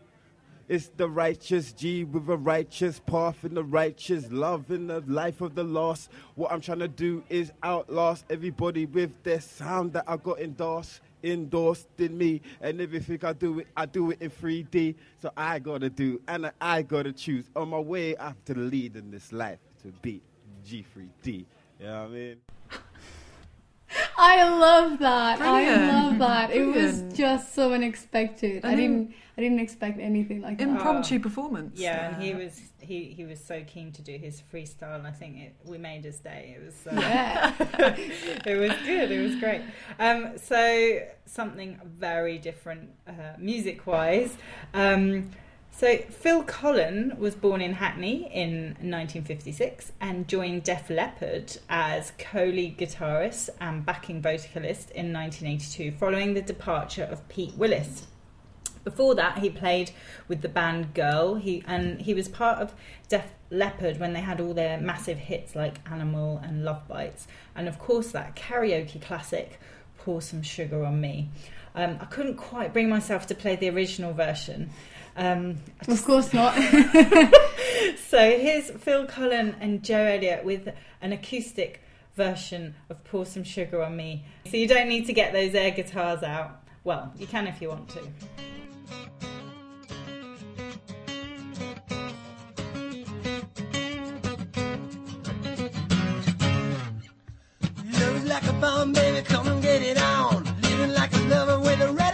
It's 0.71 0.89
the 0.95 1.09
righteous 1.09 1.73
G 1.73 2.05
with 2.05 2.29
a 2.29 2.37
righteous 2.37 3.01
path 3.01 3.43
and 3.43 3.57
the 3.57 3.63
righteous 3.65 4.31
love 4.31 4.71
in 4.71 4.87
the 4.87 5.01
life 5.01 5.41
of 5.41 5.53
the 5.53 5.65
lost. 5.65 6.09
What 6.35 6.49
I'm 6.49 6.61
trying 6.61 6.79
to 6.79 6.87
do 6.87 7.25
is 7.27 7.51
outlast 7.61 8.23
everybody 8.29 8.85
with 8.85 9.11
their 9.23 9.41
sound 9.41 9.91
that 9.91 10.05
I 10.07 10.15
got 10.15 10.39
endorsed, 10.39 11.01
endorsed 11.25 11.89
in 11.97 12.17
me. 12.17 12.41
And 12.61 12.79
everything 12.79 13.19
I 13.21 13.33
do, 13.33 13.59
it, 13.59 13.67
I 13.75 13.85
do 13.85 14.11
it 14.11 14.21
in 14.21 14.29
3D. 14.29 14.95
So 15.21 15.33
I 15.35 15.59
gotta 15.59 15.89
do, 15.89 16.21
and 16.29 16.49
I 16.61 16.83
gotta 16.83 17.11
choose 17.11 17.49
on 17.53 17.67
my 17.67 17.79
way 17.79 18.15
after 18.15 18.53
the 18.53 18.61
lead 18.61 18.95
in 18.95 19.11
this 19.11 19.33
life 19.33 19.59
to 19.81 19.89
beat 20.01 20.23
G3D. 20.65 21.25
You 21.25 21.45
know 21.81 22.03
what 22.03 22.05
I 22.05 22.07
mean? 22.07 22.37
I 24.23 24.47
love 24.47 24.99
that. 24.99 25.39
Brilliant. 25.39 25.81
I 25.81 26.03
love 26.03 26.19
that. 26.19 26.51
It 26.51 26.65
was 26.65 27.01
just 27.13 27.55
so 27.55 27.73
unexpected. 27.73 28.63
I 28.63 28.71
And 28.71 28.79
in- 28.79 28.97
didn't. 29.05 29.15
I 29.37 29.41
didn't 29.41 29.59
expect 29.59 29.99
anything 29.99 30.41
like 30.41 30.57
that. 30.57 30.67
Impromptu 30.67 31.17
performance. 31.19 31.79
Yeah, 31.79 32.13
and 32.13 32.21
he 32.21 32.33
was 32.35 32.61
he, 32.79 33.05
he 33.05 33.23
was 33.23 33.43
so 33.43 33.63
keen 33.65 33.91
to 33.93 34.01
do 34.01 34.17
his 34.17 34.43
freestyle, 34.53 34.95
and 34.95 35.07
I 35.07 35.11
think 35.11 35.37
it, 35.37 35.55
we 35.65 35.77
made 35.77 36.03
his 36.03 36.19
day. 36.19 36.57
It 36.59 36.65
was 36.65 36.85
uh, 36.85 36.99
Yeah. 36.99 37.53
it 38.45 38.57
was 38.59 38.73
good. 38.85 39.09
It 39.11 39.21
was 39.23 39.35
great. 39.37 39.61
Um, 39.99 40.37
so 40.37 40.99
something 41.25 41.79
very 41.85 42.37
different 42.37 42.89
uh, 43.07 43.13
music 43.39 43.87
wise. 43.87 44.37
Um, 44.73 45.31
so 45.71 45.97
Phil 45.97 46.43
Collen 46.43 47.17
was 47.17 47.33
born 47.33 47.61
in 47.61 47.73
Hackney 47.73 48.29
in 48.31 48.75
1956 48.81 49.93
and 49.99 50.27
joined 50.27 50.63
Def 50.63 50.89
Leppard 50.89 51.57
as 51.69 52.11
co-lead 52.19 52.77
guitarist 52.77 53.49
and 53.59 53.85
backing 53.85 54.21
vocalist 54.21 54.91
in 54.91 55.11
1982, 55.11 55.93
following 55.93 56.33
the 56.33 56.41
departure 56.41 57.05
of 57.05 57.27
Pete 57.29 57.55
Willis. 57.55 58.05
Before 58.83 59.15
that, 59.15 59.39
he 59.39 59.49
played 59.49 59.91
with 60.27 60.41
the 60.41 60.49
band 60.49 60.93
Girl. 60.93 61.35
He 61.35 61.63
and 61.67 62.01
he 62.01 62.13
was 62.13 62.27
part 62.27 62.59
of 62.59 62.73
Def 63.09 63.25
Leppard 63.49 63.99
when 63.99 64.13
they 64.13 64.21
had 64.21 64.41
all 64.41 64.53
their 64.53 64.79
massive 64.79 65.17
hits 65.17 65.55
like 65.55 65.77
Animal 65.89 66.39
and 66.43 66.65
Love 66.65 66.87
Bites, 66.87 67.27
and 67.55 67.67
of 67.67 67.77
course 67.77 68.11
that 68.11 68.35
karaoke 68.35 69.01
classic, 69.01 69.59
Pour 69.97 70.21
Some 70.21 70.41
Sugar 70.41 70.83
on 70.83 70.99
Me. 70.99 71.29
Um, 71.75 71.97
I 72.01 72.05
couldn't 72.05 72.35
quite 72.35 72.73
bring 72.73 72.89
myself 72.89 73.27
to 73.27 73.35
play 73.35 73.55
the 73.55 73.69
original 73.69 74.13
version. 74.13 74.71
Um, 75.15 75.57
I 75.87 75.91
Of 75.91 76.05
course 76.05 76.33
not. 76.33 76.55
so 78.07 78.37
here's 78.37 78.71
Phil 78.71 79.05
Collen 79.05 79.55
and 79.59 79.83
Joe 79.83 80.03
Elliott 80.03 80.45
with 80.45 80.69
an 81.01 81.11
acoustic 81.11 81.81
version 82.15 82.75
of 82.89 83.03
Pour 83.03 83.25
Some 83.25 83.43
Sugar 83.43 83.81
on 83.81 83.95
Me. 83.95 84.23
So 84.49 84.57
you 84.57 84.67
don't 84.67 84.87
need 84.87 85.05
to 85.07 85.13
get 85.13 85.33
those 85.33 85.53
air 85.53 85.71
guitars 85.71 86.23
out. 86.23 86.61
Well, 86.83 87.11
you 87.17 87.27
can 87.27 87.47
if 87.47 87.61
you 87.61 87.69
want 87.69 87.89
to. 87.89 88.01
Love 97.99 98.25
like 98.25 98.47
a 98.47 98.53
bomb, 98.53 98.93
baby, 98.93 99.21
come 99.25 99.47
and 99.47 99.61
get 99.61 99.81
it 99.81 100.01
on. 100.01 100.43
Living 100.61 100.93
like 100.93 101.13
a 101.13 101.19
lover 101.19 101.59
with 101.59 101.81
a 101.81 101.91
red 101.91 102.10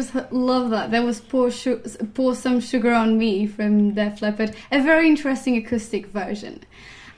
just 0.00 0.32
love 0.32 0.70
that. 0.70 0.90
That 0.90 1.04
was 1.04 1.20
pour, 1.20 1.50
Su- 1.50 1.82
pour 2.14 2.34
Some 2.34 2.60
Sugar 2.60 2.92
on 2.92 3.18
Me 3.18 3.46
from 3.46 3.92
Def 3.92 4.22
Leppard, 4.22 4.56
a 4.72 4.82
very 4.82 5.06
interesting 5.06 5.56
acoustic 5.56 6.06
version. 6.06 6.64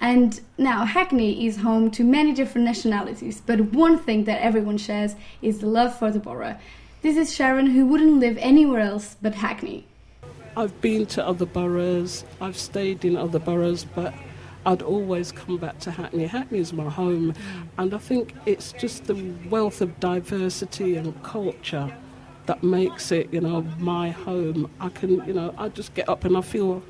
And 0.01 0.41
now, 0.59 0.85
Hackney 0.85 1.47
is 1.47 1.59
home 1.59 1.91
to 1.93 2.03
many 2.03 2.33
different 2.33 2.65
nationalities, 2.65 3.41
but 3.41 3.73
one 3.73 3.99
thing 3.99 4.25
that 4.25 4.43
everyone 4.43 4.79
shares 4.79 5.15
is 5.43 5.61
the 5.61 5.69
love 5.69 5.97
for 5.97 6.11
the 6.11 6.19
borough. 6.19 6.57
This 7.03 7.17
is 7.17 7.33
Sharon, 7.33 7.67
who 7.67 7.87
wouldn't 7.87 8.19
live 8.19 8.37
anywhere 8.39 8.81
else 8.81 9.17
but 9.23 9.37
Hackney. 9.37 9.87
I've 10.57 10.79
been 10.81 11.07
to 11.07 11.27
other 11.27 11.47
boroughs, 11.47 12.25
I've 12.41 12.59
stayed 12.59 13.05
in 13.05 13.17
other 13.17 13.39
boroughs, 13.39 13.85
but 13.85 14.13
I'd 14.67 14.83
always 14.83 15.31
come 15.31 15.57
back 15.57 15.79
to 15.81 15.93
Hackney. 15.93 16.27
Hackney 16.27 16.59
is 16.59 16.73
my 16.73 16.89
home, 16.89 17.35
and 17.79 17.95
I 17.95 17.99
think 17.99 18.35
it's 18.45 18.73
just 18.73 19.05
the 19.05 19.35
wealth 19.49 19.81
of 19.81 19.99
diversity 20.01 20.97
and 20.97 21.21
culture 21.23 21.93
that 22.47 22.63
makes 22.63 23.13
it, 23.13 23.33
you 23.33 23.41
know, 23.41 23.63
my 23.79 24.11
home. 24.11 24.71
I 24.81 24.89
can, 24.89 25.25
you 25.27 25.33
know, 25.33 25.55
I 25.57 25.69
just 25.69 25.95
get 25.95 26.09
up 26.09 26.25
and 26.25 26.37
I 26.37 26.41
feel, 26.41 26.83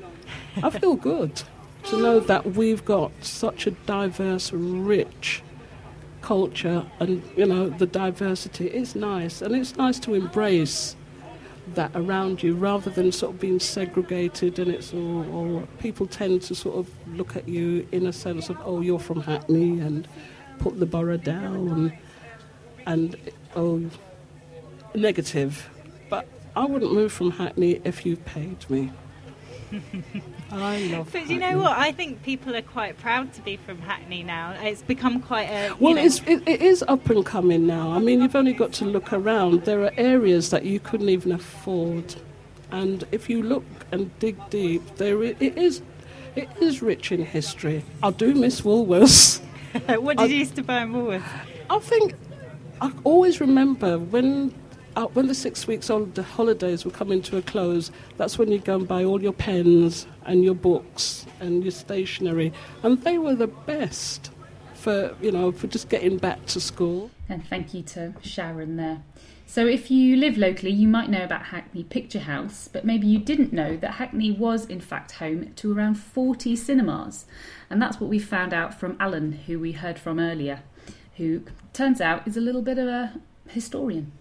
I 0.61 0.69
feel 0.69 0.95
good 0.95 1.41
to 1.85 1.97
know 1.97 2.19
that 2.19 2.53
we've 2.53 2.83
got 2.85 3.11
such 3.21 3.67
a 3.67 3.71
diverse, 3.71 4.51
rich 4.53 5.43
culture, 6.21 6.85
and 6.99 7.21
you 7.35 7.45
know, 7.45 7.69
the 7.69 7.85
diversity 7.85 8.67
is 8.67 8.95
nice, 8.95 9.41
and 9.41 9.55
it's 9.55 9.75
nice 9.75 9.99
to 9.99 10.13
embrace 10.13 10.95
that 11.75 11.91
around 11.95 12.43
you 12.43 12.55
rather 12.55 12.89
than 12.89 13.11
sort 13.11 13.33
of 13.33 13.39
being 13.39 13.59
segregated 13.59 14.59
and 14.59 14.69
it's 14.69 14.93
all, 14.93 15.33
all 15.33 15.67
people 15.79 16.05
tend 16.05 16.41
to 16.41 16.53
sort 16.53 16.75
of 16.75 16.89
look 17.15 17.37
at 17.37 17.47
you 17.47 17.87
in 17.93 18.05
a 18.05 18.11
sense 18.11 18.49
of 18.49 18.57
oh 18.65 18.81
you're 18.81 18.99
from 18.99 19.21
Hackney 19.21 19.79
and 19.79 20.05
put 20.59 20.77
the 20.77 20.85
borough 20.85 21.15
down 21.15 21.97
and 22.85 23.15
oh 23.55 23.89
negative 24.95 25.69
but 26.09 26.27
I 26.55 26.65
wouldn't 26.65 26.93
move 26.93 27.11
from 27.11 27.31
Hackney 27.31 27.81
if 27.83 28.05
you 28.05 28.15
paid 28.17 28.69
me 28.69 28.91
I 30.51 30.77
love 30.91 31.09
But 31.11 31.29
you 31.29 31.39
know 31.39 31.57
what? 31.59 31.77
I 31.77 31.91
think 31.91 32.23
people 32.23 32.55
are 32.55 32.61
quite 32.61 32.97
proud 32.99 33.33
to 33.33 33.41
be 33.41 33.57
from 33.57 33.79
Hackney 33.79 34.23
now. 34.23 34.55
It's 34.61 34.81
become 34.81 35.21
quite 35.21 35.49
a. 35.49 35.69
you 35.69 35.75
Well, 35.79 35.95
know, 35.95 36.03
it's, 36.03 36.19
it, 36.27 36.47
it 36.47 36.61
is 36.61 36.83
up 36.87 37.09
and 37.09 37.25
coming 37.25 37.65
now. 37.65 37.91
I 37.91 37.99
mean, 37.99 38.21
you've 38.21 38.35
only 38.35 38.53
got 38.53 38.71
to 38.73 38.85
look 38.85 39.11
around. 39.13 39.65
There 39.65 39.83
are 39.83 39.91
areas 39.97 40.49
that 40.51 40.65
you 40.65 40.79
couldn't 40.79 41.09
even 41.09 41.31
afford, 41.31 42.15
and 42.71 43.03
if 43.11 43.29
you 43.29 43.41
look 43.41 43.65
and 43.91 44.17
dig 44.19 44.37
deep, 44.49 44.83
there 44.97 45.23
it 45.23 45.41
is. 45.41 45.81
It 46.35 46.49
is 46.59 46.81
rich 46.81 47.11
in 47.11 47.23
history. 47.23 47.83
I 48.01 48.09
do 48.11 48.33
miss 48.33 48.61
Woolworths. 48.61 49.39
what 50.01 50.17
did 50.17 50.31
you 50.31 50.37
used 50.37 50.55
to 50.55 50.63
buy 50.63 50.81
in 50.81 50.91
Woolworths? 50.91 51.23
I 51.69 51.79
think 51.79 52.15
I 52.81 52.91
always 53.03 53.39
remember 53.39 53.97
when 53.99 54.53
uh, 54.95 55.07
when 55.07 55.27
the 55.27 55.35
six 55.35 55.67
weeks 55.67 55.87
the 55.87 56.23
holidays 56.23 56.85
were 56.85 56.91
coming 56.91 57.21
to 57.23 57.37
a 57.37 57.41
close. 57.41 57.91
That's 58.17 58.37
when 58.37 58.51
you 58.51 58.59
go 58.59 58.75
and 58.75 58.87
buy 58.87 59.03
all 59.03 59.21
your 59.21 59.33
pens 59.33 60.07
and 60.25 60.43
your 60.43 60.55
books 60.55 61.25
and 61.39 61.63
your 61.63 61.71
stationery, 61.71 62.53
and 62.83 63.01
they 63.01 63.17
were 63.17 63.35
the 63.35 63.47
best 63.47 64.31
for 64.73 65.15
you 65.21 65.31
know 65.31 65.51
for 65.51 65.67
just 65.67 65.89
getting 65.89 66.17
back 66.17 66.45
to 66.47 66.59
school. 66.59 67.09
And 67.29 67.45
thank 67.47 67.73
you 67.73 67.83
to 67.83 68.13
Sharon 68.21 68.75
there. 68.77 69.03
So, 69.45 69.67
if 69.67 69.91
you 69.91 70.15
live 70.15 70.35
locally, 70.37 70.71
you 70.71 70.87
might 70.87 71.09
know 71.09 71.23
about 71.23 71.43
Hackney 71.43 71.83
Picture 71.83 72.21
House, 72.21 72.67
but 72.71 72.85
maybe 72.85 73.05
you 73.05 73.19
didn't 73.19 73.53
know 73.53 73.77
that 73.77 73.91
Hackney 73.91 74.31
was 74.31 74.65
in 74.65 74.81
fact 74.81 75.13
home 75.13 75.53
to 75.57 75.77
around 75.77 75.95
40 75.95 76.55
cinemas. 76.55 77.25
And 77.69 77.81
that's 77.81 77.99
what 77.99 78.09
we 78.09 78.17
found 78.17 78.53
out 78.53 78.79
from 78.79 78.97
Alan, 78.99 79.33
who 79.33 79.59
we 79.59 79.73
heard 79.73 79.99
from 79.99 80.19
earlier, 80.19 80.63
who 81.17 81.43
turns 81.71 82.01
out 82.01 82.27
is 82.27 82.35
a 82.35 82.41
little 82.41 82.63
bit 82.63 82.79
of 82.79 82.87
a 82.87 83.13
historian. 83.47 84.11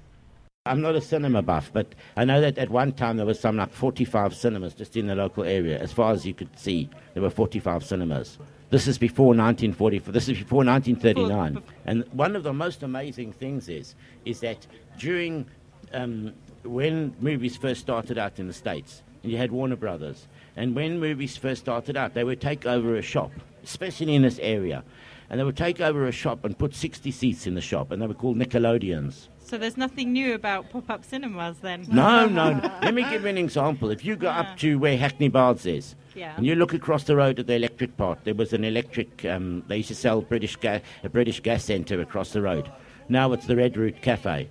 I'm 0.65 0.81
not 0.81 0.95
a 0.95 1.01
cinema 1.01 1.43
buff, 1.43 1.73
but 1.73 1.93
I 2.17 2.25
know 2.25 2.41
that 2.41 2.57
at 2.57 2.71
one 2.71 2.93
time 2.93 3.17
there 3.17 3.27
was 3.27 3.41
some 3.41 3.57
like 3.57 3.73
45 3.73 4.33
cinemas 4.33 4.75
just 4.75 4.97
in 4.97 5.09
the 5.09 5.17
local 5.17 5.43
area. 5.43 5.77
As 5.77 5.91
far 5.91 6.13
as 6.13 6.25
you 6.25 6.35
could 6.35 6.57
see, 6.57 6.89
there 7.15 7.23
were 7.25 7.31
45 7.31 7.83
cinemas. 7.83 8.39
This 8.71 8.87
is 8.87 8.97
before 8.97 9.35
1944. 9.35 10.13
This 10.13 10.29
is 10.29 10.39
before 10.39 10.65
1939. 10.65 11.61
And 11.85 12.05
one 12.13 12.37
of 12.37 12.45
the 12.45 12.53
most 12.53 12.85
amazing 12.85 13.33
things 13.33 13.69
is, 13.69 13.97
is 14.25 14.39
that 14.39 14.65
during 15.01 15.47
um, 15.93 16.33
when 16.63 17.17
movies 17.19 17.57
first 17.57 17.81
started 17.81 18.17
out 18.17 18.39
in 18.39 18.47
the 18.47 18.53
States, 18.53 19.03
and 19.25 19.33
you 19.33 19.39
had 19.39 19.51
Warner 19.51 19.75
Brothers, 19.75 20.29
and 20.55 20.77
when 20.77 21.01
movies 21.01 21.37
first 21.37 21.63
started 21.63 21.97
out, 21.97 22.15
they 22.15 22.23
would 22.23 22.41
take 22.41 22.67
over 22.67 22.95
a 22.95 23.03
shop, 23.03 23.33
especially 23.65 24.15
in 24.15 24.23
this 24.23 24.39
area, 24.39 24.85
and 25.29 25.41
they 25.41 25.45
would 25.45 25.57
take 25.57 25.81
over 25.81 26.07
a 26.07 26.13
shop 26.13 26.45
and 26.45 26.57
put 26.57 26.73
60 26.73 27.11
seats 27.11 27.49
in 27.49 27.57
the 27.57 27.61
shop, 27.61 27.91
and 27.91 28.01
they 28.01 28.07
were 28.07 28.15
called 28.15 28.37
Nickelodeons. 28.37 29.27
So 29.53 29.59
there's 29.59 29.77
nothing 29.77 30.15
new 30.15 30.33
about 30.33 30.71
pop-up 30.71 31.05
cinemas 31.05 31.59
then. 31.59 31.85
No, 31.91 32.25
no. 32.27 32.59
Let 32.83 32.95
me 32.95 33.03
give 33.03 33.21
you 33.25 33.29
an 33.29 33.37
example. 33.37 33.91
If 33.91 34.03
you 34.03 34.17
go 34.17 34.29
up 34.31 34.57
to 34.61 34.79
where 34.79 34.97
Hackney 34.97 35.29
Bards 35.29 35.67
is, 35.67 35.95
Yeah. 36.15 36.33
and 36.39 36.47
you 36.47 36.55
look 36.55 36.73
across 36.73 37.05
the 37.05 37.17
road 37.17 37.39
at 37.39 37.47
the 37.49 37.57
electric 37.57 37.99
part, 37.99 38.25
there 38.25 38.33
was 38.33 38.55
an 38.55 38.65
electric. 38.65 39.27
Um, 39.27 39.63
they 39.69 39.77
used 39.77 39.91
to 39.91 39.95
sell 39.95 40.23
British 40.23 40.57
ga- 40.57 40.81
a 41.05 41.11
British 41.11 41.41
gas 41.41 41.65
centre 41.65 42.01
across 42.01 42.33
the 42.33 42.41
road. 42.41 42.71
Now 43.11 43.35
it's 43.35 43.45
the 43.45 43.55
Red 43.55 43.77
Root 43.77 44.01
Cafe. 44.01 44.49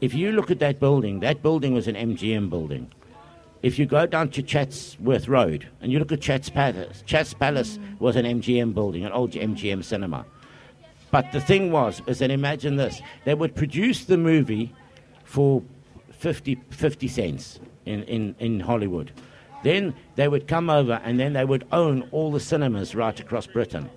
If 0.00 0.14
you 0.14 0.32
look 0.32 0.50
at 0.50 0.60
that 0.60 0.80
building, 0.80 1.20
that 1.20 1.42
building 1.42 1.74
was 1.74 1.86
an 1.86 1.94
MGM 1.94 2.48
building. 2.48 2.90
If 3.62 3.78
you 3.78 3.84
go 3.84 4.06
down 4.06 4.30
to 4.30 4.42
Chatsworth 4.42 5.28
Road 5.28 5.68
and 5.82 5.92
you 5.92 5.98
look 5.98 6.10
at 6.12 6.22
Chats 6.22 6.48
Palace, 6.48 7.02
Chats 7.04 7.34
Palace 7.34 7.78
was 7.98 8.16
an 8.16 8.24
MGM 8.24 8.72
building, 8.72 9.04
an 9.04 9.12
old 9.12 9.32
MGM 9.32 9.84
cinema. 9.84 10.24
But 11.10 11.32
the 11.32 11.40
thing 11.40 11.72
was, 11.72 12.02
is 12.06 12.18
that 12.18 12.30
imagine 12.30 12.76
this: 12.76 13.00
they 13.24 13.34
would 13.34 13.54
produce 13.54 14.04
the 14.04 14.18
movie 14.18 14.74
for 15.24 15.62
50, 16.10 16.56
50 16.70 17.08
cents 17.08 17.60
in, 17.86 18.02
in, 18.04 18.34
in 18.38 18.60
Hollywood. 18.60 19.12
Then 19.62 19.94
they 20.16 20.28
would 20.28 20.46
come 20.46 20.70
over 20.70 21.00
and 21.04 21.18
then 21.18 21.32
they 21.32 21.44
would 21.44 21.66
own 21.72 22.08
all 22.12 22.30
the 22.30 22.40
cinemas 22.40 22.94
right 22.94 23.18
across 23.18 23.46
Britain. 23.46 23.90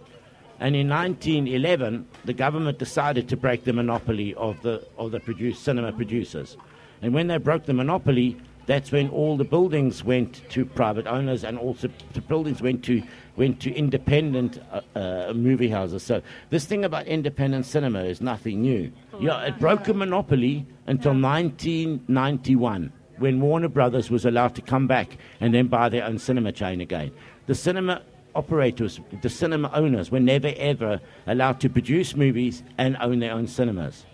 And 0.60 0.76
in 0.76 0.90
1911, 0.90 2.08
the 2.26 2.34
government 2.34 2.78
decided 2.78 3.28
to 3.30 3.38
break 3.38 3.64
the 3.64 3.74
monopoly 3.74 4.36
of 4.36 4.62
the, 4.62 4.86
of 4.98 5.12
the 5.12 5.20
produce, 5.20 5.60
cinema 5.60 5.92
producers. 5.92 6.56
And 7.02 7.14
when 7.14 7.28
they 7.28 7.38
broke 7.38 7.66
the 7.66 7.74
monopoly, 7.74 8.38
that's 8.66 8.92
when 8.92 9.10
all 9.10 9.38
the 9.38 9.44
buildings 9.44 10.04
went 10.04 10.48
to 10.50 10.66
private 10.66 11.08
owners 11.08 11.44
and 11.44 11.58
also 11.58 11.90
the 12.14 12.22
buildings 12.22 12.62
went 12.62 12.84
to, 12.86 13.02
went 13.36 13.60
to 13.62 13.74
independent 13.74 14.60
uh, 14.72 14.82
uh, 14.98 15.34
movie 15.34 15.70
houses. 15.70 16.04
So 16.04 16.22
this 16.50 16.66
thing 16.66 16.86
about 16.86 17.08
independent 17.08 17.66
cinema 17.66 18.04
is 18.04 18.22
nothing 18.22 18.62
new. 18.62 18.92
Yeah, 19.20 19.42
it 19.44 19.60
broke 19.60 19.88
a 19.88 19.94
monopoly 19.94 20.66
until 20.88 21.14
1991 21.14 22.94
when 23.18 23.40
Warner 23.40 23.68
Brothers 23.68 24.10
was 24.10 24.26
allowed 24.26 24.56
to 24.56 24.62
come 24.62 24.88
back 24.88 25.18
and 25.40 25.54
then 25.54 25.68
buy 25.68 25.90
their 25.90 26.04
own 26.04 26.18
cinema 26.18 26.52
chain 26.52 26.82
again. 26.82 27.12
The 27.46 27.56
cinema 27.56 28.02
operators, 28.36 29.00
the 29.22 29.30
cinema 29.30 29.70
owners, 29.74 30.12
were 30.12 30.20
never 30.20 30.54
ever 30.58 31.00
allowed 31.28 31.60
to 31.62 31.70
produce 31.70 32.16
movies 32.16 32.64
and 32.78 32.98
own 33.00 33.20
their 33.20 33.34
own 33.34 33.48
cinemas 33.48 34.06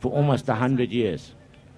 for 0.00 0.12
almost 0.12 0.48
a 0.48 0.54
hundred 0.54 0.90
years. 0.90 1.34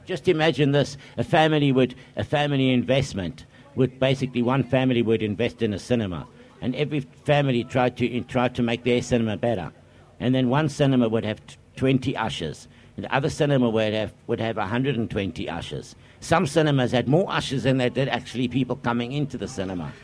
Just 0.09 0.26
imagine 0.26 0.72
this: 0.72 0.96
a 1.18 1.22
family 1.22 1.70
would, 1.70 1.94
a 2.16 2.24
family 2.24 2.70
investment 2.70 3.44
would 3.74 4.00
basically 4.00 4.40
one 4.40 4.62
family 4.62 5.02
would 5.02 5.22
invest 5.22 5.61
in 5.61 5.74
a 5.74 5.78
cinema, 5.78 6.26
and 6.62 6.74
every 6.76 7.00
family 7.00 7.62
tried 7.62 7.98
to 7.98 8.20
tried 8.22 8.54
to 8.54 8.62
make 8.62 8.84
their 8.84 9.02
cinema 9.02 9.36
better, 9.36 9.70
and 10.18 10.34
then 10.34 10.48
one 10.48 10.70
cinema 10.70 11.11
would 11.11 11.26
have 11.26 11.46
t- 11.46 11.56
twenty 11.76 12.16
ushers, 12.16 12.68
and 12.96 13.04
the 13.04 13.14
other 13.14 13.28
cinema 13.28 13.68
would 13.68 13.92
have 13.92 14.14
would 14.28 14.40
have 14.40 14.56
hundred 14.56 14.96
and 14.96 15.11
twenty 15.11 15.46
ushers. 15.46 15.94
Some 16.20 16.46
cinemas 16.46 16.90
had 16.90 17.06
more 17.06 17.30
ushers 17.30 17.64
than 17.64 17.76
they 17.76 17.90
did 17.90 18.09
actually 18.09 18.48
people 18.48 18.76
coming 18.76 19.12
into 19.12 19.36
the 19.36 19.46
cinema. 19.46 19.92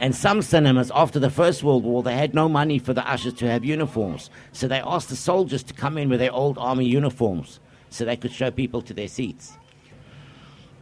And 0.00 0.16
some 0.16 0.42
cinemas, 0.42 0.90
after 0.96 1.20
the 1.20 1.30
First 1.30 1.62
World 1.62 1.84
War, 1.84 2.02
they 2.02 2.16
had 2.16 2.34
no 2.34 2.48
money 2.48 2.80
for 2.80 2.92
the 2.92 3.08
ushers 3.08 3.34
to 3.34 3.48
have 3.48 3.64
uniforms. 3.64 4.28
So 4.50 4.66
they 4.66 4.80
asked 4.80 5.10
the 5.10 5.16
soldiers 5.16 5.62
to 5.62 5.72
come 5.72 5.96
in 5.96 6.08
with 6.08 6.18
their 6.18 6.32
old 6.32 6.58
army 6.58 6.86
uniforms 6.86 7.60
so 7.90 8.04
they 8.04 8.16
could 8.16 8.32
show 8.32 8.50
people 8.50 8.80
to 8.82 8.94
their 8.94 9.08
seats. 9.08 9.52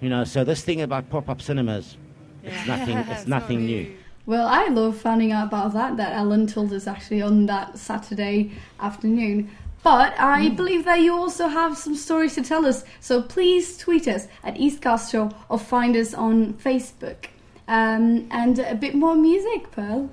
You 0.01 0.09
know, 0.09 0.25
so 0.25 0.45
this 0.45 0.63
thing 0.63 0.81
about 0.83 1.11
pop 1.11 1.29
up 1.29 1.43
cinemas, 1.43 1.97
it's 2.45 2.67
nothing, 2.67 2.97
it's 3.09 3.27
nothing 3.27 3.67
new. 3.67 3.97
Well, 4.27 4.47
I 4.47 4.69
love 4.69 4.99
finding 4.99 5.33
out 5.33 5.49
about 5.49 5.73
that, 5.73 5.97
that 5.97 6.13
Ellen 6.13 6.47
told 6.47 6.73
us 6.73 6.87
actually 6.87 7.23
on 7.23 7.47
that 7.47 7.79
Saturday 7.79 8.53
afternoon. 8.79 9.51
But 9.83 10.19
I 10.19 10.51
believe 10.51 10.85
that 10.85 11.01
you 11.01 11.15
also 11.15 11.49
have 11.49 11.79
some 11.79 11.95
stories 11.95 12.35
to 12.35 12.43
tell 12.43 12.67
us, 12.67 12.85
so 13.01 13.23
please 13.23 13.79
tweet 13.79 14.07
us 14.07 14.29
at 14.45 14.57
Eastcast 14.57 15.11
Show 15.11 15.31
or 15.49 15.59
find 15.59 15.97
us 15.97 16.15
on 16.15 16.55
Facebook. 16.55 17.27
Um, 17.69 18.29
and 18.31 18.59
a 18.59 18.75
bit 18.75 18.95
more 18.95 19.15
music, 19.15 19.71
Pearl. 19.71 20.11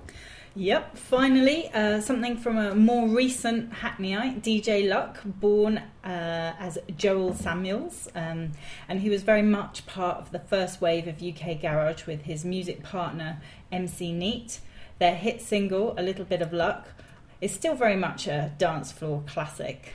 Yep, 0.58 0.96
finally, 0.96 1.70
uh, 1.74 2.00
something 2.00 2.38
from 2.38 2.58
a 2.58 2.74
more 2.74 3.10
recent 3.10 3.74
Hackneyite, 3.74 4.42
DJ 4.42 4.88
Luck, 4.88 5.20
born 5.26 5.80
uh, 6.02 6.54
as 6.58 6.78
Joel 6.96 7.34
Samuels. 7.34 8.08
Um, 8.16 8.54
and 8.88 9.02
he 9.02 9.10
was 9.10 9.22
very 9.22 9.42
much 9.42 9.86
part 9.86 10.16
of 10.16 10.32
the 10.32 10.40
first 10.40 10.80
wave 10.80 11.08
of 11.08 11.22
UK 11.22 11.62
Garage 11.62 12.06
with 12.06 12.22
his 12.22 12.46
music 12.46 12.84
partner, 12.84 13.42
MC 13.70 14.14
Neat. 14.14 14.62
Their 14.98 15.16
hit 15.16 15.42
single, 15.42 15.94
A 15.98 16.02
Little 16.02 16.24
Bit 16.24 16.42
of 16.42 16.54
Luck, 16.54 16.88
is 17.42 17.54
still 17.54 17.76
very 17.76 17.98
much 17.98 18.26
a 18.26 18.54
dance 18.58 18.94
floor 18.94 19.24
classic. 19.28 19.92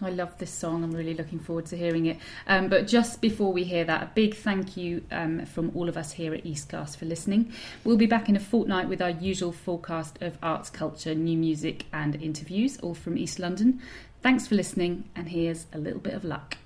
I 0.00 0.10
love 0.10 0.38
this 0.38 0.50
song. 0.50 0.84
I'm 0.84 0.92
really 0.92 1.14
looking 1.14 1.38
forward 1.38 1.66
to 1.66 1.76
hearing 1.76 2.06
it. 2.06 2.18
Um, 2.46 2.68
but 2.68 2.86
just 2.86 3.20
before 3.20 3.52
we 3.52 3.64
hear 3.64 3.84
that, 3.84 4.02
a 4.02 4.10
big 4.14 4.34
thank 4.34 4.76
you 4.76 5.04
um, 5.10 5.44
from 5.46 5.72
all 5.74 5.88
of 5.88 5.96
us 5.96 6.12
here 6.12 6.34
at 6.34 6.44
Eastcast 6.44 6.96
for 6.96 7.04
listening. 7.04 7.52
We'll 7.84 7.96
be 7.96 8.06
back 8.06 8.28
in 8.28 8.36
a 8.36 8.40
fortnight 8.40 8.88
with 8.88 9.02
our 9.02 9.10
usual 9.10 9.52
forecast 9.52 10.18
of 10.22 10.38
arts, 10.42 10.70
culture, 10.70 11.14
new 11.14 11.36
music, 11.36 11.86
and 11.92 12.14
interviews, 12.22 12.78
all 12.78 12.94
from 12.94 13.18
East 13.18 13.38
London. 13.38 13.80
Thanks 14.22 14.46
for 14.46 14.54
listening, 14.54 15.08
and 15.16 15.28
here's 15.28 15.66
a 15.72 15.78
little 15.78 16.00
bit 16.00 16.14
of 16.14 16.24
luck. 16.24 16.56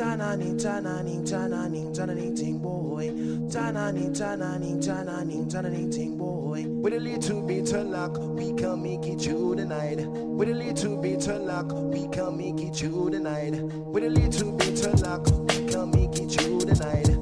Tananing, 0.00 0.56
tananing, 0.56 1.28
tananing, 1.28 1.94
tananing, 1.94 2.34
ting 2.34 2.56
boy. 2.56 3.10
Tananing, 3.50 4.16
tananing, 4.16 4.80
tananing, 4.82 5.46
tananing, 5.46 5.92
ting 5.92 6.16
boy. 6.16 6.64
With 6.66 6.94
a 6.94 6.98
little 6.98 7.42
bit 7.42 7.70
of 7.74 7.86
luck, 7.86 8.16
we 8.18 8.54
can 8.54 8.82
make 8.82 9.06
it 9.06 9.20
through 9.20 9.56
the 9.56 9.66
night. 9.66 9.98
With 10.08 10.48
a 10.48 10.54
little 10.54 10.96
bit 10.96 11.28
of 11.28 11.42
luck, 11.42 11.70
we 11.74 12.08
can 12.08 12.34
make 12.38 12.66
it 12.66 12.74
through 12.76 13.10
the 13.10 13.20
night. 13.20 13.60
With 13.60 14.04
a 14.04 14.08
little 14.08 14.52
bit 14.52 14.86
of 14.86 15.02
luck, 15.02 15.26
we 15.26 15.66
can 15.66 15.90
make 15.90 16.18
it 16.18 16.30
through 16.30 16.60
the 16.60 16.76
night. 16.76 17.19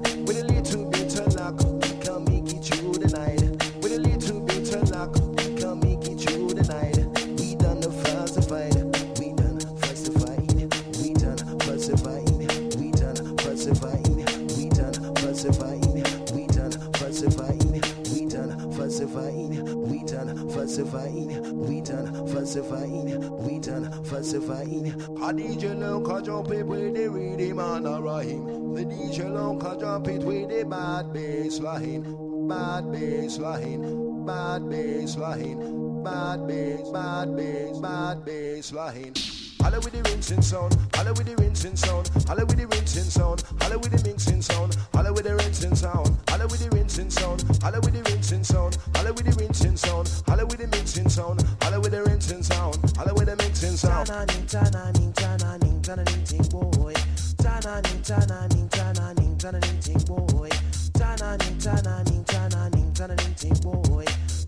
Falsified, 22.48 23.24
we 23.40 23.58
done 23.58 24.04
falsifying. 24.04 24.88
A 24.88 25.34
DJ 25.34 25.78
low 25.78 26.00
can 26.00 26.24
jump 26.24 26.50
it 26.50 26.66
with 26.66 26.94
the 26.94 27.08
rhythm 27.08 27.58
and 27.58 27.86
a 27.86 28.00
rhyme. 28.00 28.74
The 28.74 28.84
DJ 28.84 29.30
low 29.30 29.58
can 29.58 29.78
jump 29.78 30.08
it 30.08 30.22
with 30.22 30.48
the 30.48 30.64
bad 30.64 31.12
bass 31.12 31.60
line, 31.60 32.48
bad 32.48 32.90
bass 32.90 33.38
line, 33.38 34.24
bad 34.24 34.70
bass 34.70 35.16
line, 35.18 36.02
bad 36.02 36.46
bass, 36.46 36.90
bad 36.90 37.36
bass, 37.36 37.78
bad 37.80 38.24
bass 38.24 38.72
line. 38.72 39.47
Holla 39.60 39.80
with 39.80 39.92
the 39.92 40.02
rinsing 40.10 40.42
sound, 40.42 40.76
holla 40.94 41.12
with 41.12 41.26
the 41.26 41.36
rinsing 41.36 41.76
sound, 41.76 42.10
holla 42.26 42.44
with 42.46 42.56
the 42.58 42.66
rinsing 42.66 43.04
sound, 43.04 43.42
holla 43.60 43.78
with 43.78 43.90
the 43.90 44.08
mixing 44.08 44.42
sound, 44.42 44.76
holla 44.94 45.12
with 45.12 45.24
the 45.24 45.34
rinsing 45.34 45.74
sound, 45.74 46.18
holla 46.30 46.46
with 46.46 46.60
the 46.60 46.70
rinsing 46.70 47.10
sound, 47.10 47.42
holla 47.64 47.80
with 47.80 47.94
the 47.94 48.02
rinsing 48.10 48.44
sound, 48.44 48.78
holla 48.94 49.12
with 49.12 49.24
the 49.24 49.32
rinsing 49.38 49.76
sound, 49.76 50.08
holla 50.26 50.46
with 50.46 50.58
the 50.58 50.66
mixing 50.68 51.08
sound, 51.08 51.42
holla 51.62 51.80
with 51.80 51.90
the 51.92 52.02
rinsing 52.04 52.42
sound, 52.42 52.76
holla 52.96 53.14
with 53.14 53.26
the 53.26 53.36
mixing 53.36 53.76
sound. 53.76 54.06
Tananing, 54.06 54.46
tananing, 54.46 55.12
tananing, 55.12 55.82
tananing, 55.82 56.24
ting 56.24 56.48
boy. 56.48 56.94
Tananing, 57.38 58.00
tananing, 58.02 58.68
tananing, 58.68 59.36
tananing, 59.38 59.80
ting 59.82 59.98
boy. 60.06 60.48
Tananing, 60.94 61.58
tananing, 61.58 62.24
tananing, 62.24 62.92
tananing, 62.94 63.34
ting 63.34 63.54
boy. 63.62 64.04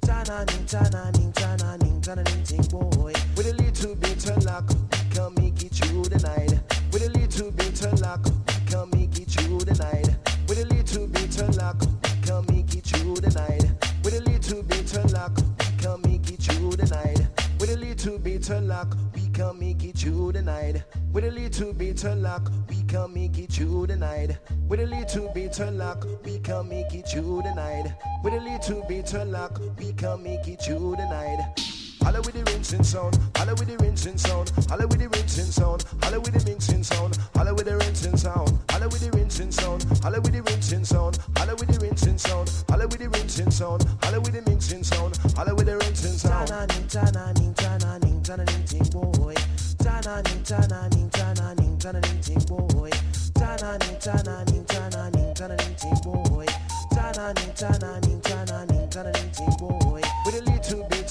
Tananing, 0.07 0.65
tananing, 0.67 1.33
tananing, 1.33 2.01
tananing, 2.01 2.43
ting 2.47 2.63
boy. 2.71 3.13
With 3.37 3.47
a 3.47 3.55
little 3.55 3.95
bit 3.97 4.31
of 4.31 4.45
luck, 4.45 4.71
Come 5.15 5.37
and 5.39 5.57
get 5.59 5.79
you 5.81 6.03
tonight 6.05 6.61
with 6.93 7.03
a 7.03 7.11
little 7.19 7.51
bit 7.51 7.83
of 7.85 8.01
luck. 8.01 8.25
Come 8.71 8.93
and 8.93 9.13
get 9.13 9.35
you 9.43 9.59
tonight 9.59 10.09
with 10.49 10.59
a 10.59 10.67
little 10.67 11.07
bit 11.07 11.41
of 11.41 11.57
luck. 11.57 11.81
Come 12.27 12.47
and 12.49 12.67
get 12.69 12.91
you 12.93 13.15
tonight 13.17 13.71
with 14.03 14.15
a 14.15 14.21
little 14.21 14.63
bit 14.63 14.97
of 14.97 15.13
luck. 15.13 15.37
Come 15.81 16.05
and 16.05 16.21
you 16.47 16.77
tonight 16.77 17.19
with 17.59 17.71
a 17.71 17.77
little 17.77 18.19
bit 18.19 18.51
of 18.51 18.63
luck. 18.65 18.97
We 19.15 19.29
come 19.31 19.61
and 19.61 19.79
get 19.79 20.03
you 20.05 20.33
tonight 20.33 20.85
with 21.13 21.25
a 21.25 21.31
little 21.31 21.73
bit 21.73 22.05
of 22.05 22.19
luck. 22.19 22.51
We 22.69 22.83
come 22.85 23.17
and 23.17 23.33
get 23.33 23.59
you 23.59 23.87
tonight 23.87 24.39
with 24.69 24.81
a 24.81 24.87
little 24.87 25.29
bit 25.33 25.61
of 25.61 25.75
luck. 25.75 26.07
We 26.25 26.39
come 26.39 26.71
and 26.73 26.91
get 26.91 27.15
you 27.15 27.43
tonight 27.43 27.95
with 28.23 28.35
a 28.35 28.41
little 28.41 28.85
bit 28.89 29.15
of 29.15 29.29
luck. 29.29 29.61
We 29.79 29.93
come 29.93 30.27
and 30.27 30.45
get 30.45 30.67
you 30.67 30.97
tonight. 30.97 31.80
Holla 32.03 32.21
with 32.23 32.35
the 32.35 32.43
rinsing 32.51 32.83
sound, 32.83 33.19
holla 33.37 33.55
with 33.55 33.69
the 33.69 33.77
rinsing 33.79 34.19
sound, 34.19 34.51
holla 34.69 34.87
with 34.87 34.99
the 34.99 35.09
rinsing 35.09 35.51
sound, 35.53 35.85
holla 36.03 36.19
with 36.21 36.33
the 36.33 36.51
mixing 36.51 36.83
sound, 36.83 37.19
holla 37.35 37.55
with 37.55 37.67
the 37.67 37.77
rinsing 37.77 38.17
sound, 38.17 38.51
holla 38.71 38.89
with 38.89 39.01
the 39.01 39.11
rinsing 39.13 39.51
sound, 39.51 39.87
holla 40.07 40.21
with 40.23 40.33
the 40.33 40.43
rinsing 40.43 40.85
sound, 40.85 41.19
holla 41.37 41.55
with 41.55 41.69
the 41.69 41.79
rinsing 41.81 42.17
sound, 42.17 42.49
holla 42.69 42.87
with 42.87 42.99
the 42.99 43.09
rinsing 43.09 43.51
sound, 43.51 43.85
holla 44.03 44.21
with 44.21 44.33
the 44.33 44.51
mixing 44.51 44.83
sound, 44.83 45.19
holla 45.37 45.55
with 45.55 45.67
the 45.67 45.77
rinsing 45.77 46.17
sound. 46.17 46.49
Tananing, 46.49 46.87
tananing, 46.89 47.55
tananing, 47.55 48.23
tananing, 48.23 48.65
ting 48.65 48.89
boy. 48.91 49.35
Tananing, 49.79 50.43
tananing, 50.45 51.11
tananing, 51.11 51.79
tananing, 51.79 52.21
ting 52.25 52.41
boy. 52.49 52.91
Tananing, 53.35 53.97
tananing, 54.01 54.65
tananing, 54.65 55.35
tananing, 55.35 55.75
ting 55.77 55.99
boy. 56.05 56.47
Tananing, 56.93 57.53
tananing, 57.55 58.21
tananing, 58.23 58.89
tananing, 58.91 59.31
ting 59.37 59.57
boy. 59.59 59.80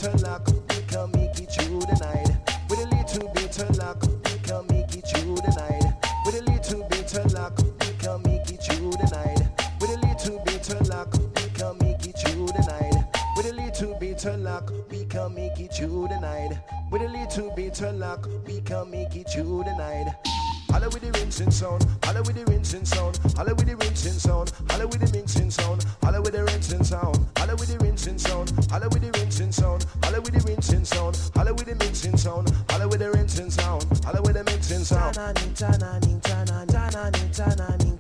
Bit 0.02 0.22
luck, 0.22 0.48
we 0.48 0.82
can 0.88 1.12
make 1.12 1.38
it 1.42 1.52
through 1.52 1.82
the 1.82 1.98
night. 2.00 2.30
With 2.70 2.80
a 2.80 2.88
little 2.96 3.28
bit 3.34 3.60
of 3.60 3.76
luck, 3.78 4.02
we 4.02 4.40
can 4.40 4.66
make 4.68 4.96
it 4.96 5.06
through 5.06 5.36
the 5.36 5.54
night. 5.58 5.94
With 6.26 6.36
a 6.36 6.44
little 6.50 6.88
bit 6.88 7.14
of 7.18 7.34
luck, 7.34 7.58
we 7.58 7.92
can 7.98 8.22
make 8.24 8.50
it 8.50 8.64
through 8.64 8.92
the 8.92 9.10
night. 9.12 9.50
With 9.82 9.90
a 9.90 10.00
little 10.08 10.40
bit 10.46 10.70
of 10.70 10.88
luck, 10.88 11.14
we 11.36 11.50
can 11.50 11.78
make 11.80 12.08
it 12.08 12.18
through 12.18 12.48
the 12.48 12.64
night. 12.66 13.06
With 13.36 13.48
a 13.48 13.54
little 13.54 13.94
bit 14.00 14.26
of 14.26 14.40
luck, 14.40 14.72
we 14.90 15.04
can 15.04 15.36
make 15.36 15.60
it 15.60 15.74
through 15.74 16.08
the 16.08 16.20
night. 16.22 16.58
With 16.90 17.02
a 17.02 17.08
little 17.10 17.52
bit 17.54 17.82
of 17.82 17.96
luck, 17.96 18.26
we 18.48 18.62
can 18.62 18.90
make 18.90 19.16
it 19.18 19.30
through 19.30 19.66
the 19.66 19.76
night. 19.76 20.39
Holla 20.72 20.88
with 20.90 21.02
the 21.02 21.12
rinsing 21.20 21.52
sound, 21.52 21.86
holla 22.04 22.22
with 22.22 22.36
the 22.36 22.46
rinsing 22.46 22.86
sound, 22.86 23.20
holla 23.36 23.56
with 23.56 23.68
the 23.68 23.76
rinsing 23.76 24.14
sound, 24.14 24.52
holla 24.70 24.88
with 24.88 25.00
the 25.02 25.12
mixing 25.18 25.50
sound, 25.50 25.86
holla 26.04 26.22
with 26.22 26.34
the 26.34 26.44
rinsing 26.44 26.84
sound, 26.84 27.20
holla 27.38 27.56
with 27.56 27.70
the 27.70 27.78
rinsing 27.78 28.18
sound, 28.18 28.46
holla 28.74 28.92
with 28.92 29.02
the 29.02 29.12
rinsing 29.20 29.52
sound, 29.52 29.86
holla 30.04 30.22
with 30.22 30.34
the 30.34 30.42
rinsing 30.48 30.86
sound, 30.86 31.18
holla 31.36 31.54
with 31.54 31.66
the 31.66 31.76
mixing 31.76 32.18
sound, 32.18 32.52
holla 32.70 32.88
with 32.88 33.00
the 33.00 33.12
rinsing 33.12 33.50
sound, 33.50 33.84
holla 34.06 34.22
with 34.22 34.34
the 34.34 34.44
mixing 34.44 34.84
sound. 34.84 35.16
Tananing, 35.16 35.54
tananing, 35.54 36.22
tananing, 36.22 37.32
tananing, 37.32 38.00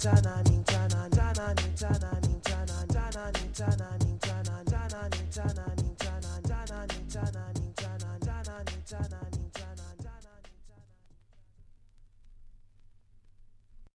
Jana 0.00 0.49